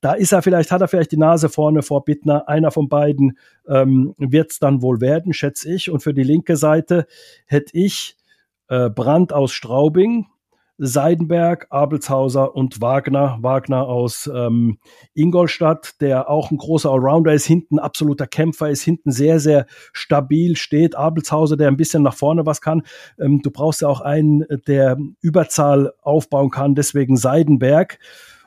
da 0.00 0.14
ist 0.14 0.32
er 0.32 0.42
vielleicht, 0.42 0.70
hat 0.70 0.80
er 0.80 0.88
vielleicht 0.88 1.12
die 1.12 1.18
Nase 1.18 1.48
vorne 1.48 1.82
vor 1.82 2.04
Bittner. 2.04 2.48
Einer 2.48 2.70
von 2.70 2.88
beiden 2.88 3.36
ähm, 3.68 4.14
wird 4.18 4.52
es 4.52 4.58
dann 4.58 4.80
wohl 4.80 5.00
werden, 5.00 5.32
schätze 5.32 5.72
ich. 5.72 5.90
Und 5.90 6.02
für 6.02 6.14
die 6.14 6.22
linke 6.22 6.56
Seite 6.56 7.06
hätte 7.46 7.76
ich 7.76 8.16
äh, 8.68 8.88
Brand 8.88 9.32
aus 9.32 9.52
Straubing, 9.52 10.26
Seidenberg, 10.84 11.68
Abelshauser 11.70 12.56
und 12.56 12.80
Wagner. 12.80 13.38
Wagner 13.40 13.86
aus 13.86 14.28
ähm, 14.34 14.78
Ingolstadt, 15.14 16.00
der 16.00 16.28
auch 16.28 16.50
ein 16.50 16.56
großer 16.56 16.90
Allrounder 16.90 17.32
ist, 17.32 17.46
hinten 17.46 17.78
absoluter 17.78 18.26
Kämpfer 18.26 18.68
ist, 18.68 18.82
hinten 18.82 19.12
sehr, 19.12 19.38
sehr 19.38 19.66
stabil 19.92 20.56
steht. 20.56 20.96
Abelshauser, 20.96 21.56
der 21.56 21.68
ein 21.68 21.76
bisschen 21.76 22.02
nach 22.02 22.14
vorne 22.14 22.46
was 22.46 22.60
kann. 22.60 22.82
Ähm, 23.18 23.42
du 23.42 23.52
brauchst 23.52 23.82
ja 23.82 23.88
auch 23.88 24.00
einen, 24.00 24.44
der 24.66 24.98
Überzahl 25.20 25.92
aufbauen 26.02 26.50
kann, 26.50 26.74
deswegen 26.74 27.16
Seidenberg 27.16 27.98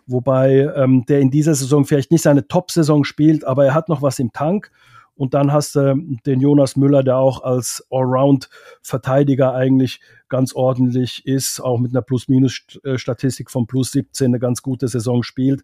wobei 0.07 0.71
ähm, 0.75 1.03
der 1.07 1.19
in 1.19 1.31
dieser 1.31 1.55
Saison 1.55 1.83
vielleicht 1.85 2.11
nicht 2.11 2.21
seine 2.21 2.47
Top-Saison 2.47 3.03
spielt, 3.03 3.43
aber 3.43 3.65
er 3.65 3.73
hat 3.73 3.89
noch 3.89 4.03
was 4.03 4.19
im 4.19 4.31
Tank. 4.31 4.71
Und 5.15 5.33
dann 5.33 5.53
hast 5.53 5.75
du 5.75 5.95
den 6.25 6.41
Jonas 6.41 6.75
Müller, 6.75 7.03
der 7.03 7.17
auch 7.17 7.43
als 7.43 7.85
Allround-Verteidiger 7.89 9.53
eigentlich 9.53 10.01
ganz 10.27 10.53
ordentlich 10.53 11.25
ist, 11.25 11.61
auch 11.61 11.79
mit 11.79 11.91
einer 11.91 12.01
Plus-Minus-Statistik 12.01 13.49
von 13.49 13.65
plus 13.65 13.91
17 13.91 14.27
eine 14.27 14.39
ganz 14.39 14.61
gute 14.61 14.87
Saison 14.87 15.23
spielt. 15.23 15.63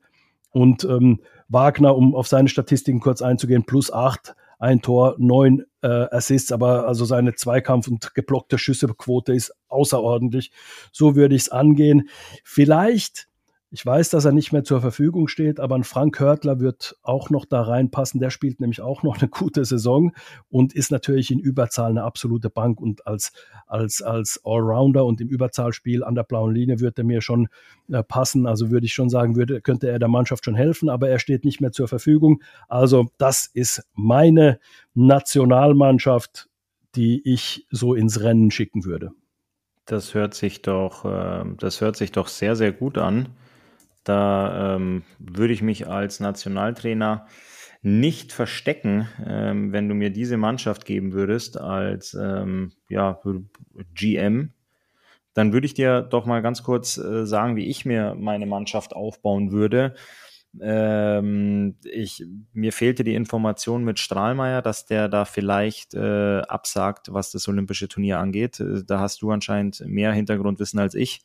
Und 0.52 0.84
ähm, 0.86 1.20
Wagner, 1.50 1.96
um 1.96 2.16
auf 2.16 2.28
seine 2.28 2.50
Statistiken 2.50 3.00
kurz 3.00 3.22
einzugehen, 3.22 3.66
plus 3.66 3.92
8, 3.92 4.36
ein 4.60 4.82
Tor, 4.82 5.16
neun 5.18 5.66
äh, 5.82 5.88
Assists, 5.88 6.52
aber 6.52 6.88
also 6.88 7.04
seine 7.04 7.34
Zweikampf- 7.34 7.88
und 7.88 8.14
geblockte 8.14 8.58
Schüssequote 8.58 9.34
ist 9.34 9.54
außerordentlich. 9.70 10.52
So 10.92 11.16
würde 11.16 11.36
ich 11.36 11.44
es 11.44 11.50
angehen. 11.50 12.10
Vielleicht 12.44 13.28
ich 13.74 13.86
weiß, 13.86 14.10
dass 14.10 14.26
er 14.26 14.34
nicht 14.34 14.52
mehr 14.52 14.66
zur 14.66 14.82
Verfügung 14.82 15.30
steht, 15.30 15.62
aber 15.62 15.76
ein 15.76 15.86
Frank 15.86 16.20
Hörtler 16.20 16.60
wird 16.60 16.98
auch 17.04 17.30
noch 17.30 17.46
da 17.46 17.62
reinpassen. 17.62 18.20
Der 18.20 18.30
spielt 18.30 18.60
nämlich 18.60 18.82
auch 18.82 19.02
noch 19.02 19.20
eine 19.20 19.30
gute 19.30 19.64
Saison 19.64 20.12
und 20.50 20.74
ist 20.74 20.92
natürlich 20.92 21.32
in 21.32 21.40
Überzahl 21.40 21.90
eine 21.90 22.04
absolute 22.04 22.50
Bank 22.50 22.82
und 22.82 23.08
als, 23.08 23.32
als, 23.68 24.02
als 24.02 24.42
Allrounder 24.44 25.06
und 25.06 25.22
im 25.22 25.30
Überzahlspiel 25.30 26.04
an 26.04 26.16
der 26.16 26.24
blauen 26.24 26.54
Linie 26.54 26.82
wird 26.82 26.98
er 26.98 27.06
mir 27.06 27.22
schon 27.22 27.48
äh, 27.90 28.04
passen. 28.04 28.46
Also 28.46 28.72
würde 28.72 28.86
ich 28.86 28.94
schon 28.94 29.10
sagen, 29.10 29.38
würde, 29.38 29.62
könnte 29.62 29.88
er 29.90 30.00
der 30.00 30.10
Mannschaft 30.10 30.44
schon 30.44 30.56
helfen, 30.56 30.90
aber 30.90 31.08
er 31.08 31.20
steht 31.20 31.46
nicht 31.46 31.62
mehr 31.62 31.72
zur 31.72 31.88
Verfügung. 31.88 32.44
Also 32.68 33.08
das 33.18 33.48
ist 33.54 33.88
meine 33.94 34.60
Nationalmannschaft, 34.96 36.50
die 36.96 37.22
ich 37.24 37.68
so 37.72 37.94
ins 37.94 38.20
Rennen 38.20 38.52
schicken 38.52 38.84
würde. 38.84 39.12
Das 39.86 40.14
hört 40.14 40.34
sich 40.34 40.62
doch, 40.62 41.06
äh, 41.06 41.46
das 41.58 41.80
hört 41.80 41.96
sich 41.96 42.12
doch 42.12 42.28
sehr, 42.28 42.58
sehr 42.58 42.74
gut 42.74 42.98
an. 42.98 43.30
Da 44.04 44.76
ähm, 44.76 45.04
würde 45.20 45.54
ich 45.54 45.62
mich 45.62 45.88
als 45.88 46.20
Nationaltrainer 46.20 47.28
nicht 47.82 48.32
verstecken, 48.32 49.08
ähm, 49.26 49.72
wenn 49.72 49.90
du 49.90 49.96
mir 49.96 50.12
diese 50.12 50.38
Mannschaft 50.38 50.86
geben 50.86 51.14
würdest 51.14 51.60
als 51.60 52.14
ähm, 52.14 52.74
ja, 52.90 53.20
GM. 53.96 54.54
Dann 55.34 55.54
würde 55.54 55.66
ich 55.66 55.74
dir 55.74 56.02
doch 56.02 56.26
mal 56.26 56.42
ganz 56.42 56.62
kurz 56.64 56.98
äh, 56.98 57.26
sagen, 57.26 57.56
wie 57.56 57.68
ich 57.68 57.86
mir 57.86 58.16
meine 58.16 58.46
Mannschaft 58.46 58.94
aufbauen 58.94 59.52
würde. 59.52 59.96
Ähm, 60.60 61.78
ich, 61.84 62.26
mir 62.54 62.74
fehlte 62.74 63.04
die 63.04 63.16
Information 63.16 63.86
mit 63.86 64.00
Strahlmeier, 64.00 64.62
dass 64.62 64.86
der 64.86 65.08
da 65.08 65.24
vielleicht 65.24 65.94
äh, 65.94 66.42
absagt, 66.42 67.14
was 67.14 67.32
das 67.32 67.48
Olympische 67.48 67.88
Turnier 67.88 68.20
angeht. 68.20 68.60
Äh, 68.60 68.84
da 68.86 69.00
hast 69.00 69.22
du 69.22 69.32
anscheinend 69.32 69.82
mehr 69.86 70.12
Hintergrundwissen 70.12 70.80
als 70.80 70.94
ich 70.94 71.22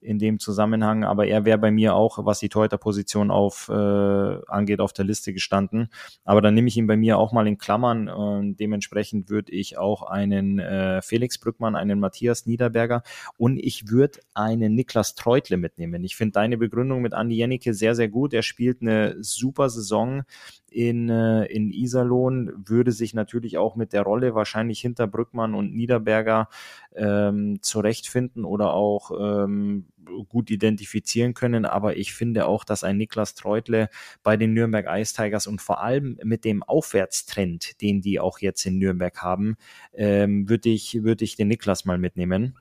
in 0.00 0.18
dem 0.18 0.38
Zusammenhang, 0.38 1.04
aber 1.04 1.26
er 1.26 1.44
wäre 1.44 1.58
bei 1.58 1.70
mir 1.70 1.94
auch, 1.94 2.24
was 2.24 2.38
die 2.38 2.48
Torhüterposition 2.48 3.30
auf 3.30 3.68
äh, 3.68 3.72
angeht, 3.72 4.80
auf 4.80 4.92
der 4.92 5.04
Liste 5.04 5.32
gestanden. 5.32 5.88
Aber 6.24 6.40
dann 6.40 6.54
nehme 6.54 6.68
ich 6.68 6.76
ihn 6.76 6.86
bei 6.86 6.96
mir 6.96 7.18
auch 7.18 7.32
mal 7.32 7.46
in 7.46 7.58
Klammern 7.58 8.08
und 8.08 8.60
dementsprechend 8.60 9.28
würde 9.28 9.52
ich 9.52 9.76
auch 9.76 10.02
einen 10.02 10.58
äh, 10.58 11.02
Felix 11.02 11.38
Brückmann, 11.38 11.74
einen 11.74 12.00
Matthias 12.00 12.46
Niederberger 12.46 13.02
und 13.36 13.58
ich 13.58 13.88
würde 13.88 14.20
einen 14.34 14.74
Niklas 14.74 15.14
Treutle 15.14 15.56
mitnehmen. 15.56 16.04
Ich 16.04 16.16
finde 16.16 16.32
deine 16.32 16.58
Begründung 16.58 17.02
mit 17.02 17.14
Andi 17.14 17.36
Jennecke 17.36 17.74
sehr, 17.74 17.94
sehr 17.94 18.08
gut. 18.08 18.32
Er 18.34 18.42
spielt 18.42 18.82
eine 18.82 19.16
super 19.22 19.68
Saison 19.68 20.22
in, 20.70 21.08
äh, 21.08 21.44
in 21.46 21.72
Iserlohn, 21.72 22.52
würde 22.66 22.92
sich 22.92 23.14
natürlich 23.14 23.58
auch 23.58 23.74
mit 23.74 23.92
der 23.92 24.02
Rolle 24.02 24.34
wahrscheinlich 24.34 24.80
hinter 24.80 25.06
Brückmann 25.06 25.54
und 25.54 25.74
Niederberger 25.74 26.48
ähm, 26.94 27.58
zurechtfinden 27.62 28.44
oder 28.44 28.74
auch 28.74 29.10
ähm, 29.18 29.86
gut 30.28 30.50
identifizieren 30.50 31.34
können. 31.34 31.64
Aber 31.64 31.96
ich 31.96 32.14
finde 32.14 32.46
auch, 32.46 32.64
dass 32.64 32.84
ein 32.84 32.96
Niklas 32.96 33.34
Treutle 33.34 33.88
bei 34.22 34.36
den 34.36 34.52
Nürnberg 34.54 34.86
Ice 34.88 35.14
Tigers 35.14 35.46
und 35.46 35.60
vor 35.60 35.82
allem 35.82 36.18
mit 36.22 36.44
dem 36.44 36.62
Aufwärtstrend, 36.62 37.80
den 37.80 38.00
die 38.00 38.20
auch 38.20 38.38
jetzt 38.38 38.64
in 38.66 38.78
Nürnberg 38.78 39.22
haben, 39.22 39.56
ähm, 39.94 40.48
würde 40.48 40.68
ich, 40.68 41.02
würde 41.02 41.24
ich 41.24 41.36
den 41.36 41.48
Niklas 41.48 41.84
mal 41.84 41.98
mitnehmen. 41.98 42.56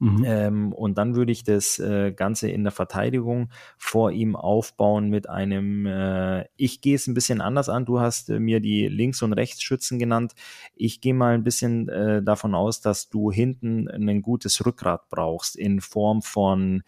Mhm. 0.00 0.24
Ähm, 0.26 0.72
und 0.72 0.98
dann 0.98 1.14
würde 1.14 1.30
ich 1.30 1.44
das 1.44 1.78
äh, 1.78 2.12
Ganze 2.12 2.50
in 2.50 2.64
der 2.64 2.72
Verteidigung 2.72 3.50
vor 3.78 4.10
ihm 4.10 4.34
aufbauen 4.34 5.08
mit 5.08 5.28
einem, 5.28 5.86
äh, 5.86 6.46
ich 6.56 6.80
gehe 6.80 6.96
es 6.96 7.06
ein 7.06 7.14
bisschen 7.14 7.40
anders 7.40 7.68
an. 7.68 7.84
Du 7.84 8.00
hast 8.00 8.28
äh, 8.28 8.40
mir 8.40 8.60
die 8.60 8.88
Links- 8.88 9.22
und 9.22 9.32
Rechtsschützen 9.32 10.00
genannt. 10.00 10.34
Ich 10.74 11.00
gehe 11.00 11.14
mal 11.14 11.34
ein 11.34 11.44
bisschen 11.44 11.88
äh, 11.88 12.22
davon 12.22 12.56
aus, 12.56 12.80
dass 12.80 13.08
du 13.08 13.30
hinten 13.30 13.88
ein 13.88 14.20
gutes 14.20 14.66
Rückgrat 14.66 15.08
brauchst 15.10 15.54
in 15.54 15.80
Form 15.80 16.22
von 16.22 16.82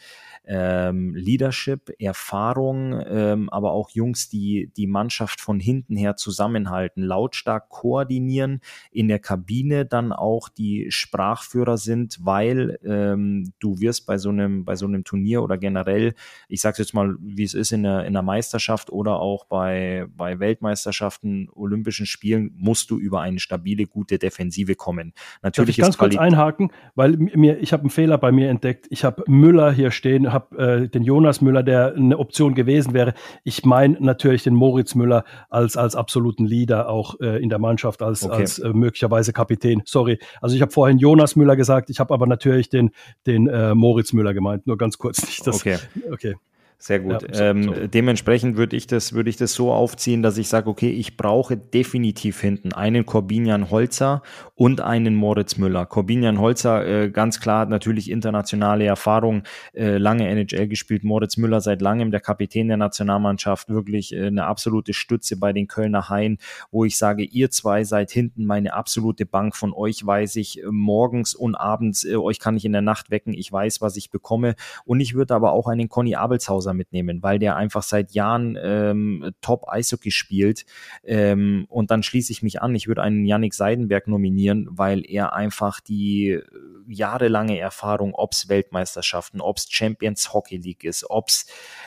ähm, 0.45 1.15
Leadership, 1.15 1.93
Erfahrung, 2.01 3.01
ähm, 3.07 3.49
aber 3.51 3.73
auch 3.73 3.91
Jungs, 3.91 4.29
die 4.29 4.73
die 4.77 4.87
Mannschaft 4.87 5.41
von 5.41 5.61
hinten 5.61 5.97
her 5.97 6.17
zusammenhalten, 6.17 7.03
lautstark 7.03 7.69
koordinieren, 7.69 8.61
in 8.91 9.09
der 9.09 9.19
Kabine 9.21 9.87
dann 9.87 10.13
auch 10.13 10.49
die 10.49 10.91
Sprachführer 10.91 11.79
sind, 11.79 12.19
weil 12.23 12.79
äh, 12.83 12.96
ähm, 12.97 13.53
du 13.59 13.81
wirst 13.81 14.07
bei 14.07 14.19
so 14.19 14.31
einem, 14.31 14.65
bei 14.65 14.77
so 14.77 14.87
einem 14.87 15.05
Turnier 15.05 15.43
oder 15.43 15.59
generell, 15.59 16.15
ich 16.49 16.61
sage 16.61 16.77
jetzt 16.79 16.95
mal, 16.95 17.17
wie 17.21 17.45
es 17.45 17.55
ist 17.55 17.73
in 17.73 17.83
der, 17.83 18.05
in 18.05 18.13
der 18.13 18.23
Meisterschaft 18.23 18.91
oder 18.91 19.21
auch 19.21 19.45
bei, 19.45 20.07
bei 20.17 20.39
Weltmeisterschaften, 20.39 21.49
Olympischen 21.55 22.07
Spielen, 22.07 22.53
musst 22.57 22.91
du 22.91 22.99
über 22.99 23.21
eine 23.21 23.39
stabile, 23.39 23.87
gute 23.87 24.19
Defensive 24.19 24.75
kommen. 24.75 25.13
Natürlich 25.43 25.77
Darf 25.77 25.89
ich 25.89 25.99
ganz 25.99 25.99
kurz 25.99 26.17
einhaken, 26.17 26.71
weil 26.95 27.17
mir, 27.17 27.59
ich 27.61 27.73
habe 27.73 27.83
einen 27.83 27.91
Fehler 27.91 28.19
bei 28.19 28.33
mir 28.33 28.49
entdeckt. 28.49 28.87
Ich 28.91 29.05
habe 29.05 29.25
Müller 29.27 29.73
hier 29.73 29.91
stehen, 29.91 30.33
habe 30.33 30.59
äh, 30.59 30.89
den 30.89 31.03
Jonas 31.03 31.41
Müller, 31.41 31.63
der 31.63 31.95
eine 31.95 32.19
Option 32.19 32.55
gewesen 32.55 32.95
wäre. 32.95 33.15
Ich 33.45 33.65
meine 33.65 33.97
natürlich 34.01 34.43
den 34.43 34.55
Moritz 34.55 34.95
Müller 34.95 35.25
als, 35.51 35.77
als 35.77 35.95
absoluten 35.95 36.45
Leader 36.45 36.89
auch 36.89 37.21
äh, 37.21 37.43
in 37.43 37.49
der 37.49 37.59
Mannschaft, 37.59 38.03
als, 38.03 38.25
okay. 38.25 38.35
als 38.35 38.59
äh, 38.59 38.71
möglicherweise 38.71 39.33
Kapitän. 39.33 39.83
Sorry. 39.85 40.19
Also 40.41 40.57
ich 40.57 40.63
habe 40.63 40.73
vorhin 40.73 40.99
Jonas 40.99 41.37
Müller 41.37 41.57
gesagt, 41.57 41.91
ich 41.91 42.01
habe 42.01 42.13
aber 42.15 42.27
natürlich 42.27 42.69
den, 42.69 42.86
den 43.27 43.49
äh, 43.49 43.75
Moritz 43.75 44.13
Müller 44.13 44.35
gemeint. 44.35 44.67
Nur 44.67 44.79
ganz 44.79 44.99
kurz 44.99 45.25
nicht 45.25 45.47
das. 45.47 45.57
Okay. 45.57 45.79
okay. 46.11 46.35
Sehr 46.79 47.01
gut. 47.01 47.23
Ja, 47.35 47.51
ähm, 47.51 47.63
so. 47.63 47.87
Dementsprechend 47.87 48.59
würde 48.59 48.77
ich 48.77 48.87
das, 48.87 49.15
würde 49.15 49.31
ich 49.31 49.37
das 49.37 49.55
so 49.55 49.73
aufziehen, 49.73 50.23
dass 50.23 50.37
ich 50.37 50.49
sage, 50.49 50.69
okay, 50.69 50.91
ich 50.91 51.17
brauche 51.17 51.57
definitiv 51.57 52.41
hinten 52.41 52.75
einen 52.75 53.07
Corbinian 53.07 53.71
Holzer 53.71 54.23
und 54.55 54.83
einen 54.83 55.15
Moritz 55.15 55.57
Müller. 55.57 55.87
Corbinian 55.87 56.39
Holzer, 56.39 56.87
äh, 56.87 57.11
ganz 57.11 57.41
klar, 57.41 57.65
natürlich 57.65 58.11
internationale 58.11 58.85
Erfahrung, 58.85 59.43
äh, 59.73 59.97
lange 59.97 60.29
NHL 60.29 60.69
gespielt. 60.69 61.03
Moritz 61.03 61.39
Müller 61.39 61.63
seit 61.63 61.81
langem 61.81 62.11
der 62.11 62.21
Kapitän 62.21 62.69
der 62.69 62.77
Nationalmannschaft, 62.77 63.71
wirklich 63.71 64.15
äh, 64.15 64.27
eine 64.27 64.45
absolute 64.45 64.93
Stütze 64.93 65.39
bei 65.39 65.55
den 65.55 65.69
Kölner 65.69 66.11
Haien, 66.11 66.37
wo 66.71 66.85
ich 66.85 66.99
sage, 66.99 67.25
ihr 67.25 67.51
zwei 67.51 67.85
seid 67.85 68.11
hinten 68.11 68.45
meine 68.45 68.75
absolute 68.75 69.25
Bank. 69.25 69.57
Von 69.57 69.73
euch 69.73 70.05
weiß 70.05 70.37
ich 70.37 70.63
äh, 70.63 70.67
morgens 70.71 71.35
und 71.35 71.55
abends, 71.55 72.05
äh, 72.05 72.17
euch 72.17 72.39
kann 72.39 72.57
ich 72.57 72.67
in 72.67 72.73
der 72.73 72.83
Nacht 72.83 73.11
wecken. 73.11 73.33
Ich 73.33 73.51
weiß, 73.51 73.81
was 73.81 73.97
ich 73.97 74.11
bekomme. 74.11 74.57
Und 74.85 75.01
ich 75.01 75.15
würde 75.15 75.35
aber 75.35 75.53
auch 75.53 75.69
einen 75.69 75.89
Conny 75.89 76.17
Abelshauser 76.17 76.66
Rosa 76.67 76.73
mitnehmen, 76.73 77.23
weil 77.23 77.39
der 77.39 77.57
einfach 77.57 77.83
seit 77.83 78.13
Jahren 78.13 78.59
ähm, 78.61 79.33
top 79.41 79.69
Eishockey 79.69 80.11
spielt. 80.11 80.65
Ähm, 81.05 81.67
und 81.69 81.91
dann 81.91 82.03
schließe 82.03 82.33
ich 82.33 82.43
mich 82.43 82.61
an, 82.61 82.75
ich 82.75 82.89
würde 82.89 83.03
einen 83.03 83.25
Yannick 83.25 83.55
Seidenberg 83.55 84.09
nominieren, 84.09 84.67
weil 84.71 85.09
er 85.09 85.35
einfach 85.35 85.81
die 85.81 86.31
äh, 86.31 86.43
jahrelange 86.89 87.59
Erfahrung, 87.59 88.15
ob 88.15 88.33
es 88.33 88.49
Weltmeisterschaften, 88.49 89.41
ob 89.41 89.59
es 89.59 89.67
Champions 89.71 90.33
Hockey 90.33 90.57
League 90.57 90.85
ist, 90.85 91.09
ob 91.09 91.29
es 91.29 91.47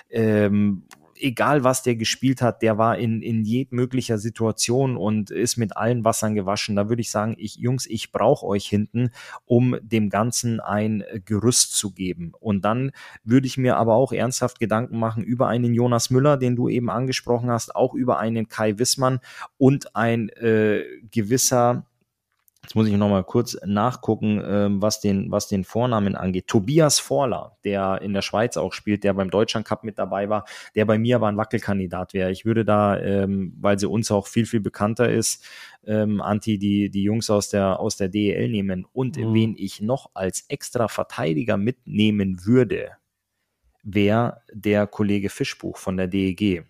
ähm, 0.10 0.84
egal 1.20 1.64
was 1.64 1.84
der 1.84 1.96
gespielt 1.96 2.42
hat, 2.42 2.62
der 2.62 2.78
war 2.78 2.98
in, 2.98 3.22
in 3.22 3.44
jedmöglicher 3.44 4.18
Situation 4.18 4.98
und 4.98 5.32
ist 5.32 5.58
mit 5.58 5.78
allen 5.78 6.04
Wassern 6.04 6.36
gewaschen. 6.36 6.76
Da 6.76 6.90
würde 6.90 7.02
ich 7.02 7.12
sagen, 7.12 7.36
ich, 7.38 7.58
Jungs, 7.58 7.86
ich 7.86 8.12
brauche 8.12 8.46
euch 8.46 8.68
hinten, 8.68 9.12
um 9.46 9.76
dem 9.82 10.10
Ganzen 10.10 10.60
ein 10.60 11.04
Gerüst 11.26 11.74
zu 11.74 11.92
geben. 11.92 12.34
Und 12.40 12.66
dann 12.66 12.92
würde 13.24 13.48
ich 13.48 13.58
mir 13.58 13.78
aber 13.78 13.96
auch 13.96 14.12
ernsthaft 14.12 14.60
Gedanken 14.60 14.98
machen 14.98 15.24
über 15.24 15.48
einen 15.48 15.74
Jonas 15.74 16.10
Müller, 16.10 16.38
den 16.38 16.56
du 16.56 16.70
eben 16.70 16.90
angesprochen 16.90 17.50
hast, 17.52 17.76
auch 17.76 17.94
über 17.94 18.20
einen 18.20 18.48
Kai 18.48 18.80
Wissmann 18.80 19.20
und 19.58 19.96
ein 19.96 20.30
äh, 20.30 20.84
gewisser 21.12 21.86
Jetzt 22.70 22.76
muss 22.76 22.88
ich 22.88 22.94
nochmal 22.94 23.24
kurz 23.24 23.58
nachgucken, 23.66 24.44
ähm, 24.46 24.80
was, 24.80 25.02
den, 25.02 25.32
was 25.32 25.48
den 25.48 25.64
Vornamen 25.64 26.14
angeht. 26.16 26.46
Tobias 26.46 27.00
Vorler, 27.00 27.58
der 27.64 28.00
in 28.04 28.14
der 28.14 28.22
Schweiz 28.22 28.58
auch 28.58 28.74
spielt, 28.74 29.04
der 29.04 29.14
beim 29.16 29.32
Deutschland 29.32 29.66
Cup 29.66 29.84
mit 29.84 29.98
dabei 29.98 30.30
war, 30.30 30.46
der 30.76 30.86
bei 30.86 31.00
mir 31.00 31.16
aber 31.16 31.30
ein 31.30 31.38
Wackelkandidat 31.38 32.14
wäre. 32.14 32.30
Ich 32.30 32.46
würde 32.46 32.66
da, 32.66 33.00
ähm, 33.00 33.56
weil 33.60 33.80
sie 33.80 33.88
uns 33.88 34.12
auch 34.12 34.28
viel, 34.28 34.46
viel 34.46 34.60
bekannter 34.60 35.10
ist, 35.10 35.44
ähm, 35.88 36.22
Anti 36.22 36.60
die, 36.60 36.92
die 36.92 37.02
Jungs 37.02 37.32
aus 37.32 37.50
der, 37.50 37.80
aus 37.80 37.98
der 37.98 38.10
DEL 38.10 38.50
nehmen. 38.50 38.86
Und 38.94 39.18
mhm. 39.18 39.34
wen 39.34 39.56
ich 39.58 39.82
noch 39.82 40.12
als 40.14 40.46
extra 40.48 40.88
Verteidiger 40.90 41.58
mitnehmen 41.58 42.46
würde, 42.46 42.92
wäre 43.82 44.44
der 44.54 44.86
Kollege 44.86 45.32
Fischbuch 45.32 45.78
von 45.78 45.98
der 45.98 46.06
DEG. 46.06 46.68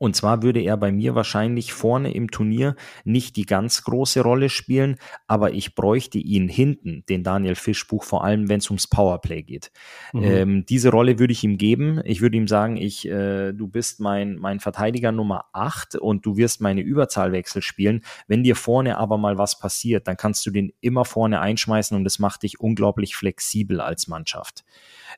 Und 0.00 0.16
zwar 0.16 0.42
würde 0.42 0.60
er 0.60 0.78
bei 0.78 0.90
mir 0.92 1.14
wahrscheinlich 1.14 1.74
vorne 1.74 2.14
im 2.14 2.30
Turnier 2.30 2.74
nicht 3.04 3.36
die 3.36 3.44
ganz 3.44 3.82
große 3.82 4.22
Rolle 4.22 4.48
spielen, 4.48 4.96
aber 5.26 5.52
ich 5.52 5.74
bräuchte 5.74 6.16
ihn 6.16 6.48
hinten, 6.48 7.04
den 7.10 7.22
Daniel 7.22 7.54
Fischbuch, 7.54 8.02
vor 8.02 8.24
allem 8.24 8.48
wenn 8.48 8.60
es 8.60 8.70
ums 8.70 8.86
Powerplay 8.86 9.42
geht. 9.42 9.70
Mhm. 10.14 10.22
Ähm, 10.24 10.64
diese 10.66 10.88
Rolle 10.88 11.18
würde 11.18 11.34
ich 11.34 11.44
ihm 11.44 11.58
geben. 11.58 12.00
Ich 12.04 12.22
würde 12.22 12.38
ihm 12.38 12.48
sagen, 12.48 12.78
ich, 12.78 13.06
äh, 13.06 13.52
du 13.52 13.68
bist 13.68 14.00
mein, 14.00 14.36
mein 14.36 14.58
Verteidiger 14.58 15.12
Nummer 15.12 15.44
8 15.52 15.96
und 15.96 16.24
du 16.24 16.38
wirst 16.38 16.62
meine 16.62 16.80
Überzahlwechsel 16.80 17.60
spielen. 17.60 18.00
Wenn 18.26 18.42
dir 18.42 18.56
vorne 18.56 18.96
aber 18.96 19.18
mal 19.18 19.36
was 19.36 19.58
passiert, 19.58 20.08
dann 20.08 20.16
kannst 20.16 20.46
du 20.46 20.50
den 20.50 20.72
immer 20.80 21.04
vorne 21.04 21.40
einschmeißen 21.40 21.94
und 21.94 22.04
das 22.04 22.18
macht 22.18 22.42
dich 22.44 22.58
unglaublich 22.58 23.16
flexibel 23.16 23.82
als 23.82 24.08
Mannschaft. 24.08 24.64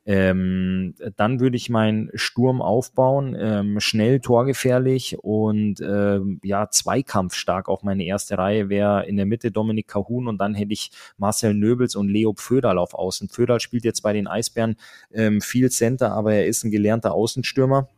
Ähm, 0.05 0.95
dann 1.17 1.39
würde 1.39 1.57
ich 1.57 1.71
meinen 1.71 2.11
Sturm 2.15 2.61
aufbauen, 2.61 3.37
ähm, 3.39 3.79
schnell 3.79 4.19
torgefährlich 4.19 4.72
und 5.19 5.81
ähm, 5.81 6.41
ja, 6.43 6.69
zweikampfstark. 6.71 7.69
Auch 7.69 7.83
meine 7.83 8.05
erste 8.05 8.39
Reihe 8.39 8.69
wäre 8.69 9.07
in 9.07 9.17
der 9.17 9.27
Mitte 9.27 9.51
Dominik 9.51 9.89
Kahun 9.89 10.29
und 10.29 10.39
dann 10.39 10.55
hätte 10.55 10.73
ich 10.73 10.91
Marcel 11.17 11.55
Nöbels 11.55 11.97
und 11.97 12.09
Leo 12.09 12.33
Pföderl 12.33 12.79
auf 12.79 12.95
Außen. 12.95 13.29
Pföderl 13.29 13.61
spielt 13.61 13.85
jetzt 13.85 14.03
bei 14.03 14.13
den 14.13 14.27
Eisbären 14.27 14.77
ähm, 15.13 15.41
viel 15.41 15.71
Center, 15.71 16.13
aber 16.13 16.35
er 16.35 16.47
ist 16.47 16.65
ein 16.65 16.71
gelernter 16.71 17.13
Außenstürmer. 17.13 17.89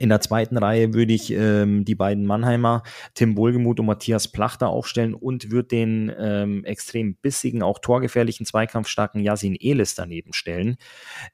In 0.00 0.08
der 0.08 0.22
zweiten 0.22 0.56
Reihe 0.56 0.94
würde 0.94 1.12
ich 1.12 1.30
ähm, 1.30 1.84
die 1.84 1.94
beiden 1.94 2.24
Mannheimer, 2.24 2.84
Tim 3.12 3.36
Wohlgemuth 3.36 3.80
und 3.80 3.86
Matthias 3.86 4.28
Plachter 4.28 4.70
aufstellen 4.70 5.12
und 5.12 5.50
würde 5.50 5.68
den 5.68 6.10
ähm, 6.18 6.64
extrem 6.64 7.16
bissigen, 7.16 7.62
auch 7.62 7.80
torgefährlichen, 7.80 8.46
zweikampfstarken 8.46 9.20
Yasin 9.20 9.58
Elis 9.60 9.94
daneben 9.94 10.32
stellen. 10.32 10.78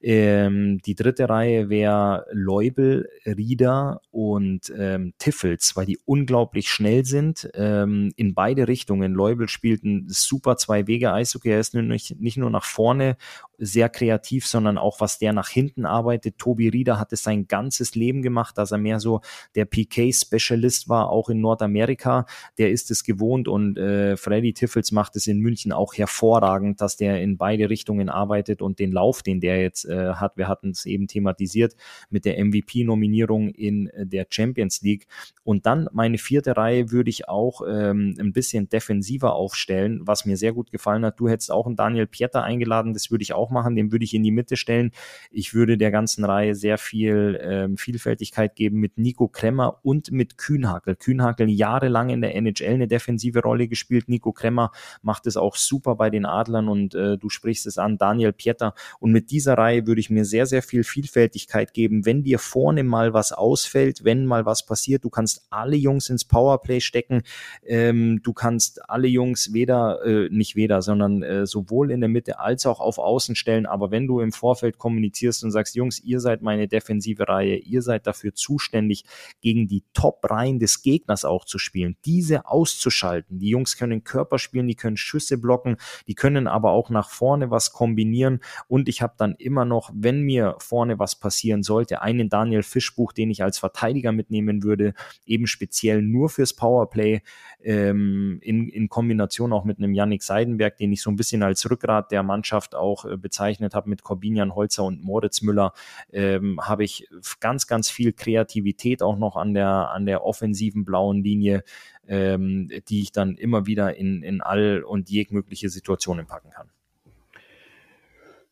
Ähm, 0.01 0.79
die 0.85 0.95
dritte 0.95 1.29
Reihe 1.29 1.69
wäre 1.69 2.25
Leubel, 2.33 3.07
Rieder 3.25 4.01
und 4.11 4.69
ähm, 4.77 5.13
Tiffels, 5.17 5.77
weil 5.77 5.85
die 5.85 5.99
unglaublich 6.03 6.69
schnell 6.69 7.05
sind 7.05 7.49
ähm, 7.53 8.11
in 8.17 8.33
beide 8.33 8.67
Richtungen. 8.67 9.13
Leubel 9.13 9.47
spielt 9.47 9.85
ein 9.85 10.07
super 10.09 10.57
Zwei-Wege-Eishockey. 10.57 11.51
Er 11.51 11.61
ist 11.61 11.73
nicht, 11.73 12.19
nicht 12.19 12.35
nur 12.35 12.49
nach 12.49 12.65
vorne 12.65 13.15
sehr 13.57 13.89
kreativ, 13.89 14.45
sondern 14.45 14.77
auch 14.77 15.01
was 15.01 15.19
der 15.19 15.33
nach 15.33 15.49
hinten 15.49 15.85
arbeitet. 15.85 16.37
Tobi 16.37 16.69
Rieder 16.69 16.99
hat 16.99 17.13
es 17.13 17.23
sein 17.23 17.47
ganzes 17.47 17.95
Leben 17.95 18.21
gemacht, 18.21 18.57
dass 18.57 18.71
er 18.71 18.77
mehr 18.77 18.99
so 18.99 19.21
der 19.55 19.65
PK-Specialist 19.65 20.89
war, 20.89 21.09
auch 21.09 21.29
in 21.29 21.41
Nordamerika. 21.41 22.25
Der 22.57 22.71
ist 22.71 22.91
es 22.91 23.03
gewohnt 23.03 23.47
und 23.47 23.77
äh, 23.77 24.17
Freddy 24.17 24.53
Tiffels 24.53 24.91
macht 24.91 25.15
es 25.15 25.27
in 25.27 25.39
München 25.39 25.71
auch 25.71 25.95
hervorragend, 25.95 26.81
dass 26.81 26.97
der 26.97 27.21
in 27.21 27.37
beide 27.37 27.69
Richtungen 27.69 28.09
arbeitet 28.09 28.61
und 28.61 28.79
den 28.79 28.91
Lauf, 28.91 29.23
den 29.23 29.39
der 29.39 29.61
jetzt 29.61 29.85
äh, 29.85 30.13
hat, 30.13 30.37
wir 30.37 30.47
hatten 30.47 30.71
es 30.71 30.85
eben 30.85 31.07
thematisiert 31.07 31.75
mit 32.09 32.25
der 32.25 32.43
MVP-Nominierung 32.43 33.49
in 33.49 33.87
äh, 33.87 34.05
der 34.05 34.27
Champions 34.29 34.81
League. 34.81 35.07
Und 35.43 35.65
dann 35.65 35.87
meine 35.91 36.17
vierte 36.17 36.57
Reihe 36.57 36.91
würde 36.91 37.09
ich 37.09 37.27
auch 37.27 37.61
ähm, 37.67 38.15
ein 38.19 38.33
bisschen 38.33 38.69
defensiver 38.69 39.33
aufstellen, 39.33 40.01
was 40.03 40.25
mir 40.25 40.37
sehr 40.37 40.53
gut 40.53 40.71
gefallen 40.71 41.05
hat. 41.05 41.19
Du 41.19 41.29
hättest 41.29 41.51
auch 41.51 41.65
einen 41.65 41.75
Daniel 41.75 42.07
Pieter 42.07 42.43
eingeladen, 42.43 42.93
das 42.93 43.11
würde 43.11 43.23
ich 43.23 43.33
auch 43.33 43.46
auch 43.47 43.51
machen, 43.51 43.75
den 43.75 43.91
würde 43.91 44.05
ich 44.05 44.13
in 44.13 44.23
die 44.23 44.31
Mitte 44.31 44.57
stellen. 44.57 44.91
Ich 45.31 45.53
würde 45.53 45.77
der 45.77 45.91
ganzen 45.91 46.25
Reihe 46.25 46.55
sehr 46.55 46.77
viel 46.77 47.39
ähm, 47.41 47.77
Vielfältigkeit 47.77 48.55
geben 48.55 48.79
mit 48.79 48.97
Nico 48.97 49.27
Kremmer 49.27 49.79
und 49.83 50.11
mit 50.11 50.37
Kühnhakel. 50.37 50.95
Kühnhakel 50.95 51.49
jahrelang 51.49 52.09
in 52.09 52.21
der 52.21 52.35
NHL 52.35 52.73
eine 52.73 52.87
defensive 52.87 53.41
Rolle 53.41 53.67
gespielt. 53.67 54.09
Nico 54.09 54.31
Kremmer 54.31 54.71
macht 55.01 55.27
es 55.27 55.37
auch 55.37 55.55
super 55.55 55.95
bei 55.95 56.09
den 56.09 56.25
Adlern 56.25 56.67
und 56.67 56.95
äh, 56.95 57.17
du 57.17 57.29
sprichst 57.29 57.65
es 57.67 57.77
an, 57.77 57.97
Daniel 57.97 58.33
Pieter. 58.33 58.73
Und 58.99 59.11
mit 59.11 59.31
dieser 59.31 59.57
Reihe 59.57 59.87
würde 59.87 60.01
ich 60.01 60.09
mir 60.09 60.25
sehr, 60.25 60.45
sehr 60.45 60.61
viel 60.61 60.83
Vielfältigkeit 60.83 61.73
geben. 61.73 62.05
Wenn 62.05 62.23
dir 62.23 62.39
vorne 62.39 62.83
mal 62.83 63.13
was 63.13 63.31
ausfällt, 63.31 64.03
wenn 64.03 64.25
mal 64.25 64.45
was 64.45 64.65
passiert, 64.65 65.03
du 65.03 65.09
kannst 65.09 65.47
alle 65.49 65.75
Jungs 65.75 66.09
ins 66.09 66.25
Powerplay 66.25 66.81
stecken. 66.81 67.23
Ähm, 67.65 68.21
du 68.23 68.33
kannst 68.33 68.89
alle 68.89 69.07
Jungs 69.07 69.53
weder, 69.53 70.03
äh, 70.05 70.29
nicht 70.29 70.55
weder, 70.55 70.81
sondern 70.81 71.23
äh, 71.23 71.45
sowohl 71.45 71.91
in 71.91 72.01
der 72.01 72.09
Mitte 72.09 72.39
als 72.39 72.65
auch 72.65 72.79
auf 72.79 72.97
Außen 72.97 73.35
stellen. 73.37 73.65
Aber 73.65 73.91
wenn 73.91 74.07
du 74.07 74.19
im 74.19 74.31
Vorfeld 74.31 74.77
kommunizierst 74.77 75.43
und 75.43 75.51
sagst, 75.51 75.75
Jungs, 75.75 75.99
ihr 75.99 76.19
seid 76.19 76.41
meine 76.41 76.67
defensive 76.67 77.27
Reihe, 77.27 77.57
ihr 77.57 77.81
seid 77.81 78.07
dafür 78.07 78.33
zuständig, 78.33 79.05
gegen 79.41 79.67
die 79.67 79.83
Top-Reihen 79.93 80.59
des 80.59 80.81
Gegners 80.81 81.25
auch 81.25 81.45
zu 81.45 81.59
spielen, 81.59 81.97
diese 82.05 82.45
auszuschalten. 82.45 83.39
Die 83.39 83.49
Jungs 83.49 83.77
können 83.77 84.03
Körper 84.03 84.39
spielen, 84.39 84.67
die 84.67 84.75
können 84.75 84.97
Schüsse 84.97 85.37
blocken, 85.37 85.77
die 86.07 86.15
können 86.15 86.47
aber 86.47 86.71
auch 86.71 86.89
nach 86.89 87.09
vorne 87.09 87.51
was 87.51 87.71
kombinieren. 87.71 88.39
Und 88.67 88.89
ich 88.89 89.01
habe 89.01 89.13
dann 89.17 89.35
immer 89.35 89.65
noch, 89.65 89.91
wenn 89.93 90.21
mir 90.21 90.55
vorne 90.59 90.99
was 90.99 91.19
passieren 91.19 91.63
sollte, 91.63 92.01
einen 92.01 92.29
Daniel 92.29 92.63
Fischbuch, 92.63 93.13
den 93.13 93.29
ich 93.29 93.43
als 93.43 93.57
Verteidiger 93.57 94.11
mitnehmen 94.11 94.63
würde, 94.63 94.93
eben 95.25 95.47
speziell 95.47 96.01
nur 96.01 96.29
fürs 96.29 96.53
Powerplay, 96.53 97.21
ähm, 97.63 98.39
in, 98.41 98.69
in 98.69 98.89
Kombination 98.89 99.53
auch 99.53 99.65
mit 99.65 99.77
einem 99.77 99.93
Yannick 99.93 100.23
Seidenberg, 100.23 100.77
den 100.77 100.91
ich 100.91 101.01
so 101.01 101.09
ein 101.09 101.15
bisschen 101.15 101.43
als 101.43 101.69
Rückgrat 101.69 102.11
der 102.11 102.23
Mannschaft 102.23 102.75
auch 102.75 103.05
äh, 103.05 103.17
bezeichnet 103.27 103.75
habe 103.75 103.89
mit 103.89 104.03
Corbinian 104.03 104.55
Holzer 104.55 104.85
und 104.85 105.03
Moritz 105.03 105.41
Müller, 105.41 105.73
ähm, 106.13 106.61
habe 106.61 106.85
ich 106.85 107.09
ganz, 107.41 107.67
ganz 107.67 107.89
viel 107.89 108.13
Kreativität 108.13 109.03
auch 109.03 109.17
noch 109.17 109.35
an 109.35 109.53
der, 109.53 109.91
an 109.91 110.05
der 110.05 110.23
offensiven 110.23 110.85
blauen 110.85 111.21
Linie, 111.23 111.63
ähm, 112.07 112.69
die 112.87 113.01
ich 113.01 113.11
dann 113.11 113.35
immer 113.35 113.65
wieder 113.65 113.97
in, 113.97 114.23
in 114.23 114.39
all 114.41 114.81
und 114.83 115.09
jegliche 115.09 115.67
Situationen 115.67 116.25
packen 116.25 116.51
kann. 116.51 116.69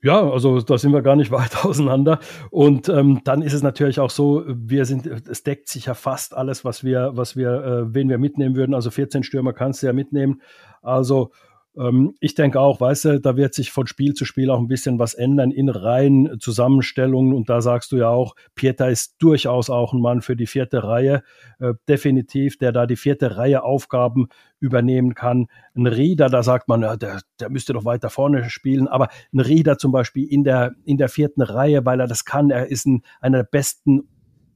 Ja, 0.01 0.29
also 0.29 0.59
da 0.59 0.77
sind 0.77 0.91
wir 0.91 1.01
gar 1.01 1.15
nicht 1.15 1.31
weit 1.39 1.63
auseinander. 1.63 2.19
Und 2.51 2.89
ähm, 2.89 3.21
dann 3.23 3.41
ist 3.41 3.53
es 3.53 3.63
natürlich 3.63 4.01
auch 4.01 4.09
so, 4.09 4.43
wir 4.45 4.85
sind, 4.85 5.07
es 5.07 5.43
deckt 5.43 5.69
sich 5.69 5.85
ja 5.85 5.93
fast 5.93 6.35
alles, 6.35 6.65
was 6.65 6.83
wir, 6.83 7.11
was 7.13 7.37
wir, 7.37 7.49
äh, 7.63 7.93
wen 7.95 8.09
wir 8.09 8.17
mitnehmen 8.17 8.55
würden. 8.55 8.75
Also 8.75 8.91
14 8.91 9.23
Stürmer 9.23 9.53
kannst 9.53 9.81
du 9.81 9.87
ja 9.87 9.93
mitnehmen. 9.93 10.41
Also 10.81 11.31
ich 12.21 12.35
denke 12.35 12.59
auch, 12.61 12.79
weißt 12.79 13.05
du, 13.05 13.19
da 13.19 13.35
wird 13.35 13.53
sich 13.53 13.71
von 13.71 13.85
Spiel 13.85 14.13
zu 14.13 14.23
Spiel 14.23 14.49
auch 14.49 14.59
ein 14.59 14.69
bisschen 14.69 14.97
was 14.97 15.13
ändern 15.13 15.51
in 15.51 15.67
Reihen, 15.67 16.39
Zusammenstellungen. 16.39 17.33
Und 17.33 17.49
da 17.49 17.59
sagst 17.59 17.91
du 17.91 17.97
ja 17.97 18.07
auch, 18.07 18.35
Pieter 18.55 18.89
ist 18.89 19.15
durchaus 19.19 19.69
auch 19.69 19.91
ein 19.91 19.99
Mann 19.99 20.21
für 20.21 20.37
die 20.37 20.47
vierte 20.47 20.85
Reihe, 20.85 21.21
äh, 21.59 21.73
definitiv, 21.89 22.57
der 22.57 22.71
da 22.71 22.85
die 22.85 22.95
vierte 22.95 23.35
Reihe 23.35 23.63
Aufgaben 23.63 24.29
übernehmen 24.59 25.15
kann. 25.15 25.47
Ein 25.75 25.87
Rieder, 25.87 26.29
da 26.29 26.43
sagt 26.43 26.69
man, 26.69 26.81
ja, 26.81 26.95
der, 26.95 27.19
der 27.41 27.49
müsste 27.49 27.73
doch 27.73 27.83
weiter 27.83 28.09
vorne 28.09 28.49
spielen, 28.49 28.87
aber 28.87 29.09
ein 29.33 29.41
Rieder 29.41 29.77
zum 29.77 29.91
Beispiel 29.91 30.31
in 30.31 30.45
der, 30.45 30.75
in 30.85 30.95
der 30.95 31.09
vierten 31.09 31.41
Reihe, 31.41 31.85
weil 31.85 31.99
er 31.99 32.07
das 32.07 32.23
kann, 32.23 32.51
er 32.51 32.67
ist 32.67 32.85
ein, 32.85 33.01
einer 33.19 33.39
der 33.39 33.49
besten 33.51 34.07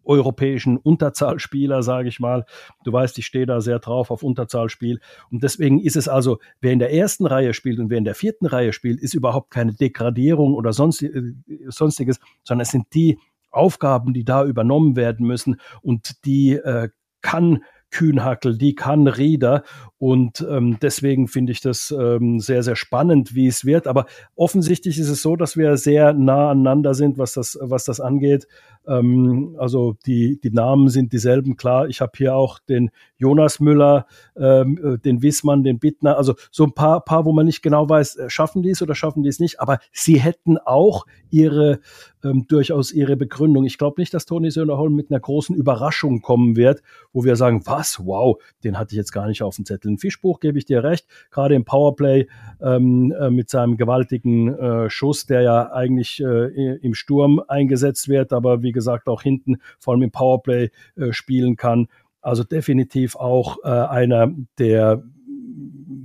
europäischen 0.10 0.78
Unterzahlspieler, 0.78 1.84
sage 1.84 2.10
ich 2.10 2.20
mal. 2.20 2.45
Du 2.84 2.91
weißt, 2.91 3.18
ich 3.20 3.26
stehe 3.26 3.45
da 3.45 3.62
sehr 3.62 3.80
drauf 3.80 4.12
auf 4.12 4.24
Unterzahlspiel. 4.24 4.99
Und 5.32 5.43
deswegen 5.43 5.80
ist 5.80 5.95
es 5.95 6.07
also, 6.07 6.39
wer 6.60 6.74
in 6.74 6.80
der 6.80 6.91
ersten 6.91 7.26
Reihe 7.26 7.53
spielt 7.53 7.80
und 7.80 7.89
wer 7.89 7.99
in 7.99 8.03
der 8.03 8.16
vierten 8.16 8.47
Reihe 8.47 8.74
spielt, 8.74 8.99
ist 8.99 9.14
überhaupt 9.14 9.51
keine 9.51 9.74
Degradierung 9.74 10.55
oder 10.55 10.74
sonst, 10.74 11.03
äh, 11.03 11.34
sonstiges, 11.68 12.20
sondern 12.43 12.64
es 12.64 12.72
sind 12.72 12.88
die 12.93 13.20
Aufgaben, 13.51 14.14
die 14.14 14.26
da 14.26 14.43
übernommen 14.43 14.95
werden 14.95 15.26
müssen 15.26 15.60
und 15.82 16.26
die 16.26 16.53
äh, 16.53 16.89
kann 17.22 17.64
Kühnhackel, 17.92 18.58
die 18.58 18.76
kann 18.76 19.08
Rieder 19.08 19.64
und 20.00 20.46
ähm, 20.50 20.78
deswegen 20.82 21.28
finde 21.28 21.52
ich 21.52 21.60
das 21.60 21.92
ähm, 21.92 22.40
sehr, 22.40 22.64
sehr 22.64 22.78
spannend, 22.78 23.36
wie 23.36 23.48
es 23.48 23.66
wird. 23.66 23.86
Aber 23.86 24.06
offensichtlich 24.34 24.98
ist 24.98 25.10
es 25.10 25.22
so, 25.22 25.36
dass 25.36 25.58
wir 25.58 25.76
sehr 25.76 26.14
nah 26.14 26.52
aneinander 26.52 26.94
sind, 26.94 27.18
was 27.18 27.34
das, 27.34 27.58
was 27.62 27.84
das 27.84 28.00
angeht. 28.00 28.48
Ähm, 28.88 29.58
also 29.60 29.98
die, 30.06 30.40
die 30.40 30.52
Namen 30.52 30.88
sind 30.88 31.12
dieselben, 31.12 31.58
klar. 31.58 31.90
Ich 31.90 32.00
habe 32.00 32.14
hier 32.16 32.34
auch 32.34 32.60
den 32.60 32.92
Jonas 33.18 33.60
Müller, 33.60 34.06
ähm, 34.38 34.80
äh, 34.82 34.98
den 35.00 35.22
Wissmann, 35.22 35.64
den 35.64 35.80
Bittner, 35.80 36.16
also 36.16 36.36
so 36.50 36.64
ein 36.64 36.74
paar, 36.74 37.04
paar, 37.04 37.26
wo 37.26 37.34
man 37.34 37.46
nicht 37.46 37.62
genau 37.62 37.90
weiß, 37.90 38.16
äh, 38.16 38.30
schaffen 38.30 38.64
die 38.64 38.70
es 38.70 38.82
oder 38.82 38.96
schaffen 38.96 39.24
die 39.24 39.30
es 39.30 39.42
nicht, 39.42 39.60
aber 39.60 39.80
sie 39.92 40.18
hätten 40.18 40.58
auch 40.58 41.06
ihre 41.30 41.82
ähm, 42.24 42.46
durchaus 42.48 42.92
ihre 42.92 43.16
Begründung. 43.16 43.66
Ich 43.66 43.78
glaube 43.78 44.00
nicht, 44.00 44.14
dass 44.14 44.26
Toni 44.26 44.52
Söderholm 44.52 44.96
mit 44.96 45.12
einer 45.12 45.20
großen 45.20 45.56
Überraschung 45.56 46.22
kommen 46.22 46.56
wird, 46.56 46.82
wo 47.14 47.24
wir 47.24 47.36
sagen, 47.36 47.62
was, 47.66 47.79
wow, 48.04 48.38
den 48.64 48.78
hatte 48.78 48.94
ich 48.94 48.98
jetzt 48.98 49.12
gar 49.12 49.28
nicht 49.28 49.42
auf 49.42 49.56
dem 49.56 49.66
Zettel. 49.66 49.92
Ein 49.92 49.98
Fischbuch 49.98 50.40
gebe 50.40 50.58
ich 50.58 50.66
dir 50.66 50.84
recht, 50.84 51.08
gerade 51.32 51.56
im 51.56 51.66
Powerplay 51.66 52.28
ähm, 52.62 53.14
äh, 53.20 53.30
mit 53.30 53.50
seinem 53.50 53.78
gewaltigen 53.78 54.54
äh, 54.54 54.90
Schuss, 54.90 55.26
der 55.26 55.42
ja 55.42 55.72
eigentlich 55.72 56.22
äh, 56.22 56.76
im 56.78 56.94
Sturm 56.94 57.42
eingesetzt 57.48 58.10
wird, 58.10 58.34
aber 58.34 58.62
wie 58.62 58.72
gesagt 58.72 59.08
auch 59.08 59.22
hinten 59.22 59.58
vor 59.80 59.94
allem 59.94 60.04
im 60.04 60.12
Powerplay 60.12 60.70
äh, 60.96 61.12
spielen 61.12 61.56
kann. 61.56 61.88
Also 62.22 62.44
definitiv 62.44 63.16
auch 63.16 63.58
äh, 63.64 63.70
einer, 63.70 64.32
der 64.58 65.04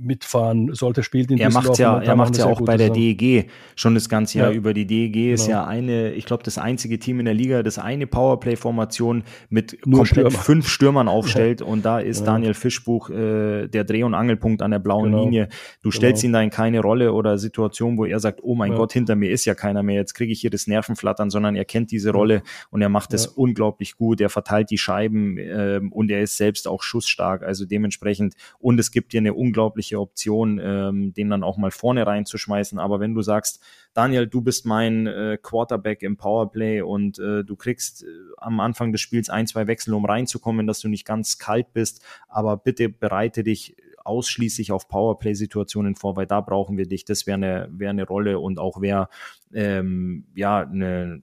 mitfahren 0.05 0.73
sollte, 0.73 1.03
spielt 1.03 1.31
in 1.31 1.37
er 1.37 1.51
macht 1.51 1.77
ja, 1.77 1.99
Er 1.99 2.15
macht 2.15 2.37
ja 2.37 2.45
auch 2.45 2.61
bei 2.61 2.77
der 2.77 2.87
Saison. 2.87 3.17
DEG 3.17 3.49
schon 3.75 3.95
das 3.95 4.09
ganze 4.09 4.39
Jahr 4.39 4.51
ja. 4.51 4.55
über. 4.55 4.73
Die 4.73 4.85
DEG 4.85 5.13
genau. 5.13 5.33
ist 5.33 5.47
ja 5.47 5.65
eine, 5.65 6.11
ich 6.13 6.25
glaube, 6.25 6.43
das 6.43 6.57
einzige 6.57 6.99
Team 6.99 7.19
in 7.19 7.25
der 7.25 7.33
Liga, 7.33 7.63
das 7.63 7.79
eine 7.79 8.07
Powerplay-Formation 8.07 9.23
mit 9.49 9.85
Nur 9.85 9.99
komplett 9.99 10.27
Stürmer. 10.27 10.43
fünf 10.43 10.67
Stürmern 10.67 11.07
aufstellt 11.07 11.61
ja. 11.61 11.67
und 11.67 11.85
da 11.85 11.99
ist. 11.99 12.25
Daniel 12.25 12.53
Fischbuch 12.53 13.09
äh, 13.09 13.67
der 13.67 13.83
Dreh- 13.83 14.03
und 14.03 14.13
Angelpunkt 14.13 14.61
an 14.61 14.71
der 14.71 14.79
blauen 14.79 15.11
genau. 15.11 15.23
Linie. 15.23 15.49
Du 15.81 15.91
stellst 15.91 16.21
genau. 16.21 16.29
ihn 16.29 16.33
da 16.33 16.41
in 16.41 16.49
keine 16.49 16.79
Rolle 16.81 17.13
oder 17.13 17.37
Situation, 17.37 17.97
wo 17.97 18.05
er 18.05 18.19
sagt, 18.19 18.39
oh 18.43 18.55
mein 18.55 18.73
Gott, 18.73 18.93
hinter 18.93 19.15
mir 19.15 19.31
ist 19.31 19.45
ja 19.45 19.55
keiner 19.55 19.83
mehr, 19.83 19.95
jetzt 19.95 20.13
kriege 20.13 20.31
ich 20.31 20.41
hier 20.41 20.49
das 20.49 20.67
Nervenflattern, 20.67 21.29
sondern 21.29 21.55
er 21.55 21.65
kennt 21.65 21.91
diese 21.91 22.11
Rolle 22.11 22.41
und 22.71 22.81
er 22.81 22.89
macht 22.89 23.13
das 23.13 23.27
unglaublich 23.27 23.95
gut. 23.95 24.21
Er 24.21 24.29
verteilt 24.29 24.69
die 24.71 24.77
Scheiben 24.77 25.37
äh, 25.37 25.79
und 25.89 26.11
er 26.11 26.21
ist 26.21 26.37
selbst 26.37 26.67
auch 26.67 26.83
schussstark, 26.83 27.43
also 27.43 27.65
dementsprechend 27.65 28.35
und 28.59 28.79
es 28.79 28.91
gibt 28.91 29.13
dir 29.13 29.19
eine 29.19 29.33
unglaubliche 29.33 29.94
mögliche 29.95 29.99
Option, 29.99 30.59
ähm, 30.61 31.13
den 31.13 31.29
dann 31.29 31.43
auch 31.43 31.57
mal 31.57 31.71
vorne 31.71 32.05
reinzuschmeißen. 32.05 32.79
Aber 32.79 32.99
wenn 32.99 33.13
du 33.13 33.21
sagst, 33.21 33.61
Daniel, 33.93 34.27
du 34.27 34.41
bist 34.41 34.65
mein 34.65 35.07
äh, 35.07 35.37
Quarterback 35.41 36.03
im 36.03 36.17
Powerplay 36.17 36.81
und 36.81 37.19
äh, 37.19 37.43
du 37.43 37.55
kriegst 37.55 38.03
äh, 38.03 38.07
am 38.37 38.59
Anfang 38.59 38.91
des 38.91 39.01
Spiels 39.01 39.29
ein, 39.29 39.47
zwei 39.47 39.67
Wechsel, 39.67 39.93
um 39.93 40.05
reinzukommen, 40.05 40.67
dass 40.67 40.79
du 40.79 40.89
nicht 40.89 41.05
ganz 41.05 41.37
kalt 41.37 41.73
bist, 41.73 42.03
aber 42.27 42.57
bitte 42.57 42.89
bereite 42.89 43.43
dich 43.43 43.75
ausschließlich 44.03 44.71
auf 44.71 44.87
Powerplay-Situationen 44.87 45.95
vor, 45.95 46.15
weil 46.15 46.27
da 46.27 46.41
brauchen 46.41 46.77
wir 46.77 46.87
dich. 46.87 47.05
Das 47.05 47.25
wäre 47.25 47.35
eine, 47.35 47.69
wäre 47.71 47.89
eine 47.89 48.05
Rolle 48.05 48.37
und 48.39 48.59
auch 48.59 48.79
wäre 48.81 49.09
ähm, 49.53 50.25
ja 50.35 50.59
eine 50.59 51.21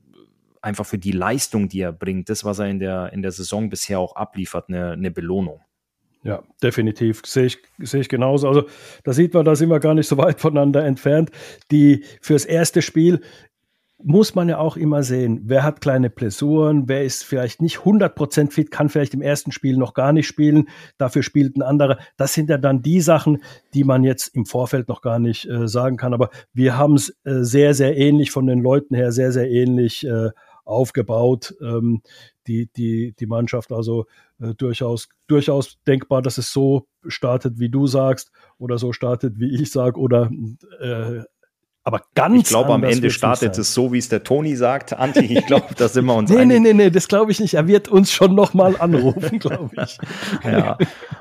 einfach 0.64 0.86
für 0.86 0.98
die 0.98 1.10
Leistung, 1.10 1.68
die 1.68 1.80
er 1.80 1.92
bringt, 1.92 2.28
das, 2.28 2.44
was 2.44 2.60
er 2.60 2.68
in 2.68 2.78
der, 2.78 3.12
in 3.12 3.22
der 3.22 3.32
Saison 3.32 3.68
bisher 3.68 3.98
auch 3.98 4.14
abliefert, 4.14 4.68
eine, 4.68 4.92
eine 4.92 5.10
Belohnung. 5.10 5.60
Ja, 6.24 6.42
definitiv. 6.62 7.22
Sehe 7.26 7.46
ich, 7.46 7.58
sehe 7.78 8.00
ich 8.00 8.08
genauso. 8.08 8.48
Also 8.48 8.64
da 9.02 9.12
sieht 9.12 9.34
man, 9.34 9.44
da 9.44 9.56
sind 9.56 9.70
wir 9.70 9.80
gar 9.80 9.94
nicht 9.94 10.06
so 10.06 10.18
weit 10.18 10.40
voneinander 10.40 10.84
entfernt. 10.84 11.30
Die 11.70 12.04
fürs 12.20 12.44
erste 12.44 12.82
Spiel 12.82 13.20
muss 14.04 14.34
man 14.34 14.48
ja 14.48 14.58
auch 14.58 14.76
immer 14.76 15.02
sehen, 15.02 15.42
wer 15.44 15.62
hat 15.62 15.80
kleine 15.80 16.10
Blessuren, 16.10 16.88
wer 16.88 17.04
ist 17.04 17.24
vielleicht 17.24 17.62
nicht 17.62 17.78
100% 17.78 18.50
fit, 18.50 18.70
kann 18.70 18.88
vielleicht 18.88 19.14
im 19.14 19.22
ersten 19.22 19.52
Spiel 19.52 19.76
noch 19.76 19.94
gar 19.94 20.12
nicht 20.12 20.26
spielen, 20.26 20.68
dafür 20.98 21.22
spielt 21.22 21.56
ein 21.56 21.62
anderer. 21.62 21.98
Das 22.16 22.34
sind 22.34 22.50
ja 22.50 22.58
dann 22.58 22.82
die 22.82 23.00
Sachen, 23.00 23.42
die 23.74 23.84
man 23.84 24.02
jetzt 24.02 24.34
im 24.34 24.44
Vorfeld 24.44 24.88
noch 24.88 25.02
gar 25.02 25.18
nicht 25.18 25.48
äh, 25.48 25.68
sagen 25.68 25.96
kann. 25.96 26.14
Aber 26.14 26.30
wir 26.52 26.76
haben 26.76 26.94
es 26.94 27.10
äh, 27.24 27.42
sehr, 27.42 27.74
sehr 27.74 27.96
ähnlich 27.96 28.30
von 28.30 28.46
den 28.46 28.60
Leuten 28.60 28.94
her, 28.94 29.12
sehr, 29.12 29.32
sehr 29.32 29.48
ähnlich 29.48 30.04
äh, 30.04 30.30
aufgebaut, 30.64 31.54
ähm, 31.60 32.02
die, 32.46 32.70
die, 32.76 33.14
die 33.18 33.26
Mannschaft. 33.26 33.72
Also 33.72 34.06
äh, 34.40 34.54
durchaus, 34.54 35.08
durchaus 35.26 35.78
denkbar, 35.86 36.22
dass 36.22 36.38
es 36.38 36.52
so 36.52 36.86
startet, 37.06 37.58
wie 37.58 37.68
du 37.68 37.86
sagst, 37.86 38.30
oder 38.58 38.78
so 38.78 38.92
startet, 38.92 39.38
wie 39.38 39.54
ich 39.60 39.70
sage, 39.70 39.98
oder 39.98 40.30
äh, 40.80 41.22
aber 41.84 42.02
ganz. 42.14 42.42
Ich 42.42 42.48
glaube, 42.48 42.72
am 42.72 42.84
Ende 42.84 43.10
startet 43.10 43.58
es 43.58 43.74
so, 43.74 43.92
wie 43.92 43.98
es 43.98 44.08
der 44.08 44.22
Toni 44.22 44.54
sagt. 44.54 44.92
Anti, 44.92 45.20
ich 45.20 45.46
glaube, 45.46 45.74
da 45.76 45.88
sind 45.88 46.04
wir 46.04 46.14
uns 46.14 46.30
nee, 46.30 46.38
einig. 46.38 46.60
Nee, 46.60 46.72
nee, 46.72 46.84
nee, 46.84 46.90
das 46.90 47.08
glaube 47.08 47.32
ich 47.32 47.40
nicht. 47.40 47.54
Er 47.54 47.66
wird 47.66 47.88
uns 47.88 48.12
schon 48.12 48.36
nochmal 48.36 48.76
anrufen, 48.78 49.40
glaube 49.40 49.70
ich. 49.82 49.98
ja, 50.44 50.78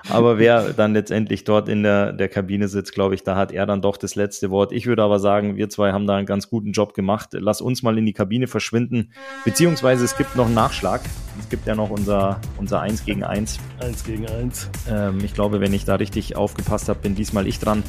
aber 0.10 0.38
wer 0.38 0.74
dann 0.74 0.94
letztendlich 0.94 1.46
dort 1.46 1.68
in 1.68 1.82
der, 1.82 2.14
der 2.14 2.30
Kabine 2.30 2.68
sitzt, 2.68 2.94
glaube 2.94 3.16
ich, 3.16 3.24
da 3.24 3.36
hat 3.36 3.52
er 3.52 3.66
dann 3.66 3.82
doch 3.82 3.98
das 3.98 4.14
letzte 4.14 4.52
Wort. 4.52 4.72
Ich 4.72 4.86
würde 4.86 5.02
aber 5.02 5.18
sagen, 5.18 5.56
wir 5.56 5.70
zwei 5.70 5.94
haben 5.94 6.06
da 6.06 6.16
einen 6.16 6.28
ganz 6.28 6.48
guten 6.48 6.74
Job 6.74 6.94
gemacht. 6.94 7.30
Lass 7.32 7.60
uns 7.62 7.82
mal 7.82 7.98
in 7.98 8.06
die 8.06 8.14
Kabine 8.14 8.46
verschwinden. 8.46 9.14
Beziehungsweise 9.46 10.06
es 10.06 10.16
gibt 10.16 10.36
noch 10.36 10.46
einen 10.46 10.54
Nachschlag. 10.54 11.02
Es 11.40 11.50
gibt 11.50 11.66
ja 11.66 11.74
noch 11.74 11.90
unser, 11.90 12.40
unser 12.58 12.82
1 12.82 13.04
gegen 13.06 13.24
1. 13.24 13.60
1 13.80 14.04
gegen 14.04 14.28
1. 14.28 14.70
Ähm, 14.92 15.20
ich 15.24 15.34
glaube, 15.34 15.60
wenn 15.60 15.74
ich 15.74 15.86
da 15.86 15.96
richtig 15.96 16.36
aufgepasst 16.36 16.88
habe, 16.88 17.00
bin 17.00 17.16
diesmal 17.16 17.48
ich 17.48 17.58
dran. 17.58 17.84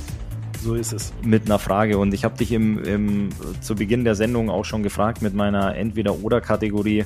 So 0.62 0.76
ist 0.76 0.92
es. 0.92 1.12
Mit 1.24 1.46
einer 1.46 1.58
Frage. 1.58 1.98
Und 1.98 2.14
ich 2.14 2.22
habe 2.24 2.38
dich 2.38 2.52
im, 2.52 2.82
im, 2.84 3.30
zu 3.60 3.74
Beginn 3.74 4.04
der 4.04 4.14
Sendung 4.14 4.48
auch 4.48 4.64
schon 4.64 4.84
gefragt 4.84 5.20
mit 5.20 5.34
meiner 5.34 5.74
Entweder-Oder-Kategorie. 5.74 7.04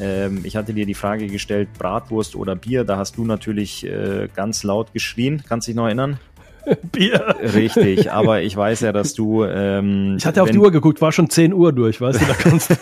Ähm, 0.00 0.40
ich 0.42 0.56
hatte 0.56 0.74
dir 0.74 0.86
die 0.86 0.94
Frage 0.94 1.28
gestellt, 1.28 1.68
Bratwurst 1.78 2.34
oder 2.34 2.56
Bier. 2.56 2.82
Da 2.82 2.96
hast 2.96 3.16
du 3.16 3.24
natürlich 3.24 3.86
äh, 3.86 4.28
ganz 4.34 4.64
laut 4.64 4.92
geschrien. 4.92 5.44
Kannst 5.48 5.68
dich 5.68 5.76
noch 5.76 5.84
erinnern? 5.84 6.18
Bier. 6.92 7.36
Richtig, 7.40 8.10
aber 8.10 8.42
ich 8.42 8.56
weiß 8.56 8.80
ja, 8.80 8.92
dass 8.92 9.14
du. 9.14 9.44
Ähm, 9.44 10.16
ich 10.18 10.26
hatte 10.26 10.42
auf 10.42 10.48
wenn, 10.48 10.54
die 10.54 10.58
Uhr 10.58 10.72
geguckt, 10.72 11.00
war 11.00 11.12
schon 11.12 11.30
10 11.30 11.52
Uhr 11.52 11.72
durch, 11.72 12.00
weißt 12.00 12.20
du, 12.20 12.26
da 12.26 12.34
kannst 12.34 12.76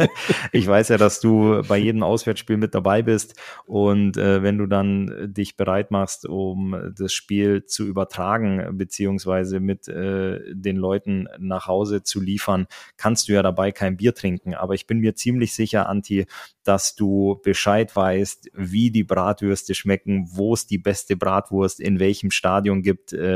Ich 0.52 0.66
weiß 0.66 0.88
ja, 0.88 0.98
dass 0.98 1.20
du 1.20 1.62
bei 1.66 1.78
jedem 1.78 2.02
Auswärtsspiel 2.02 2.56
mit 2.56 2.74
dabei 2.74 3.02
bist 3.02 3.34
und 3.66 4.16
äh, 4.16 4.42
wenn 4.42 4.58
du 4.58 4.66
dann 4.66 5.32
dich 5.32 5.56
bereit 5.56 5.90
machst, 5.90 6.26
um 6.26 6.76
das 6.96 7.12
Spiel 7.12 7.64
zu 7.64 7.86
übertragen, 7.86 8.76
beziehungsweise 8.76 9.60
mit 9.60 9.88
äh, 9.88 10.40
den 10.52 10.76
Leuten 10.76 11.28
nach 11.38 11.66
Hause 11.66 12.02
zu 12.02 12.20
liefern, 12.20 12.66
kannst 12.96 13.28
du 13.28 13.32
ja 13.32 13.42
dabei 13.42 13.72
kein 13.72 13.96
Bier 13.96 14.14
trinken. 14.14 14.54
Aber 14.54 14.74
ich 14.74 14.86
bin 14.86 14.98
mir 14.98 15.14
ziemlich 15.14 15.54
sicher, 15.54 15.88
Anti, 15.88 16.26
dass 16.62 16.94
du 16.94 17.40
Bescheid 17.42 17.94
weißt, 17.94 18.50
wie 18.54 18.90
die 18.90 19.04
Bratwürste 19.04 19.74
schmecken, 19.74 20.28
wo 20.30 20.52
es 20.52 20.66
die 20.66 20.78
beste 20.78 21.16
Bratwurst 21.16 21.80
in 21.80 21.98
welchem 21.98 22.30
Stadion 22.30 22.82
gibt, 22.82 23.12
äh, 23.12 23.29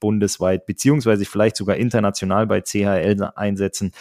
bundesweit, 0.00 0.66
beziehungsweise 0.66 1.24
vielleicht 1.24 1.56
sogar 1.56 1.76
international 1.76 2.46
bei 2.46 2.60
CHL 2.60 3.30
einsetzen. 3.34 3.92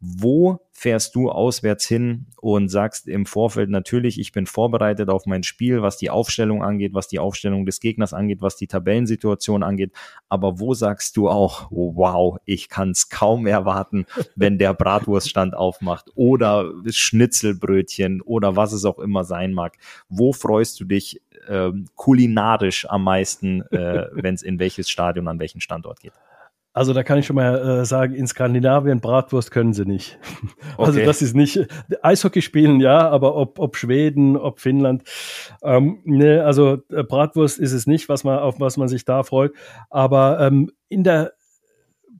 Wo 0.00 0.60
fährst 0.70 1.16
du 1.16 1.28
auswärts 1.28 1.84
hin 1.86 2.26
und 2.36 2.68
sagst 2.68 3.08
im 3.08 3.26
Vorfeld 3.26 3.68
natürlich, 3.68 4.20
ich 4.20 4.30
bin 4.30 4.46
vorbereitet 4.46 5.08
auf 5.08 5.26
mein 5.26 5.42
Spiel, 5.42 5.82
was 5.82 5.96
die 5.96 6.08
Aufstellung 6.08 6.62
angeht, 6.62 6.94
was 6.94 7.08
die 7.08 7.18
Aufstellung 7.18 7.66
des 7.66 7.80
Gegners 7.80 8.14
angeht, 8.14 8.40
was 8.40 8.54
die 8.54 8.68
Tabellensituation 8.68 9.64
angeht. 9.64 9.90
Aber 10.28 10.60
wo 10.60 10.74
sagst 10.74 11.16
du 11.16 11.28
auch, 11.28 11.66
wow, 11.70 12.38
ich 12.44 12.68
kann 12.68 12.92
es 12.92 13.08
kaum 13.08 13.48
erwarten, 13.48 14.06
wenn 14.36 14.58
der 14.58 14.72
Bratwurststand 14.72 15.56
aufmacht 15.56 16.12
oder 16.14 16.72
Schnitzelbrötchen 16.86 18.20
oder 18.20 18.54
was 18.54 18.72
es 18.72 18.84
auch 18.84 19.00
immer 19.00 19.24
sein 19.24 19.52
mag. 19.52 19.76
Wo 20.08 20.32
freust 20.32 20.78
du 20.78 20.84
dich 20.84 21.20
äh, 21.48 21.72
kulinarisch 21.96 22.88
am 22.88 23.02
meisten, 23.02 23.62
äh, 23.72 24.06
wenn 24.12 24.34
es 24.34 24.42
in 24.42 24.60
welches 24.60 24.88
Stadion, 24.90 25.26
an 25.26 25.40
welchen 25.40 25.60
Standort 25.60 25.98
geht? 25.98 26.12
Also 26.78 26.92
da 26.92 27.02
kann 27.02 27.18
ich 27.18 27.26
schon 27.26 27.34
mal 27.34 27.80
äh, 27.80 27.84
sagen, 27.84 28.14
in 28.14 28.28
Skandinavien 28.28 29.00
Bratwurst 29.00 29.50
können 29.50 29.72
sie 29.72 29.84
nicht. 29.84 30.16
Also 30.78 30.92
okay. 30.92 31.06
das 31.06 31.22
ist 31.22 31.34
nicht 31.34 31.66
Eishockey 32.02 32.40
spielen 32.40 32.78
ja, 32.78 33.08
aber 33.10 33.34
ob, 33.34 33.58
ob 33.58 33.76
Schweden, 33.76 34.36
ob 34.36 34.60
Finnland, 34.60 35.02
ähm, 35.60 35.98
ne, 36.04 36.44
also 36.44 36.78
äh, 36.92 37.02
Bratwurst 37.02 37.58
ist 37.58 37.72
es 37.72 37.88
nicht, 37.88 38.08
was 38.08 38.22
man 38.22 38.38
auf 38.38 38.60
was 38.60 38.76
man 38.76 38.86
sich 38.86 39.04
da 39.04 39.24
freut. 39.24 39.54
Aber 39.90 40.38
ähm, 40.38 40.70
in 40.88 41.02
der, 41.02 41.32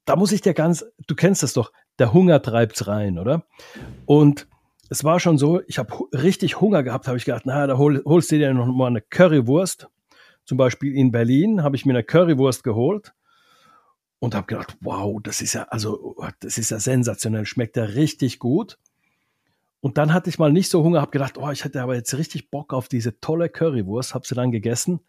da 0.05 0.17
muss 0.17 0.33
ich 0.33 0.41
dir 0.41 0.55
ganz, 0.55 0.85
du 1.07 1.15
kennst 1.15 1.45
das 1.45 1.53
doch, 1.53 1.71
der 2.01 2.13
Hunger 2.13 2.43
treibt's 2.43 2.89
rein, 2.89 3.21
oder? 3.21 3.45
Und 4.07 4.49
es 4.91 5.05
war 5.05 5.21
schon 5.21 5.39
so, 5.39 5.61
ich 5.69 5.79
habe 5.79 5.95
richtig 6.13 6.61
Hunger 6.61 6.83
gehabt, 6.83 7.07
habe 7.07 7.17
ich 7.17 7.25
gedacht, 7.25 7.45
na, 7.45 7.69
da 7.69 7.79
hol, 7.79 8.03
holst 8.05 8.33
du 8.33 8.39
dir 8.39 8.53
noch 8.53 8.67
mal 8.67 8.89
eine 8.89 9.03
Currywurst. 9.03 9.87
Zum 10.45 10.59
Beispiel 10.59 10.97
in 10.97 11.13
Berlin 11.13 11.63
habe 11.63 11.77
ich 11.77 11.87
mir 11.87 11.93
eine 11.93 12.03
Currywurst 12.03 12.65
geholt 12.65 13.13
und 14.21 14.35
habe 14.35 14.47
gedacht, 14.47 14.77
wow, 14.81 15.21
das 15.23 15.41
ist 15.41 15.55
ja, 15.55 15.65
also, 15.65 16.17
das 16.41 16.59
ist 16.59 16.71
ja 16.71 16.81
sensationell, 16.81 17.47
schmeckt 17.47 17.77
ja 17.77 17.85
richtig 17.85 18.39
gut. 18.39 18.79
Und 19.81 19.97
dann 19.97 20.13
hatte 20.13 20.29
ich 20.29 20.39
mal 20.39 20.53
nicht 20.53 20.71
so 20.71 20.83
Hunger, 20.83 21.01
habe 21.01 21.13
gedacht, 21.13 21.39
oh, 21.39 21.51
ich 21.51 21.65
hätte 21.65 21.83
aber 21.83 21.95
jetzt 21.95 22.17
richtig 22.19 22.51
Bock 22.51 22.73
auf 22.73 22.89
diese 22.89 23.21
tolle 23.21 23.49
Currywurst, 23.49 24.15
habe 24.15 24.27
sie 24.27 24.35
dann 24.35 24.51
gegessen. 24.51 25.01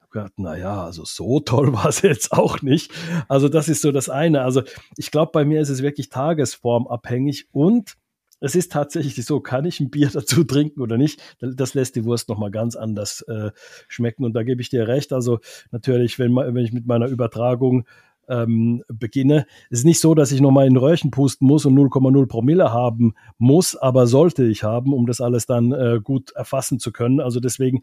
Habe 0.00 0.10
gedacht, 0.10 0.32
na 0.36 0.56
ja, 0.56 0.84
also 0.84 1.04
so 1.04 1.40
toll 1.44 1.74
war 1.74 1.86
es 1.86 2.00
jetzt 2.00 2.32
auch 2.32 2.62
nicht. 2.62 2.90
Also 3.28 3.48
das 3.48 3.68
ist 3.68 3.82
so 3.82 3.92
das 3.92 4.08
eine. 4.08 4.42
Also 4.42 4.62
ich 4.96 5.10
glaube, 5.10 5.32
bei 5.32 5.44
mir 5.44 5.60
ist 5.60 5.68
es 5.68 5.82
wirklich 5.82 6.08
tagesformabhängig 6.08 7.48
und 7.52 7.96
es 8.40 8.54
ist 8.54 8.72
tatsächlich 8.72 9.24
so, 9.24 9.40
kann 9.40 9.64
ich 9.64 9.80
ein 9.80 9.90
Bier 9.90 10.08
dazu 10.12 10.44
trinken 10.44 10.80
oder 10.80 10.96
nicht? 10.96 11.20
Das 11.40 11.74
lässt 11.74 11.96
die 11.96 12.04
Wurst 12.04 12.28
nochmal 12.30 12.50
ganz 12.50 12.76
anders 12.76 13.22
äh, 13.22 13.50
schmecken. 13.88 14.24
Und 14.24 14.32
da 14.34 14.42
gebe 14.42 14.62
ich 14.62 14.70
dir 14.70 14.88
recht. 14.88 15.12
Also 15.12 15.40
natürlich, 15.70 16.18
wenn, 16.18 16.34
wenn 16.34 16.56
ich 16.64 16.72
mit 16.72 16.86
meiner 16.86 17.08
Übertragung 17.08 17.86
ähm, 18.28 18.82
beginne. 18.88 19.46
Es 19.70 19.80
ist 19.80 19.84
nicht 19.84 20.00
so, 20.00 20.14
dass 20.14 20.32
ich 20.32 20.40
nochmal 20.40 20.66
in 20.66 20.76
Röhrchen 20.76 21.10
pusten 21.10 21.46
muss 21.46 21.66
und 21.66 21.74
0,0 21.74 22.26
Promille 22.26 22.72
haben 22.72 23.14
muss, 23.38 23.76
aber 23.76 24.06
sollte 24.06 24.44
ich 24.44 24.62
haben, 24.62 24.92
um 24.92 25.06
das 25.06 25.20
alles 25.20 25.46
dann 25.46 25.72
äh, 25.72 26.00
gut 26.02 26.32
erfassen 26.32 26.78
zu 26.78 26.92
können. 26.92 27.20
Also 27.20 27.40
deswegen, 27.40 27.82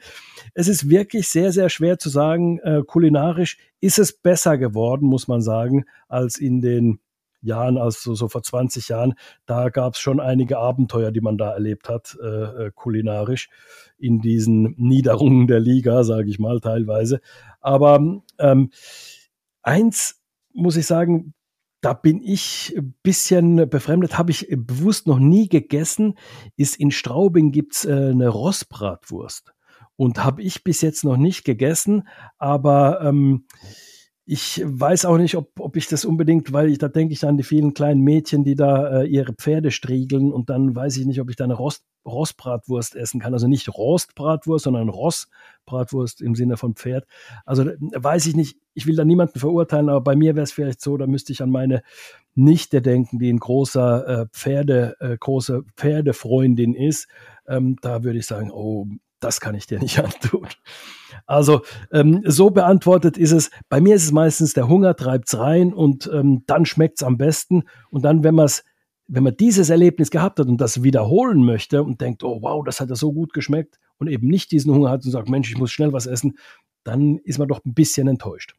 es 0.53 0.67
ist 0.67 0.89
wirklich 0.89 1.27
sehr, 1.29 1.51
sehr 1.51 1.69
schwer 1.69 1.99
zu 1.99 2.09
sagen, 2.09 2.59
äh, 2.59 2.81
kulinarisch 2.85 3.57
ist 3.79 3.99
es 3.99 4.13
besser 4.13 4.57
geworden, 4.57 5.07
muss 5.07 5.27
man 5.27 5.41
sagen, 5.41 5.85
als 6.07 6.37
in 6.37 6.61
den 6.61 6.99
Jahren, 7.41 7.77
also 7.77 8.13
so 8.13 8.27
vor 8.27 8.43
20 8.43 8.87
Jahren, 8.89 9.15
da 9.45 9.69
gab 9.69 9.95
es 9.95 9.99
schon 9.99 10.19
einige 10.19 10.59
Abenteuer, 10.59 11.11
die 11.11 11.21
man 11.21 11.37
da 11.37 11.51
erlebt 11.51 11.89
hat, 11.89 12.17
äh, 12.21 12.27
äh 12.67 12.71
kulinarisch, 12.73 13.49
in 13.97 14.21
diesen 14.21 14.75
Niederungen 14.77 15.47
der 15.47 15.59
Liga, 15.59 16.03
sage 16.03 16.29
ich 16.29 16.39
mal, 16.39 16.59
teilweise. 16.59 17.19
Aber 17.59 18.21
ähm, 18.39 18.69
eins 19.63 20.20
muss 20.53 20.77
ich 20.77 20.85
sagen, 20.85 21.33
da 21.81 21.93
bin 21.93 22.21
ich 22.21 22.73
ein 22.77 22.93
bisschen 23.01 23.69
befremdet, 23.69 24.17
habe 24.17 24.31
ich 24.31 24.47
bewusst 24.51 25.07
noch 25.07 25.19
nie 25.19 25.49
gegessen, 25.49 26.15
ist 26.55 26.75
in 26.75 26.91
Straubing 26.91 27.51
gibt's 27.51 27.85
äh, 27.85 27.91
eine 28.11 28.29
Rossbratwurst. 28.29 29.53
Und 29.95 30.23
habe 30.23 30.41
ich 30.41 30.63
bis 30.63 30.81
jetzt 30.81 31.03
noch 31.03 31.17
nicht 31.17 31.43
gegessen, 31.43 32.07
aber 32.37 33.01
ähm, 33.01 33.45
ich 34.25 34.61
weiß 34.63 35.05
auch 35.05 35.17
nicht, 35.17 35.35
ob, 35.35 35.59
ob 35.59 35.75
ich 35.75 35.87
das 35.87 36.05
unbedingt, 36.05 36.53
weil 36.53 36.69
ich 36.69 36.77
da 36.77 36.87
denke 36.87 37.13
ich 37.13 37.25
an 37.25 37.37
die 37.37 37.43
vielen 37.43 37.73
kleinen 37.73 38.01
Mädchen, 38.01 38.43
die 38.43 38.55
da 38.55 39.01
äh, 39.01 39.07
ihre 39.07 39.33
Pferde 39.33 39.71
striegeln 39.71 40.31
und 40.31 40.49
dann 40.49 40.75
weiß 40.75 40.97
ich 40.97 41.05
nicht, 41.05 41.19
ob 41.19 41.29
ich 41.29 41.35
da 41.35 41.43
eine 41.43 41.55
Rost, 41.55 41.83
Rostbratwurst 42.05 42.95
essen 42.95 43.19
kann. 43.19 43.33
Also 43.33 43.47
nicht 43.47 43.67
Rostbratwurst, 43.75 44.65
sondern 44.65 44.89
Rossbratwurst 44.89 46.21
im 46.21 46.35
Sinne 46.35 46.57
von 46.57 46.75
Pferd. 46.75 47.05
Also 47.45 47.63
äh, 47.63 47.77
weiß 47.79 48.27
ich 48.27 48.35
nicht, 48.35 48.57
ich 48.73 48.85
will 48.85 48.95
da 48.95 49.05
niemanden 49.05 49.39
verurteilen, 49.39 49.89
aber 49.89 50.01
bei 50.01 50.15
mir 50.15 50.35
wäre 50.35 50.43
es 50.43 50.51
vielleicht 50.51 50.81
so, 50.81 50.97
da 50.97 51.07
müsste 51.07 51.33
ich 51.33 51.41
an 51.41 51.49
meine 51.49 51.81
Nichte 52.35 52.81
denken, 52.81 53.17
die 53.17 53.31
ein 53.31 53.39
großer 53.39 54.07
äh, 54.07 54.25
Pferde, 54.31 54.95
äh, 54.99 55.17
große 55.17 55.63
Pferdefreundin 55.75 56.75
ist. 56.75 57.07
Ähm, 57.47 57.77
da 57.81 58.03
würde 58.03 58.19
ich 58.19 58.27
sagen, 58.27 58.51
oh, 58.51 58.85
das 59.21 59.39
kann 59.39 59.55
ich 59.55 59.67
dir 59.67 59.79
nicht 59.79 59.99
antun. 60.03 60.47
Also 61.25 61.61
ähm, 61.91 62.21
so 62.25 62.49
beantwortet 62.49 63.17
ist 63.17 63.31
es. 63.31 63.49
Bei 63.69 63.79
mir 63.79 63.95
ist 63.95 64.03
es 64.03 64.11
meistens 64.11 64.53
der 64.53 64.67
Hunger 64.67 64.95
treibt's 64.95 65.37
rein 65.37 65.73
und 65.73 66.09
ähm, 66.13 66.43
dann 66.47 66.65
schmeckt's 66.65 67.03
am 67.03 67.17
besten. 67.17 67.63
Und 67.89 68.03
dann, 68.03 68.23
wenn 68.23 68.35
man 68.35 68.49
wenn 69.13 69.23
man 69.23 69.35
dieses 69.35 69.69
Erlebnis 69.69 70.09
gehabt 70.09 70.39
hat 70.39 70.47
und 70.47 70.61
das 70.61 70.83
wiederholen 70.83 71.43
möchte 71.43 71.83
und 71.83 71.99
denkt, 71.99 72.23
oh 72.23 72.41
wow, 72.41 72.63
das 72.63 72.79
hat 72.79 72.89
ja 72.89 72.95
so 72.95 73.11
gut 73.11 73.33
geschmeckt 73.33 73.77
und 73.97 74.07
eben 74.07 74.27
nicht 74.27 74.51
diesen 74.51 74.73
Hunger 74.73 74.89
hat 74.89 75.03
und 75.03 75.11
sagt, 75.11 75.27
Mensch, 75.27 75.51
ich 75.51 75.57
muss 75.57 75.69
schnell 75.69 75.91
was 75.91 76.05
essen, 76.05 76.37
dann 76.85 77.17
ist 77.17 77.37
man 77.37 77.49
doch 77.49 77.63
ein 77.65 77.73
bisschen 77.73 78.07
enttäuscht. 78.07 78.55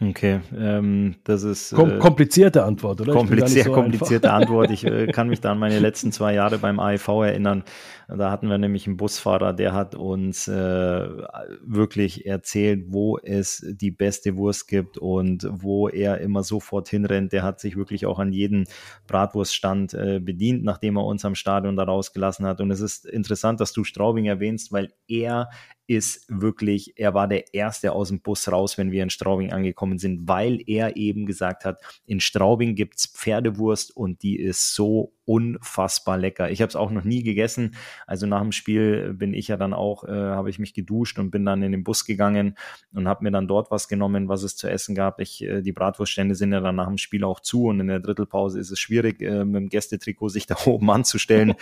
Okay, 0.00 0.40
ähm, 0.56 1.16
das 1.24 1.42
ist 1.42 1.74
Kom 1.74 1.90
äh, 1.90 1.98
komplizierte 1.98 2.62
Antwort, 2.62 3.00
oder? 3.00 3.12
Kompliziert, 3.12 3.66
so 3.66 3.72
komplizierte 3.72 4.30
Antwort. 4.32 4.70
Ich 4.70 4.84
äh, 4.86 5.08
kann 5.08 5.28
mich 5.28 5.40
da 5.40 5.50
an 5.50 5.58
meine 5.58 5.80
letzten 5.80 6.12
zwei 6.12 6.34
Jahre 6.34 6.58
beim 6.58 6.78
AIV 6.78 7.08
erinnern. 7.08 7.64
Da 8.06 8.30
hatten 8.30 8.48
wir 8.48 8.58
nämlich 8.58 8.86
einen 8.86 8.96
Busfahrer, 8.96 9.52
der 9.52 9.72
hat 9.72 9.96
uns 9.96 10.46
äh, 10.46 11.08
wirklich 11.62 12.26
erzählt, 12.26 12.84
wo 12.88 13.18
es 13.18 13.66
die 13.68 13.90
beste 13.90 14.36
Wurst 14.36 14.68
gibt 14.68 14.98
und 14.98 15.48
wo 15.50 15.88
er 15.88 16.20
immer 16.20 16.44
sofort 16.44 16.88
hinrennt. 16.88 17.32
Der 17.32 17.42
hat 17.42 17.58
sich 17.58 17.76
wirklich 17.76 18.06
auch 18.06 18.20
an 18.20 18.32
jeden 18.32 18.66
Bratwurststand 19.08 19.94
äh, 19.94 20.20
bedient, 20.20 20.62
nachdem 20.62 20.96
er 20.96 21.06
uns 21.06 21.24
am 21.24 21.34
Stadion 21.34 21.74
da 21.74 21.82
rausgelassen 21.82 22.46
hat. 22.46 22.60
Und 22.60 22.70
es 22.70 22.80
ist 22.80 23.04
interessant, 23.04 23.60
dass 23.60 23.72
du 23.72 23.82
Straubing 23.82 24.26
erwähnst, 24.26 24.70
weil 24.70 24.92
er 25.08 25.48
ist 25.88 26.26
wirklich, 26.28 26.92
er 26.96 27.14
war 27.14 27.26
der 27.26 27.54
Erste 27.54 27.92
aus 27.92 28.08
dem 28.08 28.20
Bus 28.20 28.52
raus, 28.52 28.76
wenn 28.76 28.92
wir 28.92 29.02
in 29.02 29.08
Straubing 29.08 29.52
angekommen 29.52 29.98
sind, 29.98 30.28
weil 30.28 30.60
er 30.66 30.96
eben 30.96 31.24
gesagt 31.24 31.64
hat, 31.64 31.80
in 32.04 32.20
Straubing 32.20 32.74
gibt's 32.74 33.06
Pferdewurst 33.06 33.96
und 33.96 34.22
die 34.22 34.38
ist 34.38 34.74
so 34.74 35.14
unfassbar 35.28 36.16
lecker. 36.16 36.50
Ich 36.50 36.62
habe 36.62 36.70
es 36.70 36.76
auch 36.76 36.90
noch 36.90 37.04
nie 37.04 37.22
gegessen. 37.22 37.76
Also 38.06 38.26
nach 38.26 38.40
dem 38.40 38.52
Spiel 38.52 39.12
bin 39.12 39.34
ich 39.34 39.48
ja 39.48 39.58
dann 39.58 39.74
auch, 39.74 40.04
äh, 40.04 40.10
habe 40.10 40.48
ich 40.48 40.58
mich 40.58 40.72
geduscht 40.72 41.18
und 41.18 41.30
bin 41.30 41.44
dann 41.44 41.62
in 41.62 41.72
den 41.72 41.84
Bus 41.84 42.06
gegangen 42.06 42.56
und 42.94 43.06
habe 43.06 43.24
mir 43.24 43.30
dann 43.30 43.46
dort 43.46 43.70
was 43.70 43.88
genommen, 43.88 44.28
was 44.28 44.42
es 44.42 44.56
zu 44.56 44.70
essen 44.70 44.94
gab. 44.94 45.20
Ich, 45.20 45.42
äh, 45.42 45.60
die 45.60 45.72
Bratwurststände 45.72 46.34
sind 46.34 46.52
ja 46.52 46.60
dann 46.60 46.76
nach 46.76 46.86
dem 46.86 46.96
Spiel 46.96 47.24
auch 47.24 47.40
zu 47.40 47.64
und 47.64 47.80
in 47.80 47.88
der 47.88 48.00
Drittelpause 48.00 48.58
ist 48.58 48.70
es 48.70 48.78
schwierig, 48.78 49.20
äh, 49.20 49.44
mit 49.44 49.56
dem 49.56 49.68
Gästetrikot 49.68 50.30
sich 50.30 50.46
da 50.46 50.56
oben 50.64 50.90
anzustellen. 50.90 51.54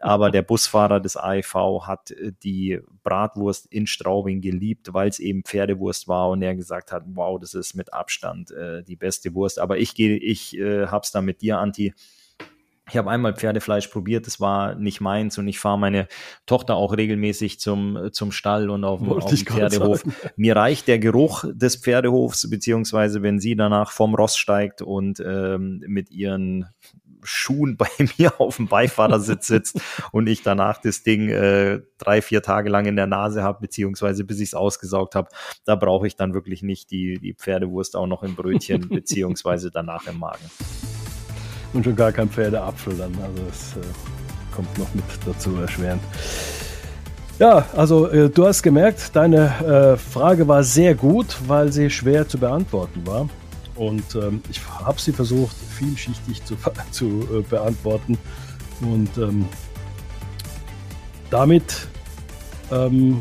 Aber 0.00 0.32
der 0.32 0.42
Busfahrer 0.42 0.98
des 0.98 1.16
AIV 1.16 1.54
hat 1.82 2.10
äh, 2.10 2.32
die 2.42 2.80
Bratwurst 3.04 3.71
in 3.72 3.86
Straubing 3.86 4.40
geliebt, 4.40 4.92
weil 4.92 5.08
es 5.08 5.18
eben 5.18 5.42
Pferdewurst 5.42 6.08
war 6.08 6.30
und 6.30 6.42
er 6.42 6.54
gesagt 6.54 6.92
hat, 6.92 7.04
wow, 7.06 7.38
das 7.38 7.54
ist 7.54 7.74
mit 7.74 7.92
Abstand 7.92 8.50
äh, 8.50 8.82
die 8.82 8.96
beste 8.96 9.34
Wurst. 9.34 9.58
Aber 9.58 9.78
ich 9.78 9.94
gehe, 9.94 10.16
ich 10.16 10.56
äh, 10.58 10.86
hab's 10.86 11.12
da 11.12 11.20
mit 11.20 11.40
dir, 11.42 11.58
Anti. 11.58 11.94
Ich 12.88 12.96
habe 12.96 13.10
einmal 13.10 13.34
Pferdefleisch 13.34 13.86
probiert, 13.86 14.26
das 14.26 14.40
war 14.40 14.74
nicht 14.74 15.00
meins 15.00 15.38
und 15.38 15.46
ich 15.46 15.60
fahre 15.60 15.78
meine 15.78 16.08
Tochter 16.46 16.74
auch 16.74 16.96
regelmäßig 16.96 17.60
zum, 17.60 18.08
zum 18.12 18.32
Stall 18.32 18.70
und 18.70 18.84
auf, 18.84 19.00
auf 19.08 19.24
den 19.26 19.38
Pferdehof. 19.38 20.02
Mir 20.36 20.56
reicht 20.56 20.88
der 20.88 20.98
Geruch 20.98 21.44
des 21.52 21.76
Pferdehofs, 21.76 22.50
beziehungsweise 22.50 23.22
wenn 23.22 23.38
sie 23.38 23.54
danach 23.54 23.92
vom 23.92 24.16
Ross 24.16 24.36
steigt 24.36 24.82
und 24.82 25.22
ähm, 25.24 25.82
mit 25.86 26.10
ihren 26.10 26.66
Schuhen 27.22 27.76
bei 27.78 27.88
mir 28.18 28.40
auf 28.40 28.56
dem 28.56 28.68
Beifahrersitz 28.68 29.46
sitzt 29.46 29.80
und 30.12 30.28
ich 30.28 30.42
danach 30.42 30.80
das 30.80 31.02
Ding 31.02 31.28
äh, 31.28 31.80
drei, 31.98 32.22
vier 32.22 32.42
Tage 32.42 32.68
lang 32.68 32.86
in 32.86 32.96
der 32.96 33.06
Nase 33.06 33.42
habe, 33.42 33.60
beziehungsweise 33.60 34.24
bis 34.24 34.40
ich 34.40 34.50
es 34.50 34.54
ausgesaugt 34.54 35.14
habe, 35.14 35.28
da 35.64 35.74
brauche 35.76 36.06
ich 36.06 36.16
dann 36.16 36.34
wirklich 36.34 36.62
nicht 36.62 36.90
die, 36.90 37.18
die 37.18 37.34
Pferdewurst 37.34 37.96
auch 37.96 38.06
noch 38.06 38.22
im 38.22 38.34
Brötchen, 38.34 38.88
beziehungsweise 38.88 39.70
danach 39.70 40.06
im 40.06 40.18
Magen 40.18 40.50
und 41.72 41.84
schon 41.84 41.96
gar 41.96 42.12
kein 42.12 42.28
Pferdeapfel 42.28 42.94
dann. 42.96 43.12
Also 43.22 43.44
das 43.44 43.76
äh, 43.76 44.54
kommt 44.54 44.78
noch 44.78 44.92
mit 44.94 45.04
dazu 45.26 45.56
erschwerend. 45.56 46.02
Ja, 47.38 47.66
also 47.74 48.08
äh, 48.08 48.28
du 48.28 48.46
hast 48.46 48.62
gemerkt, 48.62 49.16
deine 49.16 49.94
äh, 49.94 49.96
Frage 49.96 50.46
war 50.48 50.62
sehr 50.62 50.94
gut, 50.94 51.36
weil 51.46 51.72
sie 51.72 51.90
schwer 51.90 52.28
zu 52.28 52.38
beantworten 52.38 53.06
war. 53.06 53.28
Und 53.82 54.14
ähm, 54.14 54.40
ich 54.48 54.60
habe 54.64 55.00
sie 55.00 55.12
versucht, 55.12 55.56
vielschichtig 55.56 56.44
zu, 56.44 56.56
zu 56.92 57.26
äh, 57.32 57.42
beantworten. 57.42 58.16
Und 58.80 59.10
ähm, 59.18 59.46
damit 61.30 61.88
ähm, 62.70 63.20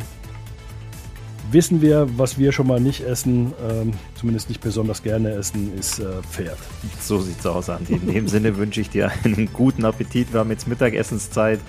wissen 1.50 1.82
wir, 1.82 2.08
was 2.16 2.38
wir 2.38 2.52
schon 2.52 2.68
mal 2.68 2.80
nicht 2.80 3.02
essen, 3.02 3.54
ähm, 3.68 3.94
zumindest 4.14 4.50
nicht 4.50 4.62
besonders 4.62 5.02
gerne 5.02 5.32
essen, 5.32 5.76
ist 5.80 5.98
äh, 5.98 6.22
Pferd. 6.30 6.60
So 7.00 7.20
sieht's 7.22 7.46
aus, 7.48 7.68
Andi. 7.68 7.94
In 7.94 8.14
dem 8.14 8.28
Sinne 8.28 8.56
wünsche 8.58 8.82
ich 8.82 8.92
dir 8.92 9.12
einen 9.24 9.52
guten 9.52 9.84
Appetit. 9.84 10.32
Wir 10.32 10.42
haben 10.42 10.52
jetzt 10.52 10.68
Mittagessenszeit. 10.68 11.60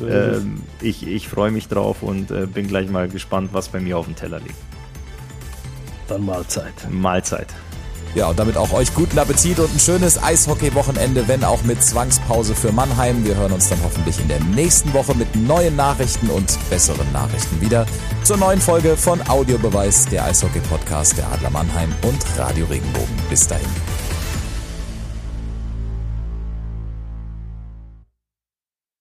Ähm, 0.00 0.62
ich 0.80 1.06
ich 1.06 1.28
freue 1.28 1.50
mich 1.50 1.68
drauf 1.68 2.02
und 2.02 2.30
äh, 2.30 2.46
bin 2.46 2.66
gleich 2.66 2.88
mal 2.88 3.08
gespannt, 3.08 3.50
was 3.52 3.68
bei 3.68 3.80
mir 3.80 3.98
auf 3.98 4.06
dem 4.06 4.16
Teller 4.16 4.38
liegt. 4.38 4.56
Dann 6.06 6.24
Mahlzeit. 6.24 6.88
Mahlzeit. 6.90 7.48
Ja, 8.18 8.26
und 8.26 8.36
damit 8.36 8.56
auch 8.56 8.72
euch 8.72 8.92
guten 8.94 9.16
Appetit 9.16 9.60
und 9.60 9.72
ein 9.72 9.78
schönes 9.78 10.20
Eishockey-Wochenende, 10.20 11.28
wenn 11.28 11.44
auch 11.44 11.62
mit 11.62 11.80
Zwangspause 11.84 12.52
für 12.52 12.72
Mannheim. 12.72 13.24
Wir 13.24 13.36
hören 13.36 13.52
uns 13.52 13.68
dann 13.68 13.78
hoffentlich 13.84 14.18
in 14.18 14.26
der 14.26 14.40
nächsten 14.40 14.92
Woche 14.92 15.14
mit 15.14 15.36
neuen 15.36 15.76
Nachrichten 15.76 16.28
und 16.28 16.58
besseren 16.68 17.12
Nachrichten 17.12 17.60
wieder 17.60 17.86
zur 18.24 18.36
neuen 18.36 18.60
Folge 18.60 18.96
von 18.96 19.22
Audiobeweis, 19.28 20.06
der 20.06 20.24
Eishockey-Podcast 20.24 21.16
der 21.16 21.30
Adler 21.30 21.50
Mannheim 21.50 21.94
und 22.02 22.18
Radio 22.36 22.66
Regenbogen. 22.66 23.14
Bis 23.30 23.46
dahin. 23.46 23.68